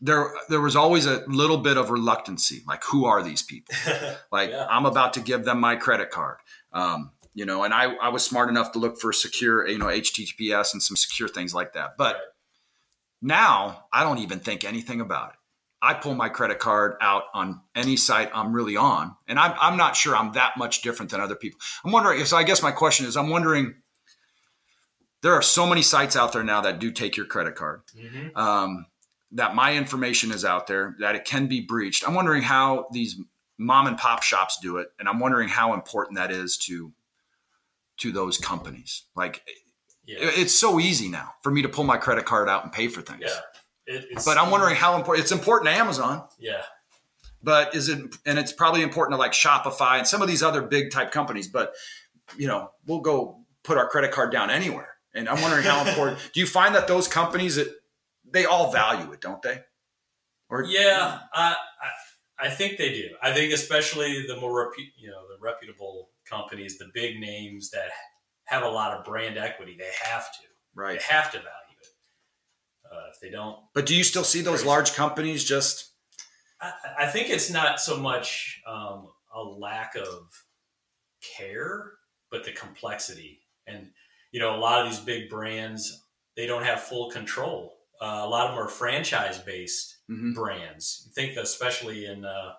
there 0.00 0.32
there 0.48 0.60
was 0.60 0.76
always 0.76 1.06
a 1.06 1.24
little 1.26 1.58
bit 1.58 1.76
of 1.76 1.90
reluctancy 1.90 2.62
like 2.66 2.82
who 2.84 3.04
are 3.04 3.22
these 3.22 3.42
people 3.42 3.74
like 4.32 4.50
Yeah. 4.50 4.66
i'm 4.70 4.86
about 4.86 5.12
to 5.14 5.20
give 5.20 5.44
them 5.44 5.60
my 5.60 5.76
credit 5.76 6.10
card 6.10 6.38
um, 6.72 7.10
you 7.34 7.44
know 7.46 7.62
and 7.64 7.72
I, 7.74 7.94
I 7.96 8.08
was 8.08 8.24
smart 8.24 8.48
enough 8.48 8.72
to 8.72 8.78
look 8.78 9.00
for 9.00 9.12
secure 9.12 9.66
you 9.66 9.78
know 9.78 9.86
https 9.86 10.72
and 10.72 10.82
some 10.82 10.96
secure 10.96 11.28
things 11.28 11.52
like 11.54 11.72
that 11.74 11.96
but 11.96 12.14
Right. 12.14 12.22
Now 13.22 13.84
i 13.92 14.02
don't 14.02 14.18
even 14.18 14.38
think 14.40 14.64
anything 14.64 15.00
about 15.00 15.30
it 15.30 15.36
i 15.82 15.92
pull 15.94 16.14
my 16.14 16.28
credit 16.28 16.58
card 16.58 16.96
out 17.00 17.24
on 17.34 17.60
any 17.74 17.96
site 17.96 18.30
i'm 18.34 18.52
really 18.52 18.76
on 18.76 19.14
and 19.26 19.38
i'm, 19.38 19.54
I'm 19.60 19.76
not 19.76 19.96
sure 19.96 20.14
i'm 20.16 20.32
that 20.32 20.56
much 20.56 20.82
different 20.82 21.10
than 21.10 21.20
other 21.20 21.34
people 21.36 21.58
i'm 21.84 21.92
wondering 21.92 22.24
so 22.24 22.36
i 22.36 22.42
guess 22.44 22.62
my 22.62 22.70
question 22.72 23.06
is 23.06 23.16
i'm 23.16 23.28
wondering 23.30 23.74
there 25.22 25.34
are 25.34 25.42
so 25.42 25.66
many 25.66 25.82
sites 25.82 26.16
out 26.16 26.32
there 26.32 26.44
now 26.44 26.60
that 26.60 26.78
do 26.78 26.92
take 26.92 27.16
your 27.16 27.26
credit 27.26 27.54
card 27.56 27.82
Mhm. 27.96 28.36
um, 28.36 28.86
that 29.32 29.54
my 29.54 29.74
information 29.74 30.30
is 30.32 30.42
out 30.44 30.68
there, 30.68 30.96
that 31.00 31.14
it 31.14 31.26
can 31.26 31.48
be 31.48 31.60
breached. 31.60 32.06
I'm 32.08 32.14
wondering 32.14 32.42
how 32.42 32.86
these 32.92 33.16
mom 33.58 33.86
and 33.86 33.98
pop 33.98 34.22
shops 34.22 34.58
do 34.62 34.78
it, 34.78 34.88
and 34.98 35.06
I'm 35.06 35.18
wondering 35.18 35.48
how 35.50 35.74
important 35.74 36.16
that 36.16 36.30
is 36.30 36.56
to 36.68 36.94
to 37.98 38.10
those 38.12 38.38
companies. 38.38 39.02
Like 39.14 39.42
yeah 40.08 40.16
it's 40.20 40.54
so 40.54 40.80
easy 40.80 41.08
now 41.08 41.34
for 41.42 41.50
me 41.50 41.62
to 41.62 41.68
pull 41.68 41.84
my 41.84 41.96
credit 41.96 42.24
card 42.24 42.48
out 42.48 42.64
and 42.64 42.72
pay 42.72 42.88
for 42.88 43.02
things. 43.02 43.22
yeah 43.22 43.94
it, 43.94 44.06
it's, 44.10 44.24
But 44.24 44.36
I'm 44.38 44.50
wondering 44.50 44.76
how 44.76 44.96
important 44.96 45.22
it's 45.22 45.32
important 45.32 45.70
to 45.70 45.76
Amazon, 45.76 46.26
yeah 46.38 46.62
but 47.42 47.74
is 47.74 47.88
it 47.88 48.16
and 48.26 48.38
it's 48.38 48.52
probably 48.52 48.82
important 48.82 49.14
to 49.14 49.18
like 49.18 49.32
Shopify 49.32 49.98
and 49.98 50.06
some 50.06 50.22
of 50.22 50.28
these 50.28 50.42
other 50.42 50.62
big 50.62 50.90
type 50.90 51.12
companies, 51.12 51.48
but 51.48 51.72
you 52.36 52.46
know, 52.46 52.70
we'll 52.86 53.00
go 53.00 53.40
put 53.64 53.78
our 53.78 53.88
credit 53.88 54.12
card 54.12 54.32
down 54.32 54.50
anywhere. 54.50 54.88
And 55.14 55.28
I'm 55.28 55.40
wondering 55.40 55.64
how 55.64 55.84
important 55.88 56.18
do 56.32 56.40
you 56.40 56.46
find 56.46 56.74
that 56.74 56.88
those 56.88 57.08
companies 57.08 57.56
that 57.56 57.68
they 58.30 58.44
all 58.44 58.70
value 58.72 59.12
it, 59.12 59.20
don't 59.20 59.42
they? 59.42 59.60
Or 60.50 60.64
Yeah, 60.64 61.20
I, 61.32 61.54
I 62.40 62.46
I 62.46 62.50
think 62.50 62.78
they 62.78 62.92
do. 62.92 63.08
I 63.22 63.32
think 63.32 63.52
especially 63.52 64.26
the 64.26 64.36
more 64.36 64.66
repu- 64.66 64.92
you 64.96 65.10
know 65.10 65.22
the 65.28 65.38
reputable 65.40 66.10
companies, 66.28 66.78
the 66.78 66.90
big 66.92 67.18
names 67.20 67.70
that 67.70 67.90
have 68.48 68.62
a 68.62 68.68
lot 68.68 68.92
of 68.96 69.04
brand 69.04 69.36
equity, 69.38 69.76
they 69.78 69.90
have 70.10 70.30
to. 70.32 70.38
right. 70.74 70.98
They 70.98 71.14
have 71.14 71.30
to 71.32 71.38
value 71.38 71.78
it. 71.80 71.88
Uh, 72.90 73.10
if 73.12 73.20
they 73.20 73.30
don't, 73.30 73.58
But 73.74 73.84
do 73.86 73.94
you 73.94 74.02
still 74.04 74.24
see 74.24 74.40
those 74.40 74.60
Crazy. 74.60 74.68
large 74.68 74.94
companies 74.94 75.44
just 75.44 75.90
I, 76.60 76.72
I 77.00 77.06
think 77.06 77.28
it's 77.30 77.50
not 77.50 77.78
so 77.80 77.96
much 77.98 78.60
um, 78.66 79.08
a 79.34 79.42
lack 79.42 79.94
of 79.96 80.44
care, 81.36 81.92
but 82.30 82.44
the 82.44 82.52
complexity. 82.52 83.40
And 83.66 83.90
you 84.32 84.40
know, 84.40 84.54
a 84.56 84.58
lot 84.58 84.84
of 84.84 84.90
these 84.90 85.00
big 85.00 85.28
brands, 85.30 86.04
they 86.36 86.46
don't 86.46 86.64
have 86.64 86.80
full 86.82 87.10
control. 87.10 87.74
Uh, 88.00 88.22
a 88.24 88.28
lot 88.28 88.46
of 88.46 88.54
them 88.56 88.64
are 88.64 88.68
franchise 88.68 89.38
based 89.38 89.96
Mhm. 90.10 90.34
brands. 90.34 91.02
You 91.06 91.12
think 91.12 91.36
especially 91.36 92.06
in 92.06 92.24
uh, 92.24 92.54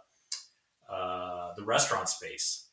uh, 0.89 1.53
the 1.55 1.63
restaurant 1.63 2.09
space, 2.09 2.68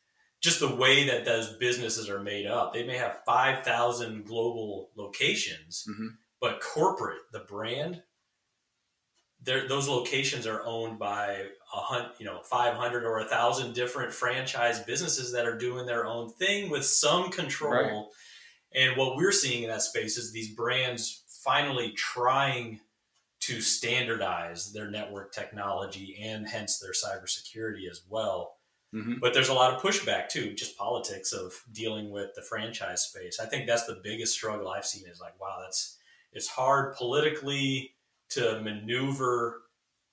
just 0.46 0.60
the 0.60 0.74
way 0.74 1.04
that 1.08 1.24
those 1.24 1.56
businesses 1.56 2.08
are 2.08 2.20
made 2.22 2.46
up. 2.46 2.72
They 2.72 2.86
may 2.86 2.96
have 2.96 3.22
five 3.26 3.64
thousand 3.64 4.24
global 4.26 4.90
locations, 4.94 5.84
Mhm. 5.88 6.16
but 6.40 6.60
corporate, 6.60 7.22
the 7.32 7.40
brand, 7.40 8.02
those 9.42 9.88
locations 9.88 10.46
are 10.46 10.64
owned 10.64 10.98
by 10.98 11.48
a 11.74 11.80
hun- 11.80 12.12
you 12.18 12.24
know 12.24 12.42
500 12.42 13.04
or 13.04 13.18
a 13.18 13.28
thousand 13.28 13.74
different 13.74 14.12
franchise 14.12 14.80
businesses 14.80 15.30
that 15.32 15.46
are 15.46 15.56
doing 15.58 15.86
their 15.86 16.06
own 16.06 16.32
thing 16.32 16.70
with 16.70 16.84
some 16.86 17.30
control 17.30 18.12
and 18.72 18.96
what 18.96 19.14
we're 19.16 19.30
seeing 19.32 19.62
in 19.62 19.68
that 19.68 19.82
space 19.82 20.16
is 20.16 20.32
these 20.32 20.54
brands 20.54 21.22
finally 21.44 21.92
trying 21.92 22.80
to 23.40 23.60
standardize 23.60 24.72
their 24.72 24.90
network 24.90 25.32
technology 25.32 26.16
and 26.20 26.48
hence 26.48 26.78
their 26.78 26.92
cybersecurity 26.92 27.88
as 27.88 28.02
well 28.08 28.55
Mhm. 28.94 29.20
but 29.20 29.34
there's 29.34 29.48
a 29.48 29.54
lot 29.54 29.74
of 29.74 29.82
pushback 29.82 30.28
too 30.28 30.54
just 30.54 30.76
politics 30.78 31.32
of 31.32 31.64
dealing 31.72 32.10
with 32.10 32.34
the 32.34 32.42
franchise 32.42 33.02
space 33.04 33.40
i 33.40 33.44
think 33.46 33.66
that's 33.66 33.84
the 33.86 34.00
biggest 34.02 34.32
struggle 34.32 34.68
i've 34.68 34.86
seen 34.86 35.06
is 35.08 35.20
like 35.20 35.38
wow 35.40 35.58
that's 35.60 35.98
it's 36.32 36.46
hard 36.48 36.94
politically 36.94 37.94
to 38.28 38.60
maneuver 38.60 39.62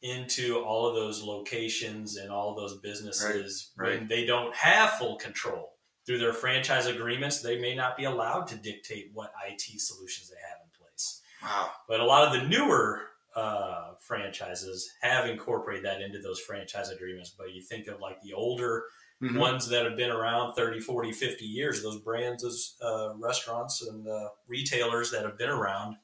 into 0.01 0.57
all 0.59 0.85
of 0.87 0.95
those 0.95 1.21
locations 1.23 2.17
and 2.17 2.29
all 2.31 2.55
those 2.55 2.77
businesses 2.79 3.71
Right, 3.77 3.87
right. 3.89 3.99
when 3.99 4.07
they 4.07 4.25
don't 4.25 4.53
have 4.55 4.93
full 4.93 5.15
control 5.17 5.77
through 6.05 6.17
their 6.17 6.33
franchise 6.33 6.87
agreements 6.87 7.41
they 7.41 7.59
may 7.59 7.75
not 7.75 7.95
be 7.95 8.03
allowed 8.05 8.47
to 8.47 8.55
dictate 8.55 9.11
what 9.13 9.31
it 9.47 9.59
solutions 9.79 10.29
they 10.29 10.35
have 10.49 10.57
in 10.63 10.69
place 10.77 11.21
Wow. 11.41 11.71
but 11.87 11.99
a 11.99 12.05
lot 12.05 12.27
of 12.27 12.33
the 12.41 12.47
newer 12.47 13.01
uh, 13.35 13.93
franchises 13.99 14.89
have 15.01 15.25
incorporated 15.27 15.85
that 15.85 16.01
into 16.01 16.19
those 16.19 16.39
franchise 16.39 16.89
agreements 16.89 17.33
but 17.37 17.51
you 17.53 17.61
think 17.61 17.87
of 17.87 17.99
like 17.99 18.21
the 18.21 18.33
older 18.33 18.83
Mhm. 19.21 19.37
ones 19.39 19.67
that 19.69 19.85
have 19.85 19.95
been 19.95 20.09
around 20.09 20.53
30 20.55 20.79
40 20.81 21.11
50 21.13 21.45
years 21.45 21.81
those 21.81 22.01
brands 22.01 22.43
those 22.43 22.75
uh, 22.81 23.13
restaurants 23.17 23.81
and 23.81 24.05
uh, 24.07 24.29
retailers 24.47 25.11
that 25.11 25.23
have 25.23 25.37
been 25.37 25.49
around 25.49 25.95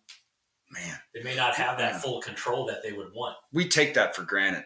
Man, 0.72 1.00
they 1.16 1.24
may 1.24 1.36
not 1.36 1.56
have 1.56 1.80
that 1.80 1.94
Yeah. 1.94 2.00
full 2.00 2.22
control 2.22 2.66
that 2.68 2.82
they 2.84 2.92
would 2.94 3.12
want 3.14 3.36
we 3.52 3.68
take 3.68 3.94
that 3.96 4.16
for 4.16 4.22
granted 4.24 4.66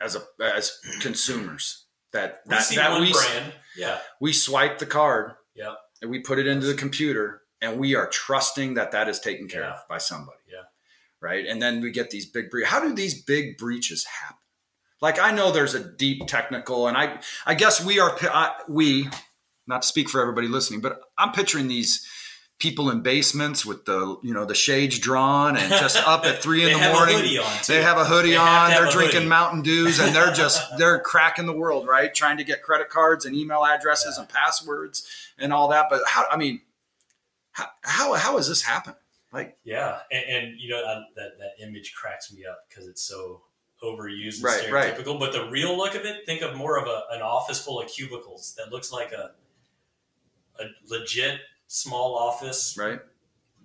as 0.00 0.16
a 0.16 0.22
as 0.42 0.78
consumers. 1.00 1.86
That 2.12 2.42
we 2.46 2.54
that, 2.54 2.68
that 2.76 2.90
one 2.92 3.00
we 3.02 3.12
brand 3.12 3.52
yeah 3.76 4.00
we 4.20 4.32
swipe 4.32 4.78
the 4.78 4.86
card 4.86 5.34
Yep. 5.54 5.76
and 6.02 6.10
we 6.10 6.20
put 6.20 6.38
it 6.38 6.46
into 6.46 6.66
the 6.66 6.74
computer 6.74 7.42
and 7.60 7.78
we 7.78 7.94
are 7.96 8.06
trusting 8.08 8.74
that 8.74 8.92
that 8.92 9.08
is 9.08 9.18
taken 9.20 9.48
care 9.48 9.62
Yeah. 9.62 9.74
of 9.74 9.88
by 9.88 9.98
somebody. 9.98 10.38
Right. 11.24 11.46
And 11.46 11.62
then 11.62 11.80
we 11.80 11.90
get 11.90 12.10
these 12.10 12.26
big 12.26 12.50
bre- 12.50 12.64
How 12.66 12.80
do 12.80 12.92
these 12.94 13.14
big 13.22 13.56
breaches 13.56 14.04
happen? 14.04 14.36
Like 15.00 15.18
I 15.18 15.30
know 15.30 15.50
there's 15.52 15.74
a 15.74 15.80
deep 15.82 16.26
technical, 16.26 16.86
and 16.86 16.96
I 16.98 17.18
I 17.46 17.54
guess 17.54 17.82
we 17.84 17.98
are 17.98 18.14
I, 18.22 18.52
we 18.68 19.08
not 19.66 19.80
to 19.82 19.88
speak 19.88 20.10
for 20.10 20.20
everybody 20.20 20.48
listening, 20.48 20.80
but 20.80 21.00
I'm 21.16 21.32
picturing 21.32 21.66
these 21.68 22.06
people 22.60 22.88
in 22.90 23.00
basements 23.00 23.64
with 23.66 23.84
the 23.86 24.16
you 24.22 24.32
know 24.34 24.44
the 24.44 24.54
shades 24.54 24.98
drawn 24.98 25.56
and 25.56 25.70
just 25.70 25.96
up 26.06 26.24
at 26.26 26.42
three 26.42 26.62
in 26.70 26.72
the 26.80 26.88
morning. 26.92 27.16
hoodie 27.16 27.38
on, 27.38 27.56
too. 27.62 27.72
They 27.72 27.82
have 27.82 27.96
a 27.98 28.04
hoodie 28.04 28.30
They 28.30 28.36
on. 28.36 28.70
They're 28.70 28.90
drinking 28.90 29.20
hoodie. 29.20 29.28
Mountain 29.28 29.62
Dews, 29.62 29.98
and 29.98 30.14
they're 30.14 30.32
just 30.32 30.62
they're 30.78 31.00
cracking 31.00 31.46
the 31.46 31.56
world, 31.56 31.86
right? 31.88 32.14
Trying 32.14 32.36
to 32.36 32.44
get 32.44 32.62
credit 32.62 32.88
cards 32.90 33.24
and 33.26 33.34
email 33.34 33.64
addresses 33.64 34.14
Yeah. 34.16 34.22
and 34.24 34.28
passwords 34.30 35.06
and 35.38 35.52
all 35.52 35.68
that. 35.68 35.86
But 35.90 36.02
how? 36.06 36.24
I 36.30 36.36
mean, 36.36 36.60
how 37.52 37.66
how, 37.82 38.12
how 38.14 38.36
is 38.38 38.48
this 38.48 38.62
happening? 38.62 38.96
Like, 39.34 39.58
Yeah, 39.64 39.98
and, 40.10 40.24
and 40.28 40.60
you 40.60 40.70
know 40.70 40.82
uh, 40.82 41.02
that 41.16 41.32
that 41.38 41.62
image 41.66 41.92
cracks 41.94 42.32
me 42.32 42.46
up 42.46 42.60
because 42.68 42.86
it's 42.88 43.02
so 43.02 43.42
overused 43.82 44.36
and 44.36 44.44
Right, 44.44 44.70
right. 44.70 44.94
stereotypical. 44.96 45.18
But 45.20 45.32
the 45.32 45.48
real 45.50 45.76
look 45.76 45.94
of 45.94 46.04
it, 46.06 46.24
think 46.24 46.40
of 46.42 46.56
more 46.56 46.78
of 46.78 46.86
a, 46.86 47.02
an 47.10 47.20
office 47.20 47.62
full 47.62 47.80
of 47.80 47.88
cubicles 47.88 48.54
that 48.56 48.72
looks 48.72 48.92
like 48.92 49.12
a 49.12 49.32
a 50.60 50.66
legit 50.88 51.40
small 51.66 52.16
office. 52.16 52.76
right, 52.78 53.00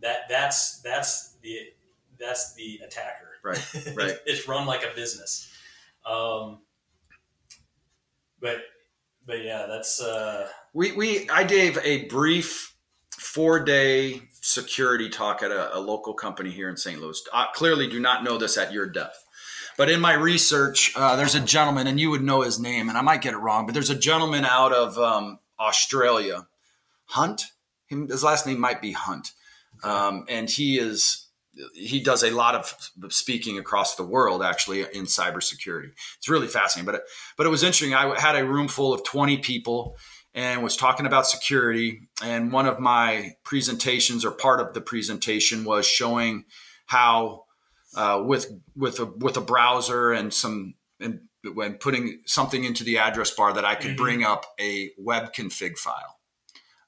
That 0.01 0.21
that's 0.27 0.81
that's 0.81 1.35
the 1.43 1.59
that's 2.19 2.53
the 2.55 2.81
attacker. 2.85 3.27
Right, 3.43 3.75
right. 3.95 4.17
it's 4.25 4.47
run 4.47 4.65
like 4.65 4.83
a 4.83 4.93
business. 4.95 5.51
Um, 6.05 6.59
but 8.41 8.57
but 9.25 9.43
yeah, 9.43 9.67
that's 9.67 10.01
uh, 10.01 10.47
we 10.73 10.93
we 10.93 11.29
I 11.29 11.43
gave 11.43 11.77
a 11.83 12.05
brief 12.05 12.75
four 13.11 13.59
day 13.63 14.21
security 14.49 15.09
talk 15.09 15.43
at 15.43 15.51
a, 15.51 15.77
a 15.77 15.79
local 15.79 16.13
company 16.13 16.49
here 16.49 16.69
in 16.69 16.77
St. 16.77 16.99
Louis. 16.99 17.21
I 17.31 17.47
clearly 17.53 17.87
do 17.87 17.99
not 17.99 18.23
know 18.23 18.37
this 18.37 18.57
at 18.57 18.73
your 18.73 18.87
depth. 18.87 19.23
But 19.77 19.89
in 19.89 20.01
my 20.01 20.13
research, 20.13 20.91
uh, 20.95 21.15
there's 21.15 21.35
a 21.35 21.39
gentleman, 21.39 21.87
and 21.87 21.99
you 21.99 22.09
would 22.09 22.23
know 22.23 22.41
his 22.41 22.59
name, 22.59 22.89
and 22.89 22.97
I 22.97 23.01
might 23.01 23.21
get 23.21 23.33
it 23.33 23.37
wrong, 23.37 23.65
but 23.65 23.73
there's 23.73 23.89
a 23.89 23.95
gentleman 23.95 24.43
out 24.43 24.73
of 24.73 24.97
um, 24.97 25.39
Australia, 25.59 26.47
Hunt. 27.05 27.43
His 27.87 28.23
last 28.23 28.45
name 28.45 28.59
might 28.59 28.81
be 28.81 28.91
Hunt, 28.91 29.31
um, 29.83 30.25
and 30.27 30.49
he 30.49 30.77
is 30.77 31.27
he 31.73 31.99
does 32.01 32.23
a 32.23 32.31
lot 32.31 32.55
of 32.55 33.11
speaking 33.11 33.57
across 33.57 33.95
the 33.95 34.03
world 34.03 34.43
actually 34.43 34.81
in 34.81 35.05
cybersecurity. 35.05 35.91
It's 36.17 36.29
really 36.29 36.47
fascinating. 36.47 36.85
But 36.85 36.95
it, 36.95 37.01
but 37.37 37.45
it 37.45 37.49
was 37.49 37.63
interesting. 37.63 37.93
I 37.93 38.19
had 38.19 38.35
a 38.35 38.45
room 38.45 38.67
full 38.67 38.93
of 38.93 39.03
20 39.03 39.37
people 39.39 39.97
and 40.39 40.63
was 40.63 40.77
talking 40.77 41.05
about 41.05 41.27
security. 41.27 41.99
And 42.23 42.53
one 42.53 42.65
of 42.65 42.79
my 42.79 43.33
presentations 43.43 44.23
or 44.23 44.31
part 44.31 44.61
of 44.61 44.73
the 44.73 44.79
presentation 44.79 45.65
was 45.65 45.85
showing 45.85 46.45
how 46.85 47.43
uh, 47.93 48.23
with 48.25 48.49
with 48.73 48.99
a 49.01 49.05
with 49.05 49.35
a 49.35 49.41
browser 49.41 50.13
and 50.13 50.33
some 50.33 50.75
and 51.01 51.19
when 51.55 51.73
putting 51.73 52.21
something 52.25 52.63
into 52.63 52.85
the 52.85 52.99
address 52.99 53.31
bar 53.31 53.51
that 53.51 53.65
I 53.65 53.75
could 53.75 53.91
Mhm. 53.91 53.97
bring 53.97 54.23
up 54.23 54.45
a 54.59 54.91
web 54.97 55.33
config 55.33 55.77
file 55.77 56.19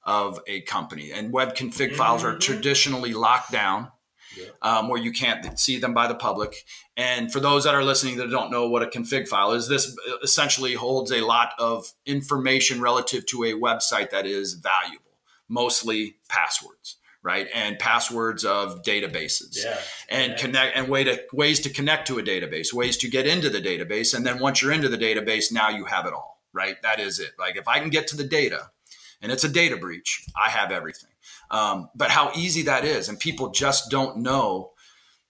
of 0.04 0.40
a 0.46 0.62
company. 0.62 1.12
And 1.12 1.30
web 1.30 1.54
config 1.54 1.94
files 1.94 2.24
are 2.24 2.38
traditionally 2.38 3.12
locked 3.12 3.52
down 3.52 3.92
Yeah. 4.36 4.46
um, 4.62 4.88
where 4.88 5.00
you 5.00 5.12
can't 5.12 5.58
see 5.58 5.78
them 5.78 5.94
by 5.94 6.06
the 6.06 6.14
public. 6.14 6.64
And 6.96 7.32
for 7.32 7.40
those 7.40 7.64
that 7.64 7.74
are 7.74 7.84
listening 7.84 8.16
that 8.18 8.30
don't 8.30 8.50
know 8.50 8.68
what 8.68 8.82
a 8.82 8.86
config 8.86 9.28
file 9.28 9.52
is, 9.52 9.68
this 9.68 9.96
essentially 10.22 10.74
holds 10.74 11.10
a 11.12 11.20
lot 11.20 11.52
of 11.58 11.92
information 12.06 12.80
relative 12.80 13.26
to 13.26 13.44
a 13.44 13.52
website 13.52 14.10
that 14.10 14.26
is 14.26 14.54
valuable, 14.54 15.12
mostly 15.48 16.16
passwords, 16.28 16.96
right? 17.22 17.48
And 17.54 17.78
passwords 17.78 18.44
of 18.44 18.82
databases 18.82 19.58
yeah, 19.64 19.78
and 20.08 20.32
Yeah. 20.32 20.38
connect 20.38 20.76
and 20.76 20.88
way 20.88 21.04
to 21.04 21.22
ways 21.32 21.60
to 21.60 21.70
connect 21.70 22.06
to 22.08 22.18
a 22.18 22.22
database, 22.22 22.72
ways 22.72 22.96
to 22.98 23.08
get 23.08 23.26
into 23.26 23.50
the 23.50 23.60
database, 23.60 24.14
and 24.14 24.26
then 24.26 24.38
once 24.38 24.60
you're 24.62 24.72
into 24.72 24.88
the 24.88 24.98
database, 24.98 25.52
now 25.52 25.68
you 25.68 25.84
have 25.86 26.06
it 26.06 26.12
all, 26.12 26.42
right? 26.52 26.80
That 26.82 27.00
is 27.00 27.18
it. 27.20 27.32
Like 27.38 27.56
if 27.56 27.68
I 27.68 27.78
can 27.80 27.90
get 27.90 28.06
to 28.08 28.16
the 28.16 28.24
data, 28.24 28.70
and 29.20 29.30
it's 29.30 29.44
a 29.44 29.48
data 29.48 29.76
breach, 29.76 30.24
I 30.36 30.50
have 30.50 30.72
everything. 30.72 31.10
Um, 31.52 31.90
but 31.94 32.10
how 32.10 32.32
easy 32.34 32.62
that 32.62 32.84
is, 32.84 33.08
and 33.08 33.20
people 33.20 33.50
just 33.50 33.90
don't 33.90 34.18
know, 34.18 34.72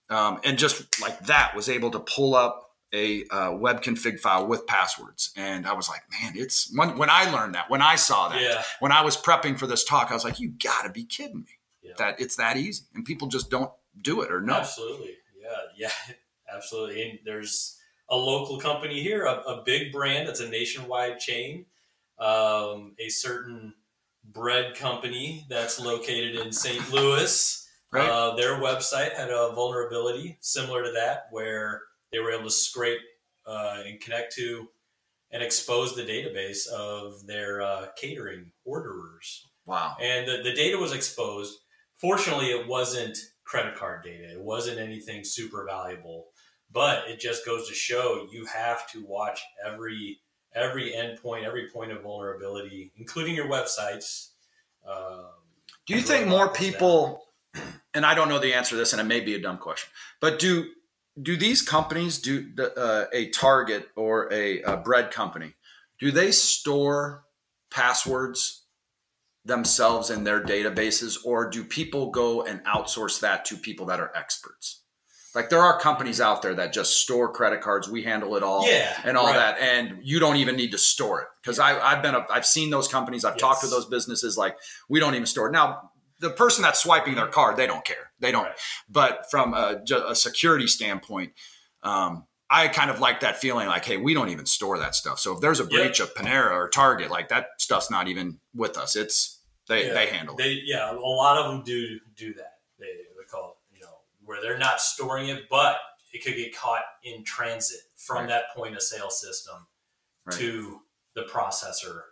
um, 0.08 0.40
and 0.44 0.56
just 0.56 1.00
like 1.02 1.18
that, 1.26 1.54
was 1.54 1.68
able 1.68 1.90
to 1.90 1.98
pull 1.98 2.34
up 2.34 2.70
a 2.94 3.24
uh, 3.28 3.52
web 3.56 3.82
config 3.82 4.20
file 4.20 4.46
with 4.46 4.66
passwords, 4.66 5.32
and 5.36 5.66
I 5.66 5.72
was 5.72 5.88
like, 5.88 6.02
man, 6.22 6.34
it's 6.36 6.72
when 6.76 6.96
when 6.96 7.10
I 7.10 7.30
learned 7.30 7.56
that, 7.56 7.68
when 7.68 7.82
I 7.82 7.96
saw 7.96 8.28
that, 8.28 8.40
yeah. 8.40 8.62
when 8.80 8.92
I 8.92 9.02
was 9.02 9.16
prepping 9.16 9.58
for 9.58 9.66
this 9.66 9.84
talk, 9.84 10.10
I 10.10 10.14
was 10.14 10.24
like, 10.24 10.38
you 10.38 10.52
got 10.62 10.82
to 10.84 10.90
be 10.90 11.04
kidding 11.04 11.40
me 11.40 11.58
Yeah. 11.82 11.94
that 11.98 12.20
it's 12.20 12.36
that 12.36 12.56
easy, 12.56 12.84
and 12.94 13.04
people 13.04 13.28
just 13.28 13.50
don't 13.50 13.72
do 14.00 14.22
it 14.22 14.30
or 14.32 14.40
know. 14.40 14.54
Absolutely. 14.54 15.16
Yeah. 15.40 15.48
Yeah. 15.76 15.90
Absolutely. 16.54 17.02
And 17.02 17.18
there's 17.24 17.78
a 18.10 18.16
local 18.16 18.60
company 18.60 19.02
here, 19.02 19.24
a, 19.24 19.36
a 19.40 19.62
big 19.64 19.90
brand. 19.90 20.28
It's 20.28 20.40
a 20.40 20.48
nationwide 20.48 21.18
chain. 21.18 21.66
Um, 22.18 22.94
a 22.98 23.08
certain 23.08 23.74
bread 24.24 24.74
company 24.74 25.46
that's 25.48 25.80
located 25.80 26.36
in 26.36 26.52
St. 26.52 26.92
Louis. 26.92 27.58
Right. 27.92 28.08
Uh, 28.08 28.34
their 28.36 28.54
website 28.54 29.12
had 29.14 29.30
a 29.30 29.52
vulnerability 29.54 30.38
similar 30.40 30.82
to 30.84 30.92
that, 30.92 31.26
where 31.30 31.82
they 32.10 32.20
were 32.20 32.30
able 32.32 32.44
to 32.44 32.50
scrape 32.50 33.00
uh, 33.46 33.82
and 33.86 34.00
connect 34.00 34.34
to 34.36 34.68
and 35.30 35.42
expose 35.42 35.94
the 35.96 36.02
database 36.02 36.66
of 36.68 37.26
their 37.26 37.62
uh, 37.62 37.86
catering 37.96 38.52
orderers 38.64 39.48
Wow. 39.64 39.96
and 40.00 40.26
the, 40.28 40.42
the 40.42 40.52
data 40.52 40.76
was 40.78 40.92
exposed. 40.92 41.58
Fortunately, 41.96 42.46
it 42.46 42.66
wasn't 42.66 43.16
credit 43.44 43.74
card 43.76 44.04
data. 44.04 44.30
It 44.32 44.42
wasn't 44.42 44.78
anything 44.78 45.22
super 45.24 45.64
valuable, 45.66 46.26
but 46.70 47.08
it 47.08 47.18
just 47.20 47.46
goes 47.46 47.68
to 47.68 47.74
show 47.74 48.26
you 48.30 48.44
have 48.46 48.90
to 48.92 49.04
watch 49.06 49.40
every 49.64 50.18
every 50.55 50.92
endpoint, 50.92 51.44
every 51.44 51.68
point 51.68 51.92
of 51.92 52.03
vulnerability, 52.03 52.92
including 52.96 53.34
your 53.34 53.46
websites. 53.46 54.28
Um, 54.86 55.26
Do 55.86 55.94
you 55.94 56.00
think 56.00 56.28
more 56.28 56.48
people, 56.48 57.24
and 57.94 58.05
I 58.05 58.14
don't 58.14 58.28
know 58.28 58.38
the 58.38 58.55
answer 58.55 58.70
to 58.70 58.76
this, 58.76 58.92
and 58.92 59.00
it 59.00 59.05
may 59.05 59.20
be 59.20 59.34
a 59.34 59.40
dumb 59.40 59.59
question, 59.59 59.90
but 60.20 60.38
do 60.38 60.66
do 61.20 61.36
these 61.36 61.61
companies 61.61 62.18
do 62.18 62.55
the, 62.55 62.74
uh, 62.74 63.05
a 63.12 63.28
Target 63.28 63.90
or 63.96 64.32
a, 64.32 64.62
a 64.62 64.78
bread 64.78 65.11
company? 65.11 65.53
Do 66.00 66.11
they 66.11 66.32
store 66.32 67.24
passwords 67.70 68.62
themselves 69.44 70.09
in 70.09 70.24
their 70.24 70.42
databases, 70.42 71.18
or 71.24 71.50
do 71.50 71.64
people 71.64 72.11
go 72.11 72.42
and 72.42 72.64
outsource 72.64 73.20
that 73.20 73.44
to 73.46 73.57
people 73.57 73.86
that 73.86 74.00
are 74.00 74.11
experts? 74.14 74.82
Like 75.35 75.49
there 75.49 75.61
are 75.61 75.78
companies 75.78 76.20
out 76.20 76.43
there 76.43 76.55
that 76.57 76.72
just 76.72 76.99
store 76.99 77.33
credit 77.33 77.61
cards. 77.62 77.89
We 77.89 78.03
handle 78.03 78.37
it 78.37 78.43
all. 78.43 78.68
Yeah, 78.68 79.01
and 79.05 79.16
all 79.16 79.26
right. 79.26 79.37
that, 79.37 79.59
and 79.59 79.99
you 80.03 80.18
don't 80.18 80.37
even 80.37 80.57
need 80.57 80.72
to 80.72 80.78
store 80.78 81.22
it 81.22 81.28
because 81.43 81.59
I 81.59 81.78
I've 81.80 82.03
been 82.03 82.14
a, 82.14 82.26
I've 82.30 82.47
seen 82.47 82.70
those 82.70 82.87
companies. 82.89 83.24
I've 83.24 83.39
talked 83.39 83.62
to 83.62 83.66
those 83.68 83.87
businesses. 83.87 84.37
Like 84.37 84.57
we 84.89 85.01
don't 85.01 85.14
even 85.14 85.26
store 85.26 85.49
it 85.49 85.53
now. 85.53 85.91
The 86.20 86.30
person 86.30 86.62
that's 86.62 86.80
swiping 86.80 87.14
their 87.14 87.26
card, 87.26 87.57
they 87.57 87.66
don't 87.66 87.85
care. 87.85 88.12
They 88.20 88.30
don't. 88.30 88.45
Right. 88.45 88.59
But 88.89 89.30
from 89.30 89.55
a, 89.55 89.83
a 90.07 90.14
security 90.14 90.68
standpoint, 90.68 91.33
um, 91.83 92.26
I 92.49 92.68
kind 92.68 92.91
of 92.91 93.01
like 93.01 93.20
that 93.20 93.39
feeling. 93.41 93.66
Like, 93.66 93.85
hey, 93.87 93.97
we 93.97 94.14
don't 94.14 94.28
even 94.28 94.47
store 94.47 94.78
that 94.78 94.95
stuff. 94.95 95.18
So 95.18 95.35
if 95.35 95.41
there's 95.41 95.59
a 95.59 95.64
Yep. 95.64 95.70
breach 95.70 96.01
of 96.01 96.14
Panera 96.14 96.53
or 96.53 96.68
Target, 96.68 97.11
like 97.11 97.28
that 97.30 97.47
stuff's 97.59 97.91
not 97.91 98.07
even 98.07 98.39
with 98.55 98.76
us. 98.76 98.95
It's 98.95 99.41
they 99.66 99.87
Yeah, 99.89 99.95
they 99.95 100.07
handle 100.07 100.37
it. 100.37 100.43
They 100.43 100.61
yeah, 100.64 100.93
a 100.93 100.95
lot 100.95 101.39
of 101.39 101.51
them 101.51 101.64
do 101.64 101.99
do 102.14 102.35
that. 102.35 102.59
They, 102.78 102.85
they 102.87 103.24
call 103.30 103.57
it 103.72 103.76
you 103.76 103.83
know 103.83 103.95
where 104.24 104.40
they're 104.40 104.58
not 104.58 104.80
storing 104.80 105.28
it, 105.28 105.48
but 105.50 105.78
it 106.12 106.22
could 106.24 106.36
get 106.36 106.54
caught 106.56 106.82
in 107.02 107.24
transit 107.24 107.80
from 107.96 108.18
Right. 108.18 108.28
that 108.28 108.54
point 108.54 108.74
of 108.74 108.82
sale 108.82 109.10
system 109.10 109.66
Right. 110.24 110.36
to 110.38 110.80
the 111.14 111.24
processor 111.24 112.02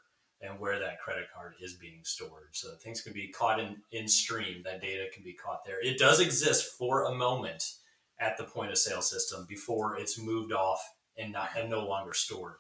and 0.41 0.59
where 0.59 0.79
that 0.79 1.01
credit 1.01 1.27
card 1.33 1.55
is 1.61 1.75
being 1.75 2.03
stored. 2.03 2.49
So 2.53 2.75
things 2.77 3.03
can 3.03 3.13
be 3.13 3.29
caught 3.29 3.61
in, 3.61 3.83
in 3.93 4.09
stream. 4.09 4.63
That 4.65 4.81
data 4.81 5.09
can 5.13 5.23
be 5.23 5.35
caught 5.35 5.65
there. 5.65 5.81
It 5.81 5.99
does 5.99 6.19
exist 6.21 6.77
for 6.79 7.05
a 7.05 7.15
moment 7.15 7.63
at 8.19 8.37
the 8.37 8.45
point 8.45 8.71
of 8.71 8.79
sale 8.79 9.03
system 9.03 9.47
before 9.49 9.99
it's 9.99 10.19
moved 10.19 10.53
off 10.53 10.83
and 11.17 11.33
not 11.33 11.51
and 11.57 11.69
no 11.71 11.87
longer 11.87 12.15
stored. 12.15 12.57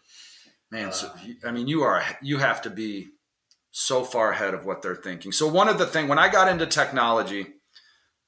Man, 0.70 0.88
uh, 0.88 0.92
so 0.92 1.14
I 1.44 1.50
mean, 1.50 1.68
you 1.68 1.82
are 1.82 2.04
you 2.22 2.38
have 2.38 2.62
to 2.62 2.70
be 2.70 3.08
so 3.70 4.04
far 4.04 4.32
ahead 4.32 4.52
of 4.54 4.64
what 4.64 4.82
they're 4.82 4.96
thinking. 4.96 5.32
So 5.32 5.46
one 5.48 5.68
of 5.68 5.78
the 5.78 5.86
thing 5.86 6.08
when 6.08 6.18
I 6.18 6.28
got 6.28 6.48
into 6.48 6.66
technology, 6.66 7.46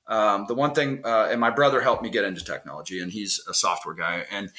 um, 0.07 0.47
the 0.49 0.55
one 0.55 0.75
thing, 0.75 1.01
uh, 1.05 1.29
and 1.31 1.41
my 1.41 1.51
brother 1.51 1.81
helped 1.81 2.03
me 2.03 2.11
get 2.11 2.25
into 2.25 2.45
technology, 2.45 3.01
and 3.01 3.13
he's 3.13 3.41
a 3.49 3.55
software 3.55 3.95
guy, 3.95 4.25
and 4.31 4.51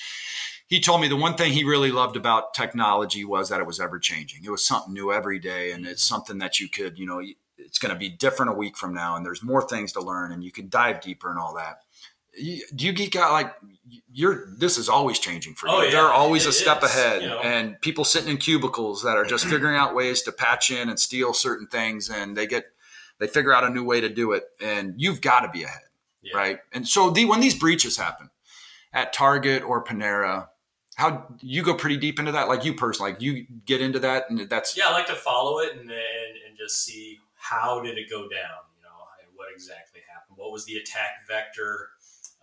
he 0.68 0.80
told 0.80 1.02
me 1.02 1.08
the 1.08 1.16
one 1.16 1.36
thing 1.36 1.52
he 1.52 1.64
really 1.64 1.91
loved 1.91 2.16
about 2.16 2.54
technology 2.54 3.26
was 3.26 3.50
that 3.50 3.60
it 3.60 3.68
was 3.68 3.80
ever 3.80 4.00
changing. 4.00 4.44
It 4.44 4.50
was 4.50 4.66
something 4.66 4.94
new 4.94 5.12
every 5.12 5.39
day, 5.39 5.72
and 5.72 5.86
it's 5.86 6.04
something 6.04 6.38
that 6.39 6.60
you 6.60 6.70
could, 6.70 6.98
you 6.98 7.06
know, 7.06 7.22
it's 7.58 7.78
going 7.78 7.94
to 7.94 8.00
be 8.00 8.10
different 8.10 8.52
a 8.52 8.56
week 8.56 8.78
from 8.78 8.94
now, 8.94 9.16
and 9.16 9.26
there's 9.26 9.44
more 9.44 9.68
things 9.68 9.91
to 9.94 10.02
learn, 10.02 10.32
and 10.32 10.44
you 10.44 10.52
can 10.52 10.70
dive 10.70 11.02
deeper 11.02 11.30
and 11.30 11.38
all 11.38 11.56
that. 11.56 11.82
do 12.76 12.86
you 12.86 12.94
geek 12.94 13.16
out 13.16 13.32
like 13.34 13.54
you're? 14.12 14.48
This 14.58 14.78
is 14.78 14.89
always 14.89 15.20
changing 15.20 15.56
for 15.56 15.68
you. 15.68 15.74
Oh, 15.74 15.82
yeah, 15.84 15.91
They're 15.91 16.12
always 16.12 16.46
a 16.46 16.54
step 16.54 16.84
is, 16.84 16.89
ahead, 16.89 17.22
you 17.22 17.28
know? 17.28 17.39
and 17.39 17.80
people 17.82 18.06
sitting 18.06 18.30
in 18.30 18.38
cubicles 18.38 19.04
that 19.04 19.18
are 19.18 19.26
just 19.26 19.46
figuring 19.46 19.76
out 19.76 19.94
ways 19.94 20.22
to 20.24 20.32
patch 20.32 20.72
in 20.72 20.89
and 20.89 21.00
steal 21.00 21.34
certain 21.34 21.68
things, 21.68 22.10
and 22.10 22.36
they 22.36 22.48
get 22.48 22.73
they 23.24 23.28
figure 23.30 23.54
out 23.54 23.64
a 23.64 23.70
new 23.70 23.86
way 23.86 24.02
to 24.02 24.10
do 24.10 24.34
it, 24.34 24.44
and 24.62 24.96
you've 24.98 25.22
got 25.22 25.42
to 25.42 25.50
be 25.50 25.64
ahead, 25.64 25.84
yeah. 26.22 26.36
right? 26.36 26.60
And 26.74 26.86
so 26.86 27.10
the, 27.10 27.24
when 27.24 27.40
these 27.40 27.58
breaches 27.58 27.96
happen 27.96 28.30
at 28.92 29.14
Target 29.14 29.64
or 29.64 29.82
Panera, 29.82 30.50
how 30.96 31.26
you 31.40 31.64
go 31.64 31.74
pretty 31.74 31.96
deep 31.96 32.20
into 32.20 32.34
that, 32.34 32.50
like 32.50 32.66
you 32.66 32.74
personally, 32.74 33.14
like 33.14 33.22
you 33.22 33.46
get 33.66 33.80
into 33.80 34.00
that, 34.00 34.30
and 34.30 34.50
that's 34.50 34.76
yeah, 34.76 34.90
I 34.90 34.92
like 34.92 35.08
to 35.08 35.16
follow 35.16 35.60
it 35.60 35.72
and 35.72 35.90
and, 35.90 35.90
and 35.90 36.58
just 36.58 36.84
see 36.84 37.18
how 37.36 37.82
did 37.82 37.98
it 37.98 38.10
go 38.10 38.24
down, 38.24 38.60
you 38.76 38.84
know, 38.84 38.92
what 39.36 39.48
exactly 39.54 40.02
happened, 40.14 40.38
what 40.38 40.52
was 40.52 40.66
the 40.66 40.76
attack 40.76 41.26
vector. 41.26 41.92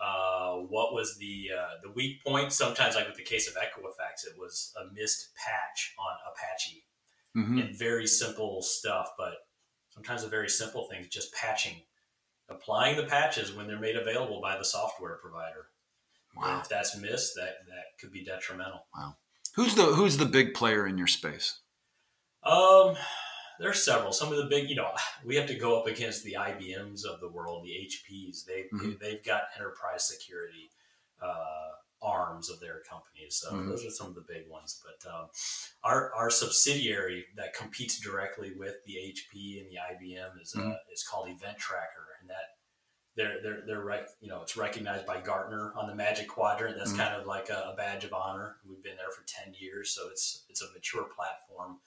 Uh, 0.03 0.55
what 0.55 0.95
was 0.95 1.18
the 1.18 1.51
uh, 1.55 1.74
the 1.83 1.91
weak 1.91 2.24
point? 2.24 2.55
Sometimes, 2.55 2.95
like 2.95 3.07
with 3.07 3.18
the 3.18 3.22
case 3.22 3.47
of 3.47 3.55
Equifax, 3.57 4.26
it 4.26 4.33
was 4.39 4.72
a 4.81 4.91
missed 4.95 5.28
patch 5.37 5.95
on 5.99 6.33
Apache, 6.33 6.87
mm-hmm. 7.37 7.59
and 7.59 7.78
very 7.78 8.07
simple 8.07 8.62
stuff. 8.62 9.11
But 9.18 9.35
sometimes 9.91 10.22
the 10.22 10.28
very 10.28 10.49
simple 10.49 10.86
things, 10.91 11.09
just 11.09 11.34
patching, 11.34 11.82
applying 12.49 12.97
the 12.97 13.05
patches 13.05 13.53
when 13.53 13.66
they're 13.66 13.78
made 13.78 13.97
available 13.97 14.41
by 14.41 14.57
the 14.57 14.64
software 14.64 15.18
provider. 15.20 15.66
Wow. 16.36 16.53
And 16.53 16.61
if 16.61 16.68
that's 16.68 16.97
missed, 16.97 17.34
that 17.36 17.66
that 17.68 17.99
could 18.01 18.12
be 18.12 18.24
detrimental. 18.24 18.86
Wow. 18.97 19.16
Who's 19.57 19.74
the 19.74 19.86
who's 19.86 20.16
the 20.16 20.26
big 20.26 20.55
player 20.55 20.86
in 20.86 20.97
your 20.97 21.09
space? 21.09 21.61
Um, 22.43 22.97
there's 23.59 23.84
several. 23.84 24.12
Some 24.12 24.32
of 24.32 24.38
the 24.38 24.47
big, 24.47 24.68
you 24.70 24.76
know, 24.76 24.91
we 25.24 25.36
have 25.36 25.47
to 25.49 25.55
go 25.55 25.78
up 25.78 25.86
against 25.86 26.24
the 26.24 26.36
IBMs 26.38 27.05
of 27.05 27.20
the 27.20 27.28
world, 27.28 27.64
the 27.64 27.70
HPs. 27.70 28.45
They 28.45 28.66
mm-hmm. 28.72 28.93
they've 29.01 29.24
got 29.24 29.43
enterprise 29.57 30.09
security. 30.09 30.70
Uh, 31.22 31.70
arms 32.03 32.51
of 32.51 32.61
their 32.61 32.80
companies. 32.88 33.36
So 33.36 33.53
mm-hmm. 33.53 33.68
those 33.68 33.84
are 33.84 33.90
some 33.90 34.09
of 34.09 34.14
the 34.14 34.24
big 34.26 34.48
ones. 34.48 34.82
But 34.84 35.11
um, 35.11 35.26
our 35.84 36.12
our 36.14 36.30
subsidiary 36.30 37.26
that 37.36 37.55
competes 37.55 37.98
directly 38.01 38.53
with 38.57 38.76
the 38.86 38.94
HP 38.94 39.61
and 39.61 39.70
the 39.70 39.76
IBM 39.76 40.40
is 40.40 40.55
uh, 40.57 40.61
mm-hmm. 40.61 40.72
is 40.92 41.07
called 41.09 41.28
EventTracker, 41.28 42.07
and 42.20 42.30
that 42.30 42.57
they're 43.16 43.42
they're 43.42 43.62
they're 43.66 43.84
right. 43.84 44.05
You 44.20 44.28
know, 44.28 44.42
it's 44.42 44.57
recognized 44.57 45.07
by 45.07 45.20
Gartner 45.20 45.72
on 45.76 45.88
the 45.88 45.94
Magic 45.94 46.28
Quadrant. 46.28 46.76
That's 46.76 46.92
mm-hmm. 46.92 47.01
kind 47.01 47.20
of 47.20 47.26
like 47.26 47.51
a, 47.51 47.72
a, 47.72 47.76
badge 47.76 48.05
of 48.05 48.12
honor. 48.12 48.57
We've 48.68 48.82
been 48.82 48.96
there 48.96 49.11
for 49.11 49.24
ten 49.26 49.55
years, 49.59 49.90
so 49.90 50.09
it's 50.11 50.44
it's 50.48 50.62
a 50.62 50.72
mature 50.72 51.05
platform. 51.05 51.78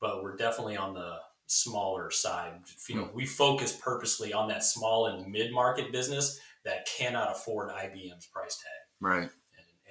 But 0.00 0.22
we're 0.22 0.36
definitely 0.36 0.76
on 0.76 0.94
the 0.94 1.18
smaller 1.46 2.10
side. 2.10 2.54
You 2.88 2.96
know, 2.96 3.04
mm. 3.04 3.14
we 3.14 3.24
focus 3.24 3.72
purposely 3.72 4.32
on 4.32 4.48
that 4.48 4.64
small 4.64 5.06
and 5.06 5.30
mid 5.30 5.52
market 5.52 5.92
business 5.92 6.40
that 6.64 6.86
cannot 6.86 7.30
afford 7.30 7.70
IBM's 7.70 8.26
price 8.26 8.56
tag. 8.56 9.00
Right 9.00 9.30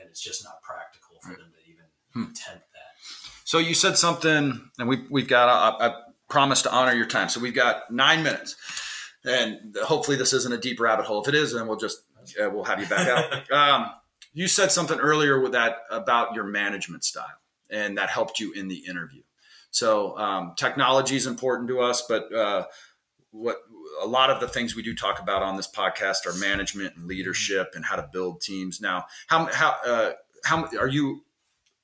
and 0.02 0.10
it's 0.10 0.22
just 0.22 0.44
not 0.44 0.62
practical 0.64 1.18
for 1.22 1.30
them 1.30 1.52
to 1.54 1.72
even 1.72 1.86
hmm. 2.14 2.32
attempt 2.32 2.66
that. 2.74 2.92
So 3.46 3.60
you 3.60 3.74
said 3.74 3.98
something, 3.98 4.70
and 4.80 4.90
we 4.90 5.06
we've 5.10 5.28
got. 5.28 5.50
I, 5.50 5.88
I 5.88 6.02
promise 6.30 6.62
to 6.64 6.72
honor 6.72 6.94
your 6.94 7.06
time. 7.06 7.30
So 7.30 7.40
we've 7.40 7.54
got 7.54 7.92
nine 7.92 8.24
minutes, 8.24 8.56
and 9.26 9.76
hopefully 9.84 10.18
this 10.18 10.34
isn't 10.34 10.54
a 10.54 10.58
deep 10.58 10.80
rabbit 10.80 11.06
hole. 11.06 11.22
If 11.22 11.28
it 11.28 11.36
is, 11.36 11.54
then 11.54 11.68
we'll 11.68 11.78
just 11.78 12.00
uh, 12.42 12.50
we'll 12.50 12.64
have 12.64 12.80
you 12.80 12.88
back 12.88 13.08
out. 13.08 13.52
um, 13.84 13.92
you 14.34 14.48
said 14.48 14.72
something 14.72 15.00
earlier 15.00 15.40
with 15.40 15.52
that 15.52 15.78
about 15.90 16.34
your 16.34 16.46
management 16.46 17.04
style, 17.04 17.26
and 17.70 17.98
that 17.98 18.10
helped 18.10 18.40
you 18.40 18.54
in 18.54 18.68
the 18.68 18.84
interview. 18.88 19.22
So 19.72 20.18
um, 20.18 20.54
technology 20.58 21.16
is 21.16 21.28
important 21.28 21.70
to 21.70 21.80
us, 21.80 22.04
but 22.08 22.34
uh, 22.34 22.66
what 23.32 23.58
a 24.02 24.08
lot 24.08 24.30
of 24.30 24.40
the 24.40 24.48
things 24.48 24.76
we 24.76 24.84
do 24.84 24.94
talk 24.94 25.20
about 25.20 25.42
on 25.42 25.58
this 25.58 25.68
podcast 25.68 26.26
are 26.26 26.34
management 26.34 26.96
and 26.96 27.08
leadership 27.08 27.74
and 27.76 27.86
how 27.86 27.96
to 27.96 28.08
build 28.12 28.42
teams. 28.42 28.82
Now, 28.82 29.06
how 29.28 29.46
how 29.52 29.76
uh, 29.86 30.12
how 30.44 30.70
are 30.80 30.88
you? 30.88 31.24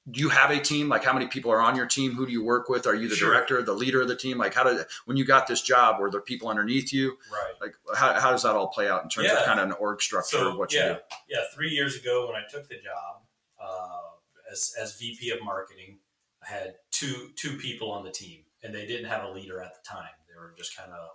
Do 0.09 0.21
you 0.21 0.29
have 0.29 0.51
a 0.51 0.59
team? 0.59 0.87
Like, 0.87 1.03
how 1.03 1.11
many 1.11 1.27
people 1.27 1.51
are 1.51 1.59
on 1.59 1.75
your 1.75 1.85
team? 1.85 2.13
Who 2.13 2.25
do 2.25 2.31
you 2.31 2.41
work 2.41 2.69
with? 2.69 2.87
Are 2.87 2.95
you 2.95 3.09
the 3.09 3.15
sure. 3.15 3.33
director, 3.33 3.61
the 3.61 3.73
leader 3.73 4.01
of 4.01 4.07
the 4.07 4.15
team? 4.15 4.37
Like, 4.37 4.53
how 4.53 4.63
did 4.63 4.85
when 5.03 5.17
you 5.17 5.25
got 5.25 5.47
this 5.47 5.61
job, 5.61 5.99
were 5.99 6.09
there 6.09 6.21
people 6.21 6.47
underneath 6.47 6.93
you? 6.93 7.17
Right. 7.29 7.53
Like, 7.59 7.75
how, 7.93 8.17
how 8.17 8.31
does 8.31 8.43
that 8.43 8.55
all 8.55 8.69
play 8.69 8.87
out 8.87 9.03
in 9.03 9.09
terms 9.09 9.27
yeah. 9.27 9.39
of 9.39 9.45
kind 9.45 9.59
of 9.59 9.67
an 9.67 9.73
org 9.73 10.01
structure 10.01 10.37
so, 10.37 10.51
of 10.51 10.57
what 10.57 10.73
yeah, 10.73 10.87
you 10.87 10.93
do? 10.93 10.99
Yeah, 11.29 11.39
three 11.53 11.71
years 11.71 11.97
ago 11.97 12.25
when 12.25 12.37
I 12.37 12.45
took 12.49 12.69
the 12.69 12.75
job 12.75 13.23
uh, 13.61 14.51
as 14.51 14.73
as 14.81 14.97
VP 14.97 15.31
of 15.31 15.39
marketing, 15.43 15.99
I 16.41 16.53
had 16.53 16.75
two 16.91 17.31
two 17.35 17.57
people 17.57 17.91
on 17.91 18.05
the 18.05 18.11
team, 18.11 18.43
and 18.63 18.73
they 18.73 18.85
didn't 18.85 19.07
have 19.07 19.25
a 19.25 19.31
leader 19.31 19.61
at 19.61 19.73
the 19.73 19.81
time. 19.89 20.07
They 20.29 20.39
were 20.39 20.53
just 20.57 20.77
kind 20.77 20.93
of 20.93 21.09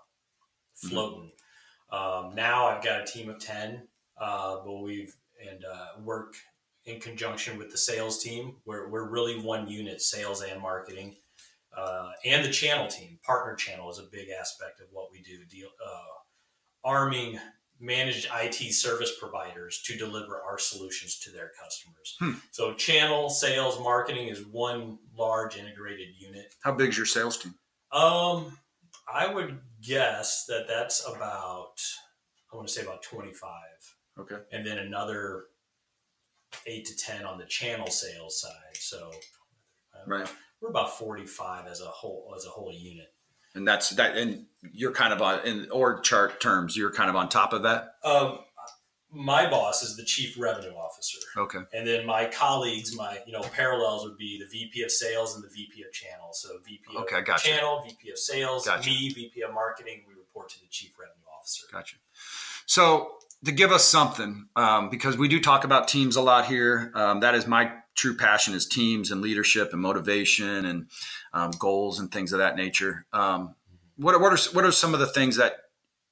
floating. 0.89 1.31
Mm-hmm. 1.93 2.27
Um, 2.29 2.35
now 2.35 2.67
I've 2.67 2.83
got 2.83 3.03
a 3.03 3.05
team 3.05 3.29
of 3.29 3.39
10, 3.39 3.87
uh, 4.21 4.57
but 4.65 4.81
we've 4.81 5.15
and 5.49 5.65
uh, 5.65 6.01
work 6.03 6.35
in 6.85 7.01
conjunction 7.01 7.59
with 7.59 7.71
the 7.71 7.79
sales 7.79 8.23
team. 8.23 8.57
We're, 8.65 8.89
we're 8.89 9.09
really 9.09 9.41
one 9.41 9.69
unit, 9.69 10.01
sales 10.01 10.43
and 10.43 10.61
marketing. 10.61 11.17
Uh, 11.77 12.11
and 12.25 12.45
the 12.45 12.51
channel 12.51 12.87
team, 12.87 13.19
partner 13.25 13.55
channel 13.55 13.91
is 13.91 13.99
a 13.99 14.09
big 14.11 14.29
aspect 14.29 14.81
of 14.81 14.89
what 14.91 15.11
we 15.11 15.23
do. 15.23 15.45
Deal, 15.47 15.69
uh, 15.85 16.89
arming 16.89 17.39
managed 17.81 18.29
IT 18.35 18.75
service 18.75 19.13
providers 19.19 19.83
to 19.87 19.97
deliver 19.97 20.41
our 20.43 20.59
solutions 20.59 21.19
to 21.21 21.31
their 21.31 21.51
customers. 21.61 22.17
Hmm. 22.21 22.33
So, 22.51 22.75
channel, 22.75 23.31
sales, 23.31 23.81
marketing 23.81 24.29
is 24.29 24.47
one 24.47 24.99
large 25.17 25.57
integrated 25.57 26.09
unit. 26.19 26.55
How 26.63 26.73
big 26.73 26.91
is 26.91 26.97
your 26.97 27.07
sales 27.07 27.39
team? 27.39 27.55
Um, 27.91 28.59
I 29.13 29.33
would 29.33 29.61
guess 29.83 30.47
that 30.47 30.67
that's 30.69 31.07
about, 31.07 31.75
I 32.53 32.57
want 32.57 32.69
to 32.69 32.75
say 32.75 32.83
about 32.83 33.03
25. 33.03 33.51
Okay. 34.21 34.37
And 34.53 34.67
then 34.67 34.79
another 34.79 35.45
eight 36.67 36.85
to 36.87 36.97
10 36.97 37.25
on 37.25 37.39
the 37.39 37.47
channel 37.47 37.89
sales 37.89 38.41
side. 38.41 38.77
So, 38.77 39.11
uh, 39.95 40.05
right. 40.07 40.31
We're 40.61 40.71
about 40.71 40.97
45 40.97 41.67
as 41.67 41.81
a 41.81 41.87
whole, 41.87 42.33
as 42.37 42.47
a 42.47 42.51
whole 42.51 42.73
unit. 42.73 43.13
And 43.55 43.67
that's 43.67 43.91
that. 43.91 44.17
And 44.17 44.47
you're 44.73 44.93
kind 44.93 45.13
of 45.13 45.21
on 45.21 45.41
in 45.47 45.71
org 45.71 46.03
chart 46.05 46.41
terms, 46.41 46.77
you're 46.77 46.93
kind 46.93 47.11
of 47.11 47.17
on 47.17 47.29
top 47.29 47.53
of 47.53 47.65
that. 47.65 47.97
Um, 48.05 48.39
my 49.13 49.49
boss 49.49 49.83
is 49.83 49.97
the 49.97 50.05
chief 50.05 50.39
revenue 50.39 50.73
officer. 50.73 51.19
Okay. 51.37 51.59
And 51.75 51.87
then 51.87 52.07
my 52.07 52.27
colleagues, 52.27 52.97
my 52.97 53.19
you 53.27 53.33
know 53.33 53.43
parallels 53.43 54.05
would 54.05 54.17
be 54.17 54.39
the 54.39 54.47
VP 54.47 54.83
of 54.83 54.91
sales 54.91 55.35
and 55.35 55.45
the 55.45 55.49
VP 55.49 55.83
of 55.83 55.93
channel. 55.93 56.31
So 56.33 56.59
VP 56.65 56.97
okay, 56.97 57.19
of 57.19 57.25
gotcha. 57.27 57.49
channel, 57.49 57.83
VP 57.87 58.11
of 58.11 58.19
sales, 58.19 58.67
gotcha. 58.67 58.89
me, 58.89 59.11
VP 59.11 59.43
of 59.43 59.53
marketing. 59.53 60.03
We 60.09 60.15
report 60.15 60.49
to 60.51 60.61
the 60.61 60.67
chief 60.71 60.99
revenue 60.99 61.25
officer. 61.39 61.67
Gotcha. 61.71 61.97
So 62.67 63.13
to 63.45 63.53
give 63.53 63.71
us 63.71 63.85
something, 63.85 64.47
um, 64.57 64.89
because 64.89 65.19
we 65.19 65.29
do 65.29 65.41
talk 65.41 65.65
about 65.65 65.89
teams 65.89 66.17
a 66.17 66.23
lot 66.23 66.47
here. 66.47 66.91
Um, 66.95 67.21
that 67.21 67.35
is 67.35 67.47
my 67.47 67.73
true 67.95 68.17
passion 68.17 68.55
is 68.55 68.67
teams 68.67 69.11
and 69.11 69.21
leadership 69.21 69.73
and 69.73 69.83
motivation 69.83 70.65
and 70.65 70.87
um, 71.35 71.51
goals 71.59 72.01
and 72.01 72.11
things 72.11 72.33
of 72.33 72.39
that 72.39 72.57
nature. 72.57 73.05
Um, 73.13 73.55
what, 73.97 74.19
what 74.21 74.33
are 74.33 74.55
what 74.55 74.65
are 74.65 74.73
some 74.73 74.95
of 74.95 75.01
the 75.01 75.07
things 75.07 75.37
that 75.37 75.62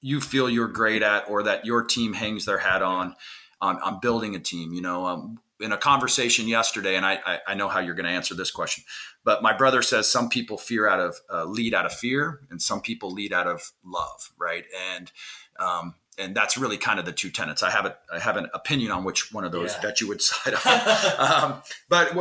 you 0.01 0.21
feel 0.21 0.49
you're 0.49 0.69
great 0.69 1.03
at 1.03 1.29
or 1.29 1.43
that 1.43 1.65
your 1.65 1.83
team 1.83 2.13
hangs 2.13 2.45
their 2.45 2.59
hat 2.59 2.83
on 2.83 3.15
on, 3.61 3.79
on 3.81 4.01
building 4.01 4.35
a 4.35 4.41
team 4.41 4.73
you 4.73 4.81
know 4.81 5.07
um, 5.07 5.39
in 5.61 5.73
a 5.73 5.77
conversation 5.77 6.49
yesterday 6.49 6.97
and 6.97 7.05
I, 7.05 7.21
I, 7.27 7.39
I 7.49 7.55
know 7.55 7.69
how 7.69 7.81
you're 7.81 7.95
going 7.95 8.07
to 8.07 8.13
answer 8.13 8.35
this 8.35 8.51
question 8.51 8.85
but 9.25 9.43
my 9.43 9.53
brother 9.53 9.83
says 9.83 10.11
some 10.11 10.29
people 10.29 10.57
fear 10.57 10.89
out 10.89 11.01
of 11.01 11.17
uh, 11.33 11.45
lead 11.45 11.75
out 11.75 11.87
of 11.87 11.93
fear 11.93 12.41
and 12.51 12.61
some 12.61 12.81
people 12.81 13.11
lead 13.11 13.33
out 13.33 13.47
of 13.47 13.73
love 13.85 14.33
right 14.39 14.65
and 14.95 15.13
um, 15.59 15.95
and 16.21 16.35
that's 16.35 16.59
really 16.59 16.77
kind 16.77 16.99
of 16.99 17.07
the 17.07 17.13
two 17.13 17.31
tenets. 17.31 17.63
I 17.63 17.71
have 17.71 17.87
a, 17.87 17.97
I 18.13 18.19
have 18.19 18.37
an 18.37 18.49
opinion 18.53 18.91
on 18.91 19.05
which 19.05 19.33
one 19.33 19.45
of 19.45 19.53
those 19.53 19.73
yeah. 19.75 19.81
that 19.81 20.01
you 20.01 20.09
would 20.09 20.21
side 20.23 20.55
on. 20.55 21.45
um, 21.53 21.63
but 21.89 22.13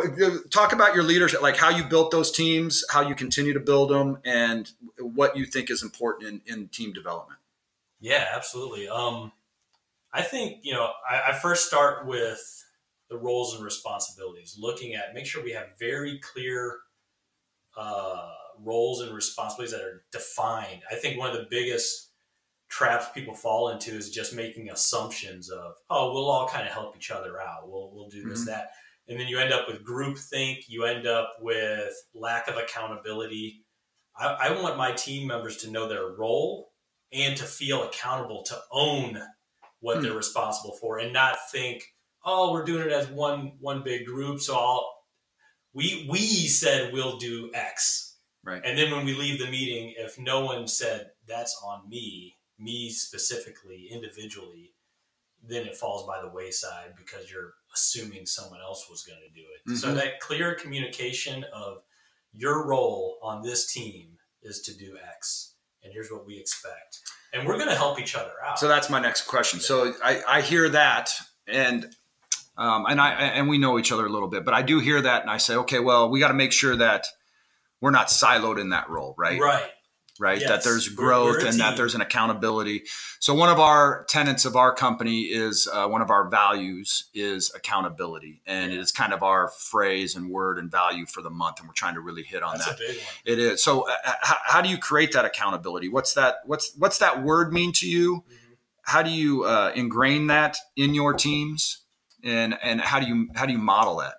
talk 0.52 0.74
about 0.74 0.96
your 0.96 1.04
leadership, 1.04 1.42
like 1.42 1.58
how 1.58 1.70
you 1.70 1.84
built 1.84 2.12
those 2.12 2.32
teams, 2.32 2.84
how 2.90 3.08
you 3.08 3.14
continue 3.14 3.54
to 3.54 3.60
build 3.60 3.90
them, 3.90 4.20
and 4.24 4.72
what 5.00 5.36
you 5.36 5.46
think 5.46 5.70
is 5.70 5.84
important 5.84 6.42
in, 6.48 6.54
in 6.54 6.68
team 6.70 6.94
development. 6.94 7.39
Yeah, 8.00 8.26
absolutely. 8.34 8.88
Um, 8.88 9.32
I 10.14 10.22
think 10.22 10.60
you 10.64 10.74
know 10.74 10.92
I, 11.10 11.32
I, 11.32 11.34
first 11.34 11.68
start 11.68 12.08
with 12.08 12.40
the 13.10 13.18
roles 13.18 13.56
and 13.56 13.64
responsibilities, 13.64 14.56
looking 14.60 14.96
at 14.96 15.14
make 15.14 15.26
sure 15.26 15.44
we 15.44 15.52
have 15.52 15.78
very 15.80 16.20
clear 16.20 16.78
uh, 17.78 18.30
roles 18.64 19.02
and 19.02 19.14
responsibilities 19.14 19.78
that 19.78 19.84
are 19.86 20.04
defined. 20.12 20.82
I 20.92 20.96
think 20.96 21.18
one 21.20 21.30
of 21.30 21.36
the 21.36 21.48
biggest 21.50 22.12
traps 22.70 23.08
people 23.14 23.34
fall 23.34 23.70
into 23.70 23.92
is 23.92 24.12
just 24.12 24.36
making 24.36 24.70
assumptions 24.70 25.50
of, 25.50 25.74
oh, 25.90 26.14
we'll 26.14 26.30
all 26.30 26.48
kind 26.48 26.68
of 26.68 26.74
help 26.74 26.96
each 26.96 27.12
other 27.12 27.42
out. 27.42 27.70
We'll 27.70 27.92
we'll 27.94 28.10
do 28.10 28.28
this 28.28 28.44
Mhm. 28.44 28.48
that, 28.48 28.72
and 29.08 29.20
then 29.20 29.28
you 29.28 29.40
end 29.40 29.54
up 29.54 29.68
with 29.68 29.86
groupthink. 29.86 30.64
You 30.68 30.86
end 30.86 31.06
up 31.06 31.36
with 31.42 31.94
lack 32.14 32.48
of 32.48 32.58
accountability. 32.58 33.66
I, 34.18 34.28
I 34.28 34.62
want 34.62 34.78
my 34.78 34.92
team 34.92 35.28
members 35.28 35.58
to 35.58 35.72
know 35.72 35.88
their 35.88 36.08
role 36.08 36.72
and 37.12 37.36
to 37.38 37.44
feel 37.46 37.84
accountable 37.84 38.44
to 38.44 38.62
own 38.72 39.22
what 39.80 39.98
Hmm. 39.98 40.04
they're 40.04 40.14
responsible 40.14 40.76
for, 40.78 41.00
and 41.00 41.12
not 41.14 41.38
think, 41.52 41.84
oh, 42.26 42.52
we're 42.52 42.66
doing 42.66 42.86
it 42.86 42.92
as 42.92 43.08
one 43.08 43.58
one 43.60 43.82
big 43.84 44.06
group, 44.06 44.40
so 44.42 44.56
I'll. 44.58 44.96
We 45.74 46.08
we 46.10 46.20
said 46.48 46.92
we'll 46.94 47.18
do 47.18 47.52
X, 47.54 48.18
Right. 48.44 48.62
and 48.66 48.78
then 48.78 48.92
when 48.92 49.06
we 49.06 49.14
leave 49.14 49.40
the 49.40 49.50
meeting, 49.50 49.94
if 49.98 50.18
no 50.18 50.44
one 50.44 50.68
said 50.68 51.12
that's 51.28 51.56
on 51.64 51.88
me, 51.88 52.36
me 52.58 52.90
specifically, 52.90 53.88
individually, 53.92 54.74
then 55.44 55.68
it 55.68 55.78
falls 55.78 56.06
by 56.08 56.20
the 56.22 56.28
wayside 56.30 56.96
because 56.98 57.30
you're 57.32 57.54
assuming 57.74 58.26
someone 58.26 58.60
else 58.62 58.90
was 58.90 59.04
going 59.04 59.22
to 59.22 59.30
do 59.30 59.46
it. 59.48 59.78
So 59.78 59.90
Mhm. 59.90 59.96
that 59.96 60.20
clear 60.20 60.56
communication 60.56 61.44
of 61.46 61.84
your 62.34 62.66
role 62.66 63.20
on 63.22 63.42
this 63.44 63.72
team 63.72 64.18
is 64.42 64.62
to 64.64 64.74
do 64.74 64.98
X, 64.98 65.56
and 65.84 65.94
here's 65.94 66.12
what 66.12 66.26
we 66.26 66.38
expect, 66.38 67.00
and 67.34 67.48
we're 67.48 67.58
going 67.58 67.70
to 67.70 67.76
help 67.76 68.00
each 68.00 68.16
other 68.16 68.32
out. 68.46 68.60
So 68.60 68.68
that's 68.68 68.90
my 68.90 69.00
next 69.00 69.24
question. 69.28 69.60
So 69.60 69.94
I, 70.04 70.22
I 70.28 70.42
hear 70.42 70.70
that, 70.70 71.12
and 71.48 71.86
um, 72.58 72.86
and 72.88 73.00
I 73.00 73.12
and 73.12 73.48
we 73.48 73.58
know 73.58 73.80
each 73.80 73.92
other 73.92 74.06
a 74.06 74.10
little 74.10 74.28
bit, 74.28 74.46
but 74.46 74.54
I 74.54 74.62
do 74.62 74.80
hear 74.80 75.02
that, 75.02 75.22
and 75.22 75.32
I 75.32 75.38
say, 75.38 75.56
okay, 75.56 75.80
well, 75.80 76.10
we 76.10 76.20
got 76.20 76.30
to 76.30 76.34
make 76.34 76.52
sure 76.52 76.76
that 76.76 77.08
we're 77.82 77.92
not 77.92 78.08
siloed 78.08 78.60
in 78.60 78.70
that 78.70 78.90
role, 78.90 79.16
right? 79.18 79.40
right. 79.40 79.72
Right. 80.20 80.42
Yes. 80.42 80.50
That 80.50 80.64
there's 80.66 80.88
We're- 80.90 80.96
growth 80.98 81.38
we're 81.42 81.48
and 81.48 81.60
that 81.62 81.78
there's 81.78 81.96
an 81.96 82.02
accountability. 82.02 82.84
So 83.20 83.34
one 83.34 83.50
of 83.50 83.58
our 83.60 84.04
tenets 84.10 84.44
of 84.44 84.58
our 84.58 84.74
company 84.76 85.22
is 85.22 85.66
uh, 85.72 85.88
one 85.88 86.02
of 86.02 86.10
our 86.12 86.28
values 86.30 87.06
is 87.14 87.52
accountability, 87.56 88.42
and 88.46 88.72
Yeah. 88.72 88.78
it 88.78 88.82
is 88.82 88.92
kind 88.92 89.14
of 89.14 89.24
our 89.24 89.48
phrase 89.48 90.16
and 90.16 90.30
word 90.30 90.58
and 90.60 90.70
value 90.70 91.06
for 91.06 91.22
the 91.22 91.30
month, 91.30 91.60
and 91.60 91.70
we're 91.70 91.74
trying 91.74 91.94
to 91.94 92.02
really 92.02 92.24
hit 92.24 92.44
on 92.44 92.58
That's 92.58 92.66
that. 92.66 92.76
a 92.76 92.78
big 92.80 92.98
one. 92.98 93.06
It 93.24 93.40
is. 93.40 93.64
So, 93.64 93.88
uh, 93.90 93.96
how, 94.22 94.38
how 94.46 94.62
do 94.62 94.68
you 94.68 94.78
create 94.78 95.14
that 95.14 95.24
accountability? 95.24 95.88
What's 95.88 96.14
that? 96.16 96.40
What's 96.46 96.74
what's 96.78 96.98
that 96.98 97.24
word 97.24 97.54
mean 97.54 97.72
to 97.74 97.90
you? 97.90 98.26
How 98.84 99.02
do 99.02 99.10
you 99.12 99.46
uh, 99.46 99.72
ingrain 99.74 100.28
that 100.28 100.58
in 100.76 100.94
your 100.94 101.14
teams, 101.14 101.80
and 102.24 102.58
and 102.62 102.82
how 102.82 103.00
do 103.00 103.08
you 103.08 103.30
how 103.36 103.46
do 103.46 103.54
you 103.54 103.60
model 103.60 103.98
that? 104.00 104.16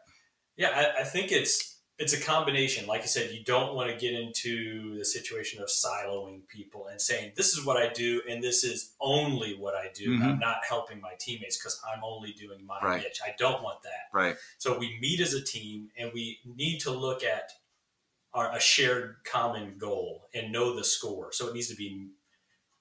Yeah, 0.56 0.68
I, 0.96 1.00
I 1.02 1.04
think 1.04 1.30
it's 1.30 1.69
it's 2.00 2.14
a 2.14 2.20
combination. 2.20 2.86
Like 2.86 3.02
I 3.02 3.04
said, 3.04 3.30
you 3.30 3.44
don't 3.44 3.74
want 3.74 3.90
to 3.90 3.96
get 3.96 4.14
into 4.18 4.96
the 4.98 5.04
situation 5.04 5.60
of 5.62 5.68
siloing 5.68 6.48
people 6.48 6.86
and 6.86 6.98
saying 6.98 7.32
this 7.36 7.52
is 7.56 7.66
what 7.66 7.76
I 7.76 7.92
do 7.92 8.22
and 8.26 8.42
this 8.42 8.64
is 8.64 8.94
only 9.02 9.54
what 9.54 9.74
I 9.74 9.90
do. 9.94 10.16
Mhm. 10.18 10.22
I'm 10.22 10.38
not 10.38 10.64
helping 10.66 10.98
my 10.98 11.12
teammates 11.20 11.58
because 11.58 11.78
I'm 11.86 12.02
only 12.02 12.32
doing 12.32 12.64
my 12.64 12.80
Right. 12.80 13.02
niche. 13.02 13.20
I 13.22 13.34
don't 13.38 13.62
want 13.62 13.82
that. 13.82 14.08
Right. 14.14 14.36
So 14.56 14.78
we 14.78 14.98
meet 14.98 15.20
as 15.20 15.34
a 15.34 15.42
team 15.44 15.90
and 15.94 16.10
we 16.14 16.40
need 16.46 16.80
to 16.80 16.90
look 16.90 17.22
at 17.22 17.52
our, 18.32 18.50
a 18.56 18.60
shared 18.60 19.16
common 19.24 19.76
goal 19.76 20.26
and 20.32 20.50
know 20.50 20.74
the 20.74 20.84
score. 20.84 21.32
So 21.34 21.48
it 21.48 21.54
needs 21.54 21.68
to 21.68 21.76
be 21.76 22.08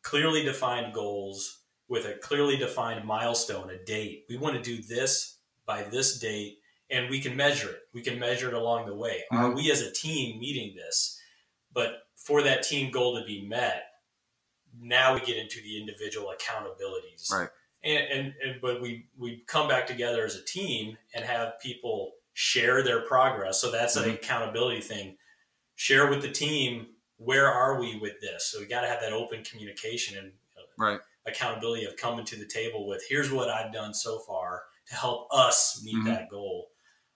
clearly 0.01 0.43
defined 0.45 0.93
goals 0.93 1.59
with 1.89 2.05
a 2.05 2.13
clearly 2.13 2.55
defined 2.55 3.03
milestone, 3.03 3.69
a 3.69 3.83
date. 3.83 4.27
We 4.29 4.37
want 4.37 4.55
to 4.55 4.61
do 4.61 4.81
this 4.81 5.39
by 5.65 5.83
this 5.83 6.19
date 6.19 6.58
and 6.89 7.09
we 7.09 7.19
can 7.21 7.35
measure 7.35 7.69
it. 7.69 7.83
We 7.93 8.01
can 8.01 8.19
measure 8.19 8.47
it 8.47 8.53
along 8.53 8.87
the 8.87 8.95
way. 8.95 9.23
Are 9.31 9.49
Mhm. 9.49 9.55
we 9.55 9.71
as 9.71 9.81
a 9.81 9.91
team 9.91 10.39
meeting 10.39 10.75
this? 10.75 11.19
But 11.71 12.07
for 12.15 12.41
that 12.43 12.63
team 12.63 12.91
goal 12.91 13.19
to 13.19 13.25
be 13.25 13.41
met, 13.45 13.85
now 14.77 15.13
we 15.13 15.19
get 15.21 15.37
into 15.37 15.61
the 15.61 15.79
individual 15.79 16.33
accountabilities. 16.37 17.31
Right. 17.31 17.49
And, 17.83 18.03
and, 18.11 18.33
and 18.43 18.61
but 18.61 18.81
we 18.81 19.07
we 19.17 19.37
come 19.47 19.67
back 19.67 19.87
together 19.87 20.25
as 20.25 20.35
a 20.35 20.43
team 20.43 20.97
and 21.13 21.23
have 21.23 21.59
people 21.59 22.15
share 22.33 22.83
their 22.83 23.01
progress. 23.01 23.59
So 23.61 23.71
that's 23.71 23.95
an 23.95 24.09
Mhm. 24.09 24.15
accountability 24.15 24.81
thing. 24.81 25.17
Share 25.75 26.07
with 26.07 26.21
the 26.21 26.31
team 26.31 26.95
where 27.17 27.47
are 27.47 27.79
we 27.79 27.97
with 27.97 28.19
this. 28.21 28.45
So 28.47 28.59
we 28.59 28.65
got 28.65 28.81
to 28.81 28.87
have 28.87 29.01
that 29.01 29.13
open 29.13 29.43
communication 29.43 30.17
and 30.17 30.33
uh, 30.57 30.61
Right. 30.77 30.99
accountability 31.25 31.85
of 31.85 31.95
coming 31.97 32.25
to 32.25 32.35
the 32.35 32.45
table 32.45 32.85
with 32.87 33.05
here's 33.07 33.31
what 33.31 33.49
I've 33.49 33.73
done 33.73 33.93
so 33.93 34.19
far 34.19 34.65
to 34.87 34.95
help 34.95 35.27
us 35.33 35.81
meet 35.83 35.95
Mhm. 35.95 36.05
that 36.05 36.29
goal. 36.29 36.71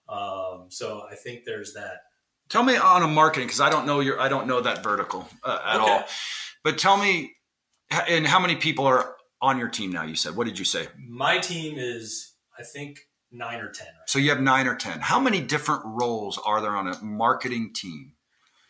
Um, 0.08 0.66
so 0.68 1.06
I 1.10 1.14
think 1.14 1.44
there's 1.44 1.74
that. 1.74 2.02
Tell 2.48 2.62
me 2.62 2.76
on 2.76 3.02
a 3.02 3.08
marketing 3.08 3.46
because 3.46 3.60
I 3.60 3.70
don't 3.70 3.86
know 3.86 4.00
your 4.00 4.20
I 4.20 4.28
don't 4.28 4.46
know 4.46 4.60
that 4.60 4.82
vertical 4.82 5.28
uh, 5.42 5.60
at 5.64 5.80
Okay. 5.80 5.90
all. 5.90 6.04
But 6.62 6.78
tell 6.78 6.96
me, 6.96 7.36
and 7.90 8.26
how 8.26 8.38
many 8.40 8.56
people 8.56 8.86
are 8.86 9.16
on 9.40 9.58
your 9.58 9.68
team 9.68 9.90
now? 9.92 10.04
You 10.04 10.14
said. 10.16 10.36
What 10.36 10.46
did 10.46 10.58
you 10.58 10.64
say? 10.64 10.88
My 11.08 11.38
team 11.38 11.76
is 11.78 12.32
I 12.58 12.62
think 12.62 13.00
nine 13.32 13.60
or 13.60 13.70
ten. 13.70 13.86
Right? 13.86 14.08
So 14.08 14.18
you 14.18 14.30
have 14.30 14.40
nine 14.40 14.66
or 14.66 14.76
ten. 14.76 15.00
How 15.00 15.18
many 15.20 15.40
different 15.40 15.82
roles 15.84 16.38
are 16.44 16.60
there 16.60 16.76
on 16.76 16.86
a 16.88 17.02
marketing 17.02 17.72
team? 17.74 18.12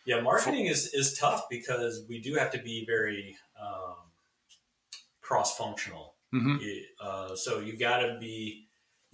Yeah, 0.05 0.21
marketing 0.21 0.67
is 0.67 0.93
is 0.93 1.17
tough 1.17 1.43
because 1.49 2.05
we 2.07 2.21
do 2.21 2.35
have 2.35 2.51
to 2.51 2.59
be 2.59 2.85
very 2.85 3.35
um, 3.61 3.95
cross 5.21 5.57
functional. 5.57 6.15
hmm 6.31 6.57
Uh, 7.01 7.35
so 7.35 7.59
you 7.59 7.77
got 7.77 7.99
to 7.99 8.17
be, 8.19 8.64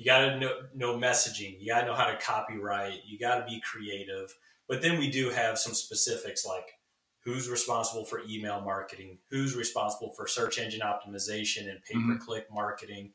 you 0.01 0.05
got 0.05 0.19
to 0.29 0.39
know, 0.39 0.51
know 0.73 0.97
messaging. 0.97 1.57
You 1.59 1.67
got 1.71 1.81
to 1.81 1.85
know 1.85 1.93
how 1.93 2.07
to 2.07 2.17
copyright. 2.17 3.01
You 3.05 3.19
got 3.19 3.35
to 3.35 3.45
be 3.45 3.61
creative. 3.61 4.33
But 4.67 4.81
then 4.81 4.97
we 4.97 5.11
do 5.11 5.29
have 5.29 5.59
some 5.59 5.75
specifics 5.75 6.43
like 6.43 6.65
who's 7.23 7.47
responsible 7.47 8.03
for 8.03 8.21
email 8.27 8.61
marketing, 8.61 9.19
who's 9.29 9.55
responsible 9.55 10.11
for 10.13 10.27
search 10.27 10.57
engine 10.57 10.81
optimization 10.81 11.69
and 11.69 11.83
pay 11.83 11.93
per 11.93 12.17
click 12.17 12.47
marketing, 12.51 13.13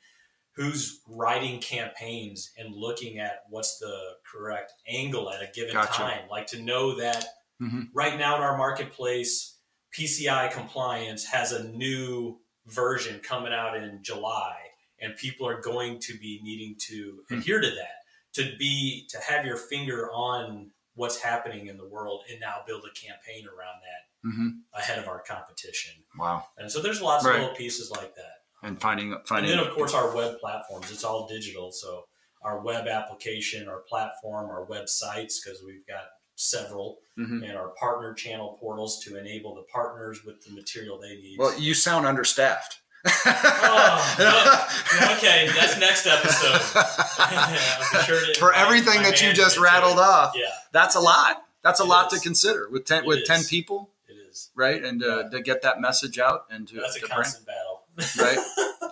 who's 0.52 1.00
writing 1.08 1.60
campaigns 1.60 2.52
and 2.56 2.72
looking 2.72 3.18
at 3.18 3.42
what's 3.48 3.78
the 3.78 3.98
correct 4.30 4.72
angle 4.86 5.28
at 5.28 5.42
a 5.42 5.50
given 5.52 5.72
Gotcha. 5.72 5.92
time. 5.92 6.28
Like 6.30 6.46
to 6.48 6.62
know 6.62 6.94
that 7.00 7.26
Mhm. 7.60 7.88
right 7.92 8.16
now 8.16 8.36
in 8.36 8.42
our 8.42 8.56
marketplace, 8.56 9.56
PCI 9.90 10.46
compliance 10.52 11.24
has 11.24 11.50
a 11.50 11.64
new 11.64 12.38
version 12.66 13.18
coming 13.18 13.52
out 13.52 13.76
in 13.76 14.04
July, 14.04 14.56
and 15.00 15.16
people 15.16 15.46
are 15.48 15.60
going 15.60 15.98
to 16.00 16.16
be 16.18 16.40
needing 16.42 16.76
to 16.88 17.24
Hmm. 17.28 17.38
adhere 17.38 17.60
to 17.60 17.70
that. 17.70 18.02
To 18.34 18.56
be 18.58 19.06
to 19.10 19.18
have 19.18 19.46
your 19.46 19.56
finger 19.56 20.10
on 20.12 20.70
what's 20.94 21.18
happening 21.20 21.66
in 21.66 21.76
the 21.76 21.86
world 21.86 22.24
and 22.30 22.40
now 22.40 22.62
build 22.66 22.84
a 22.84 22.90
campaign 22.98 23.46
around 23.46 23.80
that 23.82 24.28
hmm 24.30 24.48
ahead 24.74 24.98
of 24.98 25.06
our 25.08 25.20
competition. 25.22 25.92
Wow. 26.18 26.46
And 26.56 26.70
so 26.70 26.80
there's 26.82 27.00
lots 27.00 27.24
Right. 27.24 27.36
of 27.36 27.40
little 27.42 27.56
pieces 27.56 27.90
like 27.90 28.14
that. 28.16 28.42
And 28.62 28.80
finding 28.80 29.16
finding. 29.24 29.50
And 29.52 29.60
then 29.60 29.66
of 29.66 29.74
course 29.74 29.94
our 29.94 30.14
web 30.14 30.38
platforms, 30.40 30.90
it's 30.90 31.04
all 31.04 31.26
digital. 31.28 31.70
So 31.72 32.08
our 32.42 32.60
web 32.60 32.86
application, 32.88 33.68
our 33.68 33.80
platform, 33.80 34.50
our 34.50 34.66
websites, 34.66 35.34
because 35.42 35.62
we've 35.64 35.86
got 35.86 36.04
several, 36.34 36.98
Mhm. 37.18 37.48
and 37.48 37.56
our 37.56 37.70
partner 37.70 38.12
channel 38.14 38.58
portals 38.60 39.02
to 39.04 39.16
enable 39.16 39.54
the 39.54 39.62
partners 39.64 40.22
with 40.24 40.42
the 40.44 40.50
material 40.52 40.98
they 40.98 41.16
need. 41.16 41.38
Well, 41.38 41.58
you 41.58 41.72
sound 41.74 42.06
understaffed. 42.06 42.80
Oh, 43.24 44.68
okay, 45.16 45.48
that's 45.54 45.78
next 45.78 46.06
episode. 46.06 46.60
Sure 48.06 48.20
For 48.38 48.52
everything 48.52 49.02
that 49.02 49.22
you 49.22 49.32
just 49.32 49.58
rattled 49.58 49.98
off, 49.98 50.34
Yeah, 50.36 50.46
that's 50.72 50.94
a 50.96 51.00
lot. 51.00 51.42
That's 51.62 51.80
a 51.80 51.84
It 51.84 51.88
lot 51.88 52.12
is. 52.12 52.20
to 52.20 52.24
consider 52.28 52.68
with 52.70 52.84
ten 52.84 53.04
It 53.04 53.06
with 53.06 53.24
ten 53.24 53.42
people, 53.44 53.90
it 54.08 54.12
is. 54.30 54.50
right? 54.54 54.82
And 54.84 55.02
uh, 55.02 55.28
to 55.30 55.40
get 55.40 55.62
that 55.62 55.80
message 55.80 56.18
out 56.18 56.44
and 56.50 56.68
to, 56.68 56.76
That's 56.80 56.96
a 56.96 57.00
to 57.00 57.06
bring, 57.06 57.30
battle. 57.46 57.82
right? 58.18 58.38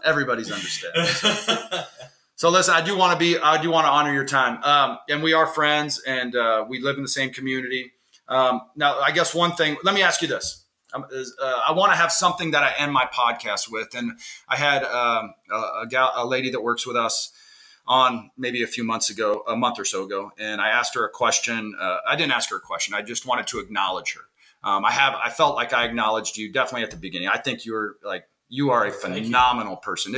Everybody's 0.04 0.50
understaffed. 0.50 1.90
So 2.36 2.50
listen, 2.50 2.74
I 2.74 2.80
do 2.84 2.96
want 2.98 3.12
to 3.12 3.18
be, 3.18 3.38
I 3.38 3.62
do 3.62 3.70
want 3.70 3.86
to 3.86 3.90
honor 3.90 4.12
your 4.12 4.24
time, 4.26 4.60
um, 4.64 4.98
and 5.08 5.22
we 5.22 5.34
are 5.34 5.46
friends, 5.46 6.02
and 6.04 6.34
uh, 6.34 6.64
we 6.68 6.80
live 6.80 6.96
in 6.96 7.02
the 7.04 7.08
same 7.08 7.30
community. 7.30 7.92
Um, 8.28 8.62
now, 8.74 8.98
I 8.98 9.12
guess 9.12 9.32
one 9.32 9.52
thing. 9.52 9.76
Let 9.84 9.94
me 9.94 10.02
ask 10.02 10.20
you 10.20 10.26
this: 10.26 10.44
is, 10.44 10.63
uh, 10.94 11.60
I 11.68 11.72
want 11.72 11.92
to 11.92 11.96
have 11.96 12.12
something 12.12 12.52
that 12.52 12.62
I 12.62 12.72
end 12.78 12.92
my 12.92 13.06
podcast 13.06 13.70
with, 13.70 13.94
and 13.94 14.18
I 14.48 14.56
had 14.56 14.84
um, 14.84 15.34
a, 15.50 15.82
a, 15.82 15.86
gal, 15.88 16.12
a 16.14 16.26
lady 16.26 16.50
that 16.50 16.62
works 16.62 16.86
with 16.86 16.96
us 16.96 17.32
on 17.86 18.30
maybe 18.36 18.62
a 18.62 18.66
few 18.66 18.84
months 18.84 19.10
ago, 19.10 19.42
a 19.46 19.56
month 19.56 19.78
or 19.78 19.84
so 19.84 20.04
ago, 20.04 20.32
and 20.38 20.60
I 20.60 20.68
asked 20.68 20.94
her 20.94 21.04
a 21.04 21.10
question. 21.10 21.74
Uh, 21.78 21.98
I 22.08 22.16
didn't 22.16 22.32
ask 22.32 22.50
her 22.50 22.56
a 22.56 22.60
question. 22.60 22.94
I 22.94 23.02
just 23.02 23.26
wanted 23.26 23.46
to 23.48 23.58
acknowledge 23.58 24.14
her. 24.14 24.68
Um, 24.68 24.84
I 24.84 24.92
have, 24.92 25.14
I 25.14 25.28
felt 25.28 25.56
like 25.56 25.74
I 25.74 25.84
acknowledged 25.84 26.38
you 26.38 26.50
definitely 26.50 26.84
at 26.84 26.90
the 26.90 26.96
beginning. 26.96 27.28
I 27.28 27.36
think 27.36 27.66
you're 27.66 27.96
like 28.02 28.24
you 28.48 28.70
are 28.70 28.86
a 28.86 28.90
phenomenal 28.90 29.76
person. 29.76 30.14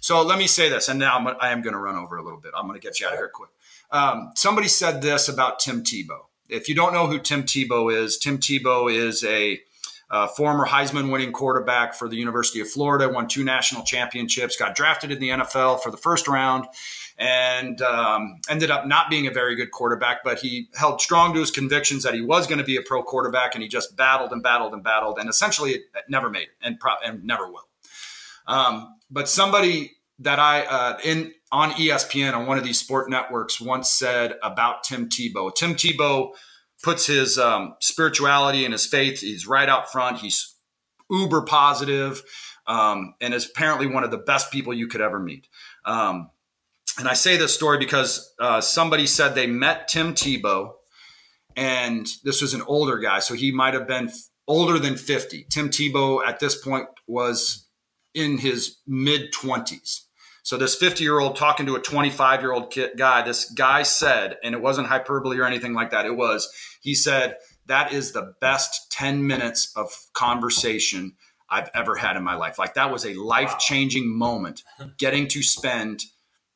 So 0.00 0.22
let 0.22 0.38
me 0.38 0.46
say 0.46 0.68
this, 0.68 0.88
and 0.88 0.98
now 0.98 1.18
I'm, 1.18 1.26
I 1.40 1.50
am 1.50 1.62
going 1.62 1.72
to 1.72 1.78
run 1.78 1.96
over 1.96 2.16
a 2.16 2.22
little 2.22 2.40
bit. 2.40 2.52
I'm 2.56 2.66
going 2.66 2.78
to 2.80 2.84
get 2.84 3.00
you 3.00 3.06
out 3.06 3.12
of 3.12 3.18
here 3.18 3.30
quick. 3.32 3.50
Um, 3.90 4.30
somebody 4.34 4.68
said 4.68 5.02
this 5.02 5.28
about 5.28 5.58
Tim 5.58 5.82
Tebow. 5.82 6.26
If 6.48 6.68
you 6.68 6.74
don't 6.74 6.92
know 6.92 7.06
who 7.06 7.18
Tim 7.18 7.42
Tebow 7.42 7.92
is, 7.92 8.18
Tim 8.18 8.38
Tebow 8.38 8.92
is 8.92 9.24
a 9.24 9.60
uh, 10.12 10.26
former 10.26 10.66
Heisman 10.66 11.10
winning 11.10 11.32
quarterback 11.32 11.94
for 11.94 12.06
the 12.06 12.16
University 12.16 12.60
of 12.60 12.68
Florida, 12.68 13.08
won 13.08 13.26
two 13.26 13.42
national 13.42 13.82
championships, 13.82 14.56
got 14.56 14.74
drafted 14.76 15.10
in 15.10 15.18
the 15.18 15.30
NFL 15.30 15.80
for 15.80 15.90
the 15.90 15.96
first 15.96 16.28
round, 16.28 16.66
and 17.16 17.80
um, 17.80 18.38
ended 18.46 18.70
up 18.70 18.86
not 18.86 19.08
being 19.08 19.26
a 19.26 19.30
very 19.30 19.56
good 19.56 19.70
quarterback, 19.70 20.22
but 20.22 20.38
he 20.38 20.68
held 20.74 21.00
strong 21.00 21.32
to 21.32 21.40
his 21.40 21.50
convictions 21.50 22.02
that 22.02 22.12
he 22.12 22.20
was 22.20 22.46
going 22.46 22.58
to 22.58 22.64
be 22.64 22.76
a 22.76 22.82
pro 22.82 23.02
quarterback, 23.02 23.54
and 23.54 23.62
he 23.62 23.68
just 23.68 23.96
battled 23.96 24.32
and 24.32 24.42
battled 24.42 24.74
and 24.74 24.84
battled, 24.84 25.18
and 25.18 25.30
essentially 25.30 25.72
it, 25.72 25.82
never 26.10 26.28
made 26.28 26.42
it, 26.42 26.56
and, 26.60 26.78
pro- 26.78 27.00
and 27.02 27.24
never 27.24 27.50
will. 27.50 27.66
Um, 28.46 28.94
but 29.10 29.30
somebody 29.30 29.92
that 30.18 30.38
I 30.38 30.62
uh, 30.66 30.98
in 31.02 31.32
on 31.50 31.70
ESPN 31.70 32.34
on 32.34 32.46
one 32.46 32.58
of 32.58 32.64
these 32.64 32.78
sport 32.78 33.08
networks 33.08 33.60
once 33.60 33.88
said 33.88 34.34
about 34.42 34.84
Tim 34.84 35.08
Tebow. 35.08 35.54
Tim 35.54 35.74
Tebow 35.74 36.32
puts 36.82 37.06
his 37.06 37.38
um, 37.38 37.74
spirituality 37.80 38.64
and 38.64 38.72
his 38.72 38.86
faith. 38.86 39.20
He's 39.20 39.46
right 39.46 39.68
out 39.68 39.90
front. 39.90 40.18
He's 40.18 40.54
uber 41.10 41.42
positive, 41.42 42.22
um, 42.66 43.14
and 43.20 43.34
is 43.34 43.46
apparently 43.48 43.86
one 43.86 44.04
of 44.04 44.10
the 44.10 44.18
best 44.18 44.50
people 44.50 44.74
you 44.74 44.88
could 44.88 45.00
ever 45.00 45.18
meet. 45.18 45.46
Um, 45.84 46.30
and 46.98 47.08
I 47.08 47.14
say 47.14 47.36
this 47.36 47.54
story 47.54 47.78
because 47.78 48.34
uh, 48.38 48.60
somebody 48.60 49.06
said 49.06 49.34
they 49.34 49.46
met 49.46 49.88
Tim 49.88 50.14
Tebow, 50.14 50.72
and 51.56 52.06
this 52.24 52.42
was 52.42 52.54
an 52.54 52.62
older 52.62 52.98
guy, 52.98 53.20
so 53.20 53.34
he 53.34 53.50
might 53.52 53.74
have 53.74 53.86
been 53.86 54.10
older 54.46 54.78
than 54.78 54.96
50. 54.96 55.46
Tim 55.50 55.68
Tebow 55.68 56.26
at 56.26 56.40
this 56.40 56.60
point 56.60 56.86
was 57.06 57.68
in 58.14 58.38
his 58.38 58.78
mid 58.86 59.32
20s. 59.32 60.02
So 60.42 60.56
this 60.56 60.74
50 60.74 61.04
year 61.04 61.20
old 61.20 61.36
talking 61.36 61.66
to 61.66 61.76
a 61.76 61.80
25 61.80 62.40
year 62.40 62.52
old 62.52 62.74
guy, 62.96 63.22
this 63.22 63.50
guy 63.50 63.82
said, 63.82 64.36
and 64.42 64.54
it 64.54 64.60
wasn't 64.60 64.88
hyperbole 64.88 65.38
or 65.38 65.44
anything 65.44 65.72
like 65.72 65.90
that. 65.90 66.04
It 66.04 66.16
was, 66.16 66.52
he 66.80 66.94
said, 66.94 67.36
that 67.66 67.92
is 67.92 68.12
the 68.12 68.34
best 68.40 68.90
10 68.90 69.26
minutes 69.26 69.72
of 69.76 69.92
conversation 70.14 71.12
I've 71.48 71.70
ever 71.74 71.96
had 71.96 72.16
in 72.16 72.24
my 72.24 72.34
life. 72.34 72.58
Like 72.58 72.74
that 72.74 72.90
was 72.90 73.06
a 73.06 73.14
life 73.14 73.58
changing 73.58 74.16
moment 74.16 74.62
getting 74.98 75.28
to 75.28 75.42
spend 75.42 76.04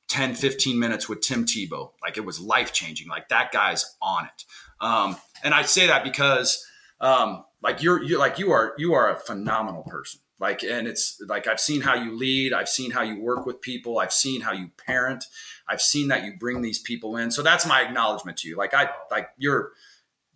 10, 0.09 0.35
15 0.35 0.79
minutes 0.79 1.09
with 1.09 1.21
Tim 1.21 1.45
Tebow. 1.45 1.93
Like 2.03 2.17
it 2.17 2.25
was 2.25 2.41
life 2.41 2.73
changing. 2.73 3.09
Like 3.09 3.29
that 3.29 3.53
guy's 3.53 3.85
on 4.03 4.25
it. 4.25 4.45
Um, 4.81 5.17
and 5.45 5.55
I 5.55 5.63
say 5.63 5.87
that 5.87 6.03
because, 6.03 6.65
um, 7.01 7.45
like 7.63 7.83
you're, 7.83 8.03
you 8.03 8.19
like 8.19 8.39
you 8.39 8.53
are, 8.53 8.75
you 8.79 8.95
are 8.95 9.11
a 9.11 9.17
phenomenal 9.17 9.83
person. 9.85 10.21
Like, 10.39 10.63
and 10.63 10.87
it's 10.87 11.21
like 11.27 11.47
I've 11.47 11.61
seen 11.61 11.81
how 11.81 11.95
you 11.95 12.17
lead, 12.17 12.53
I've 12.53 12.69
seen 12.69 12.91
how 12.91 13.03
you 13.03 13.21
work 13.21 13.47
with 13.47 13.61
people, 13.61 13.99
I've 13.99 14.13
seen 14.13 14.43
how 14.43 14.53
you 14.53 14.71
parent, 14.87 15.25
I've 15.69 15.81
seen 15.81 16.09
that 16.09 16.25
you 16.25 16.35
bring 16.39 16.61
these 16.61 16.79
people 16.79 17.17
in. 17.17 17.31
So 17.31 17.43
that's 17.43 17.67
my 17.67 17.83
acknowledgement 17.83 18.37
to 18.39 18.49
you. 18.49 18.57
Like 18.57 18.75
I, 18.75 18.91
like 19.11 19.29
you're, 19.39 19.73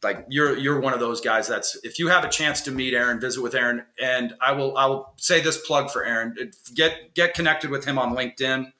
like 0.02 0.24
you're 0.28 0.56
you're 0.56 0.80
one 0.80 0.94
of 0.94 1.00
those 1.00 1.20
guys 1.20 1.46
that's 1.46 1.76
if 1.84 1.98
you 1.98 2.08
have 2.08 2.24
a 2.24 2.28
chance 2.28 2.62
to 2.62 2.70
meet 2.70 2.94
Aaron, 2.94 3.20
visit 3.20 3.42
with 3.42 3.54
Aaron, 3.54 3.84
and 4.00 4.34
I 4.40 4.52
will 4.52 4.76
I 4.76 4.86
will 4.86 5.12
say 5.16 5.40
this 5.40 5.58
plug 5.58 5.90
for 5.90 6.04
Aaron. 6.04 6.34
Get 6.74 7.14
get 7.14 7.34
connected 7.34 7.70
with 7.70 7.84
him 7.84 7.98
on 7.98 8.16
LinkedIn. 8.16 8.72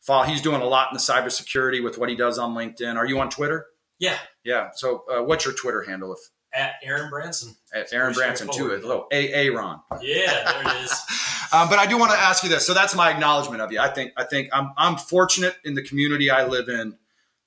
Follow, 0.00 0.24
he's 0.24 0.42
doing 0.42 0.60
a 0.60 0.66
lot 0.66 0.88
in 0.90 0.94
the 0.94 1.00
cybersecurity 1.00 1.82
with 1.82 1.98
what 1.98 2.08
he 2.08 2.14
does 2.14 2.38
on 2.38 2.54
LinkedIn. 2.54 2.96
Are 2.96 3.06
you 3.06 3.18
on 3.18 3.30
Twitter? 3.30 3.66
Yeah. 3.98 4.18
Yeah. 4.44 4.70
So 4.74 5.04
uh, 5.10 5.22
what's 5.22 5.44
your 5.44 5.54
Twitter 5.54 5.82
handle? 5.82 6.12
If 6.12 6.18
at 6.52 6.74
Aaron 6.82 7.10
Branson. 7.10 7.54
At 7.72 7.92
Aaron 7.92 8.14
Branson 8.14 8.48
too. 8.52 8.72
A 8.72 8.76
little 8.76 9.06
A 9.12 9.50
Ron. 9.50 9.80
Yeah, 10.00 10.62
there 10.62 10.74
it 10.74 10.84
is. 10.84 10.92
um, 11.52 11.68
but 11.68 11.78
I 11.78 11.86
do 11.86 11.98
want 11.98 12.12
to 12.12 12.18
ask 12.18 12.42
you 12.42 12.48
this. 12.48 12.66
So 12.66 12.74
that's 12.74 12.94
my 12.94 13.10
acknowledgement 13.10 13.60
of 13.60 13.72
you. 13.72 13.80
I 13.80 13.88
think 13.88 14.12
I 14.16 14.24
think 14.24 14.48
I'm 14.52 14.72
I'm 14.76 14.96
fortunate 14.96 15.56
in 15.64 15.74
the 15.74 15.82
community 15.82 16.30
I 16.30 16.46
live 16.46 16.68
in 16.68 16.96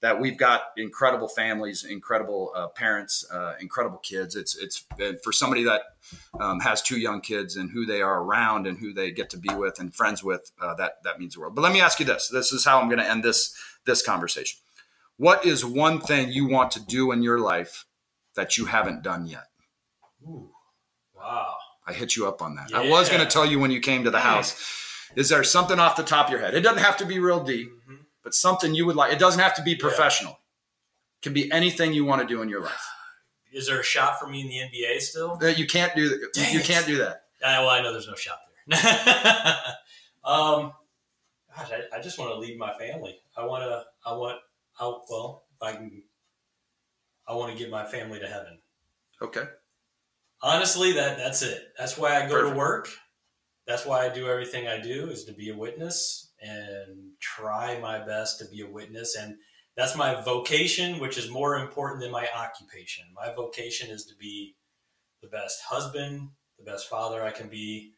that 0.02 0.20
we've 0.20 0.38
got 0.38 0.62
incredible 0.78 1.28
families, 1.28 1.84
incredible 1.84 2.52
uh, 2.56 2.68
parents, 2.68 3.26
uh, 3.32 3.56
incredible 3.60 3.98
kids. 3.98 4.36
It's 4.36 4.56
it's 4.58 4.86
for 5.24 5.32
somebody 5.32 5.64
that 5.64 5.82
um, 6.40 6.60
has 6.62 6.82
two 6.82 7.00
young 7.00 7.22
kids 7.22 7.58
and 7.58 7.70
who 7.70 7.86
they 7.86 8.02
are 8.02 8.24
around 8.24 8.68
and 8.68 8.78
who 8.78 8.94
they 8.94 9.12
get 9.12 9.30
to 9.32 9.38
be 9.38 9.54
with 9.54 9.80
and 9.80 9.94
friends 9.94 10.24
with. 10.24 10.52
Uh, 10.62 10.74
that 10.76 11.04
that 11.04 11.20
means 11.20 11.34
the 11.34 11.42
world. 11.42 11.56
But 11.56 11.62
let 11.62 11.74
me 11.74 11.82
ask 11.82 12.00
you 12.00 12.06
this: 12.06 12.30
This 12.30 12.52
is 12.52 12.64
how 12.64 12.80
I'm 12.80 12.88
going 12.88 13.00
to 13.00 13.10
end 13.10 13.24
this 13.24 13.56
this 13.86 14.02
conversation. 14.02 14.60
What 15.18 15.46
is 15.46 15.66
one 15.66 16.00
thing 16.00 16.32
you 16.32 16.48
want 16.48 16.72
to 16.72 16.80
do 16.80 17.12
in 17.12 17.22
your 17.22 17.40
life 17.40 17.86
that 18.40 18.58
you 18.58 18.66
haven't 18.66 19.04
done 19.04 19.28
yet? 19.28 19.46
Ooh, 20.24 20.50
wow! 21.16 21.56
I 21.86 21.94
hit 21.94 22.16
you 22.16 22.28
up 22.28 22.42
on 22.42 22.56
that. 22.56 22.72
Yeah. 22.72 22.82
I 22.82 22.90
was 22.90 23.10
going 23.10 23.22
to 23.22 23.28
tell 23.28 23.46
you 23.46 23.60
when 23.60 23.72
you 23.72 23.80
came 23.80 24.04
to 24.04 24.12
the 24.12 24.20
house. 24.20 24.76
Is 25.16 25.30
there 25.30 25.44
something 25.44 25.80
off 25.80 25.96
the 25.96 26.04
top 26.04 26.28
of 26.28 26.32
your 26.32 26.40
head? 26.40 26.54
It 26.54 26.62
doesn't 26.62 26.84
have 26.84 26.98
to 26.98 27.06
be 27.06 27.20
real 27.20 27.44
deep. 27.44 27.70
Mm-hmm 27.70 27.96
but 28.24 28.34
something 28.34 28.76
you 28.76 28.86
would 28.86 28.96
like. 28.96 29.12
It 29.12 29.20
doesn't 29.20 29.42
have 29.42 29.56
to 29.56 29.64
be 29.64 29.76
professional. 29.76 30.34
It 30.34 31.24
can 31.24 31.34
be 31.34 31.52
anything 31.52 31.94
you 31.94 32.06
want 32.06 32.22
to 32.22 32.28
do 32.28 32.42
in 32.42 32.50
your 32.50 32.62
life. 32.62 32.88
Is 33.52 33.68
there 33.68 33.80
a 33.80 33.84
shot 33.84 34.20
for 34.20 34.28
me 34.28 34.42
in 34.42 34.48
the 34.48 34.78
NBA 34.78 35.02
still? 35.02 35.40
Uh, 35.42 35.48
you 35.48 35.66
can't 35.66 35.96
do 35.96 36.10
that. 36.10 36.34
Dang 36.34 36.54
you 36.54 36.60
it. 36.60 36.66
can't 36.66 36.86
do 36.86 36.98
that. 37.00 37.24
Uh, 37.44 37.58
well, 37.62 37.70
I 37.70 37.82
know 37.82 37.92
there's 37.92 38.08
no 38.08 38.14
shot 38.14 38.38
there. 38.68 38.78
um, 40.24 40.74
gosh, 41.56 41.72
I, 41.72 41.98
I, 41.98 42.02
just 42.02 42.20
want 42.20 42.32
to 42.32 42.38
lead 42.38 42.60
my 42.60 42.72
family. 42.74 43.18
I 43.36 43.46
want 43.46 43.64
to. 43.64 43.84
I 44.06 44.14
want. 44.14 44.40
I, 44.80 44.94
well, 45.10 45.46
if 45.56 45.64
I 45.64 45.72
can. 45.72 46.04
I 47.30 47.36
want 47.36 47.52
to 47.52 47.58
get 47.58 47.70
my 47.70 47.86
family 47.86 48.20
to 48.20 48.28
heaven. 48.28 48.60
Okay. 49.22 49.44
Honestly, 50.42 50.94
that 50.94 51.18
that's 51.18 51.44
it. 51.44 51.62
That's 51.78 51.98
why 51.98 52.16
I 52.16 52.28
go 52.28 52.34
Perfect. 52.34 52.54
to 52.54 52.58
work. 52.58 52.90
That's 53.68 53.86
why 53.86 54.06
I 54.06 54.10
do 54.10 54.28
everything 54.28 54.68
I 54.68 54.82
do 54.82 55.10
is 55.10 55.26
to 55.26 55.34
be 55.34 55.50
a 55.50 55.56
witness 55.56 56.32
and 56.42 57.12
try 57.20 57.80
my 57.80 58.04
best 58.04 58.40
to 58.40 58.46
be 58.46 58.62
a 58.62 58.68
witness. 58.68 59.16
And 59.16 59.36
that's 59.76 59.96
my 59.96 60.22
vocation, 60.22 61.00
which 61.00 61.20
is 61.20 61.30
more 61.30 61.56
important 61.58 62.02
than 62.02 62.12
my 62.12 62.28
occupation. 62.36 63.06
My 63.16 63.32
vocation 63.32 63.92
is 63.92 64.06
to 64.06 64.16
be 64.16 64.56
the 65.22 65.28
best 65.28 65.62
husband, 65.62 66.30
the 66.58 66.66
best 66.66 66.90
father 66.90 67.22
I 67.24 67.32
can 67.32 67.48
be, 67.48 67.94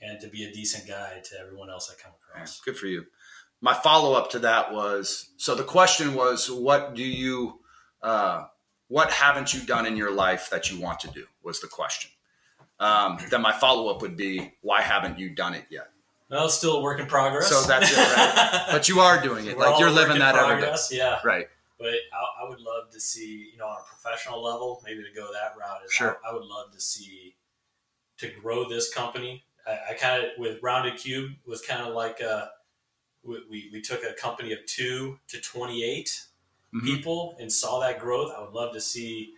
and 0.00 0.18
to 0.20 0.28
be 0.28 0.44
a 0.44 0.52
decent 0.52 0.88
guy 0.88 1.20
to 1.24 1.40
everyone 1.40 1.70
else 1.70 1.90
I 1.92 2.02
come 2.02 2.12
across. 2.20 2.60
Good 2.60 2.76
for 2.76 2.86
you. 2.86 3.04
My 3.60 3.74
follow 3.74 4.14
up 4.14 4.30
to 4.30 4.40
that 4.40 4.72
was 4.72 5.30
so 5.36 5.54
the 5.54 5.62
question 5.62 6.14
was, 6.14 6.50
what 6.50 6.94
do 6.94 7.04
you, 7.04 7.60
uh, 8.02 8.46
what 8.88 9.10
haven't 9.10 9.54
you 9.54 9.60
done 9.60 9.86
in 9.86 9.96
your 9.96 10.12
life 10.12 10.50
that 10.50 10.70
you 10.70 10.80
want 10.80 11.00
to 11.00 11.08
do? 11.08 11.24
Was 11.42 11.60
the 11.60 11.68
question. 11.68 12.10
Um, 12.80 13.18
then 13.30 13.40
my 13.40 13.52
follow 13.52 13.88
up 13.88 14.02
would 14.02 14.16
be, 14.16 14.52
why 14.60 14.82
haven't 14.82 15.18
you 15.18 15.30
done 15.30 15.54
it 15.54 15.64
yet? 15.70 15.90
Well, 16.30 16.46
it's 16.46 16.54
still 16.54 16.78
a 16.78 16.82
work 16.82 16.98
in 16.98 17.06
progress. 17.06 17.48
So 17.48 17.62
that's 17.62 17.92
it, 17.92 17.96
right? 17.96 18.66
but 18.70 18.88
you 18.88 19.00
are 19.00 19.22
doing 19.22 19.46
it. 19.46 19.58
like 19.58 19.78
you're 19.78 19.90
living 19.90 20.18
that 20.18 20.34
progress, 20.34 20.90
every 20.90 20.98
day. 20.98 21.04
Yeah. 21.04 21.20
Right. 21.24 21.46
But 21.78 21.88
I, 21.88 22.44
I, 22.44 22.48
would 22.48 22.60
love 22.60 22.90
to 22.92 23.00
see, 23.00 23.50
you 23.52 23.58
know, 23.58 23.66
on 23.66 23.76
a 23.80 23.84
professional 23.84 24.42
level, 24.42 24.82
maybe 24.84 25.02
to 25.02 25.12
go 25.14 25.28
that 25.32 25.54
route. 25.58 25.84
Is 25.84 25.92
sure. 25.92 26.18
I, 26.24 26.30
I, 26.30 26.34
would 26.34 26.44
love 26.44 26.72
to 26.72 26.80
see 26.80 27.36
to 28.18 28.30
grow 28.40 28.68
this 28.68 28.92
company. 28.92 29.44
I, 29.66 29.78
I 29.90 29.94
kind 29.94 30.24
of 30.24 30.30
with 30.38 30.62
Rounded 30.62 30.96
Cube 30.96 31.32
was 31.46 31.60
kind 31.60 31.82
of 31.82 31.94
like 31.94 32.20
a, 32.20 32.30
uh, 32.30 32.46
we, 33.22 33.38
we, 33.50 33.70
we 33.72 33.80
took 33.80 34.02
a 34.02 34.12
company 34.14 34.52
of 34.52 34.64
two 34.66 35.18
to 35.28 35.40
28 35.40 36.22
mm-hmm. 36.74 36.86
people 36.86 37.36
and 37.38 37.52
saw 37.52 37.80
that 37.80 38.00
growth. 38.00 38.32
I 38.36 38.42
would 38.42 38.52
love 38.52 38.72
to 38.74 38.80
see 38.80 39.32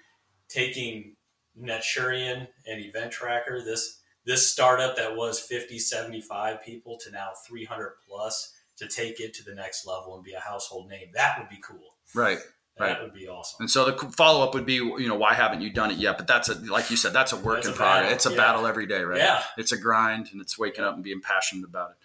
taking 0.48 1.16
Netsurion 1.60 2.48
and 2.66 2.84
EventTracker, 2.84 3.64
this 3.64 4.00
this 4.24 4.50
startup 4.50 4.96
that 4.96 5.16
was 5.16 5.38
50, 5.38 5.78
75 5.78 6.60
people 6.64 6.98
to 7.04 7.12
now 7.12 7.28
300 7.46 7.92
plus 8.08 8.52
to 8.76 8.88
take 8.88 9.20
it 9.20 9.32
to 9.34 9.44
the 9.44 9.54
next 9.54 9.86
level 9.86 10.16
and 10.16 10.24
be 10.24 10.32
a 10.32 10.40
household 10.40 10.88
name. 10.90 11.06
That 11.14 11.38
would 11.38 11.48
be 11.48 11.60
cool. 11.62 11.94
Right. 12.12 12.38
That 12.78 13.00
would 13.00 13.14
be 13.14 13.26
awesome. 13.28 13.58
And 13.60 13.70
so 13.70 13.90
the 13.90 13.96
follow 14.10 14.44
up 14.44 14.52
would 14.52 14.66
be, 14.66 14.74
you 14.74 15.08
know, 15.08 15.14
why 15.14 15.32
haven't 15.32 15.62
you 15.62 15.70
done 15.70 15.90
it 15.90 15.96
yet? 15.96 16.18
But 16.18 16.26
that's 16.26 16.50
a, 16.50 16.54
like 16.70 16.90
you 16.90 16.96
said, 16.96 17.14
that's 17.14 17.32
a 17.32 17.36
work 17.36 17.58
that's 17.58 17.68
in 17.68 17.74
progress. 17.74 18.12
It's 18.12 18.26
a 18.26 18.30
yeah. 18.30 18.36
battle 18.36 18.66
every 18.66 18.86
day, 18.86 19.02
right? 19.02 19.18
Yeah. 19.18 19.42
It's 19.56 19.72
a 19.72 19.78
grind 19.78 20.28
and 20.32 20.42
it's 20.42 20.58
waking 20.58 20.82
yeah. 20.82 20.90
up 20.90 20.96
and 20.96 21.04
being 21.04 21.22
passionate 21.22 21.64
about 21.64 21.92
it. 21.92 21.96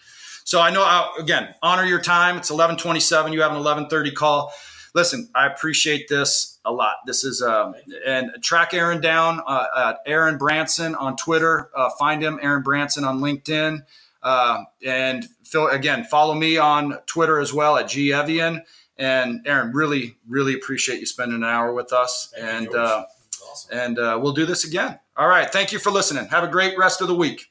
So 0.46 0.62
I 0.62 0.70
know, 0.70 0.84
I'll, 0.86 1.12
uh, 1.18 1.22
again, 1.22 1.54
honor 1.62 1.84
your 1.84 2.00
time. 2.00 2.38
It's 2.38 2.50
1127. 2.50 3.34
You 3.34 3.42
have 3.42 3.52
an 3.52 3.58
1130 3.58 4.12
call 4.12 4.54
listen, 4.94 5.30
I 5.36 5.48
appreciate 5.48 6.08
this 6.08 6.60
a 6.66 6.72
lot. 6.72 6.96
This 7.06 7.24
is 7.24 7.42
uh, 7.42 7.72
and 8.06 8.32
track 8.42 8.74
Aaron 8.74 9.02
down 9.02 9.42
uh, 9.46 9.66
at 9.90 10.00
Aaron 10.06 10.38
Branson 10.38 10.96
on 10.96 11.16
Twitter. 11.16 11.70
Uh, 11.76 11.90
find 11.98 12.22
him, 12.24 12.40
Aaron 12.42 12.64
Branson 12.64 13.04
on 13.04 13.20
LinkedIn, 13.20 13.84
uh, 14.24 14.64
and 14.86 15.28
Phil 15.44 15.68
again. 15.68 16.04
Follow 16.04 16.34
me 16.34 16.58
on 16.58 16.98
Twitter 17.06 17.40
as 17.40 17.54
well 17.54 17.78
at 17.78 17.88
G 17.88 18.10
Evjen. 18.10 18.62
And 18.98 19.42
Aaron, 19.48 19.72
really, 19.74 20.18
really 20.28 20.54
appreciate 20.54 21.00
you 21.00 21.06
spending 21.08 21.38
an 21.38 21.44
hour 21.44 21.74
with 21.74 21.92
us, 21.92 22.32
Thank 22.36 22.68
and 22.68 22.76
uh, 22.76 23.06
awesome. 23.50 23.78
and 23.80 24.00
uh, 24.00 24.20
we'll 24.22 24.34
do 24.34 24.46
this 24.46 24.64
again. 24.64 25.00
All 25.18 25.28
right, 25.28 25.52
thank 25.52 25.72
you 25.72 25.80
for 25.80 25.90
listening. 25.90 26.28
Have 26.28 26.44
a 26.44 26.48
great 26.48 26.78
rest 26.78 27.02
of 27.02 27.08
the 27.08 27.16
week. 27.16 27.51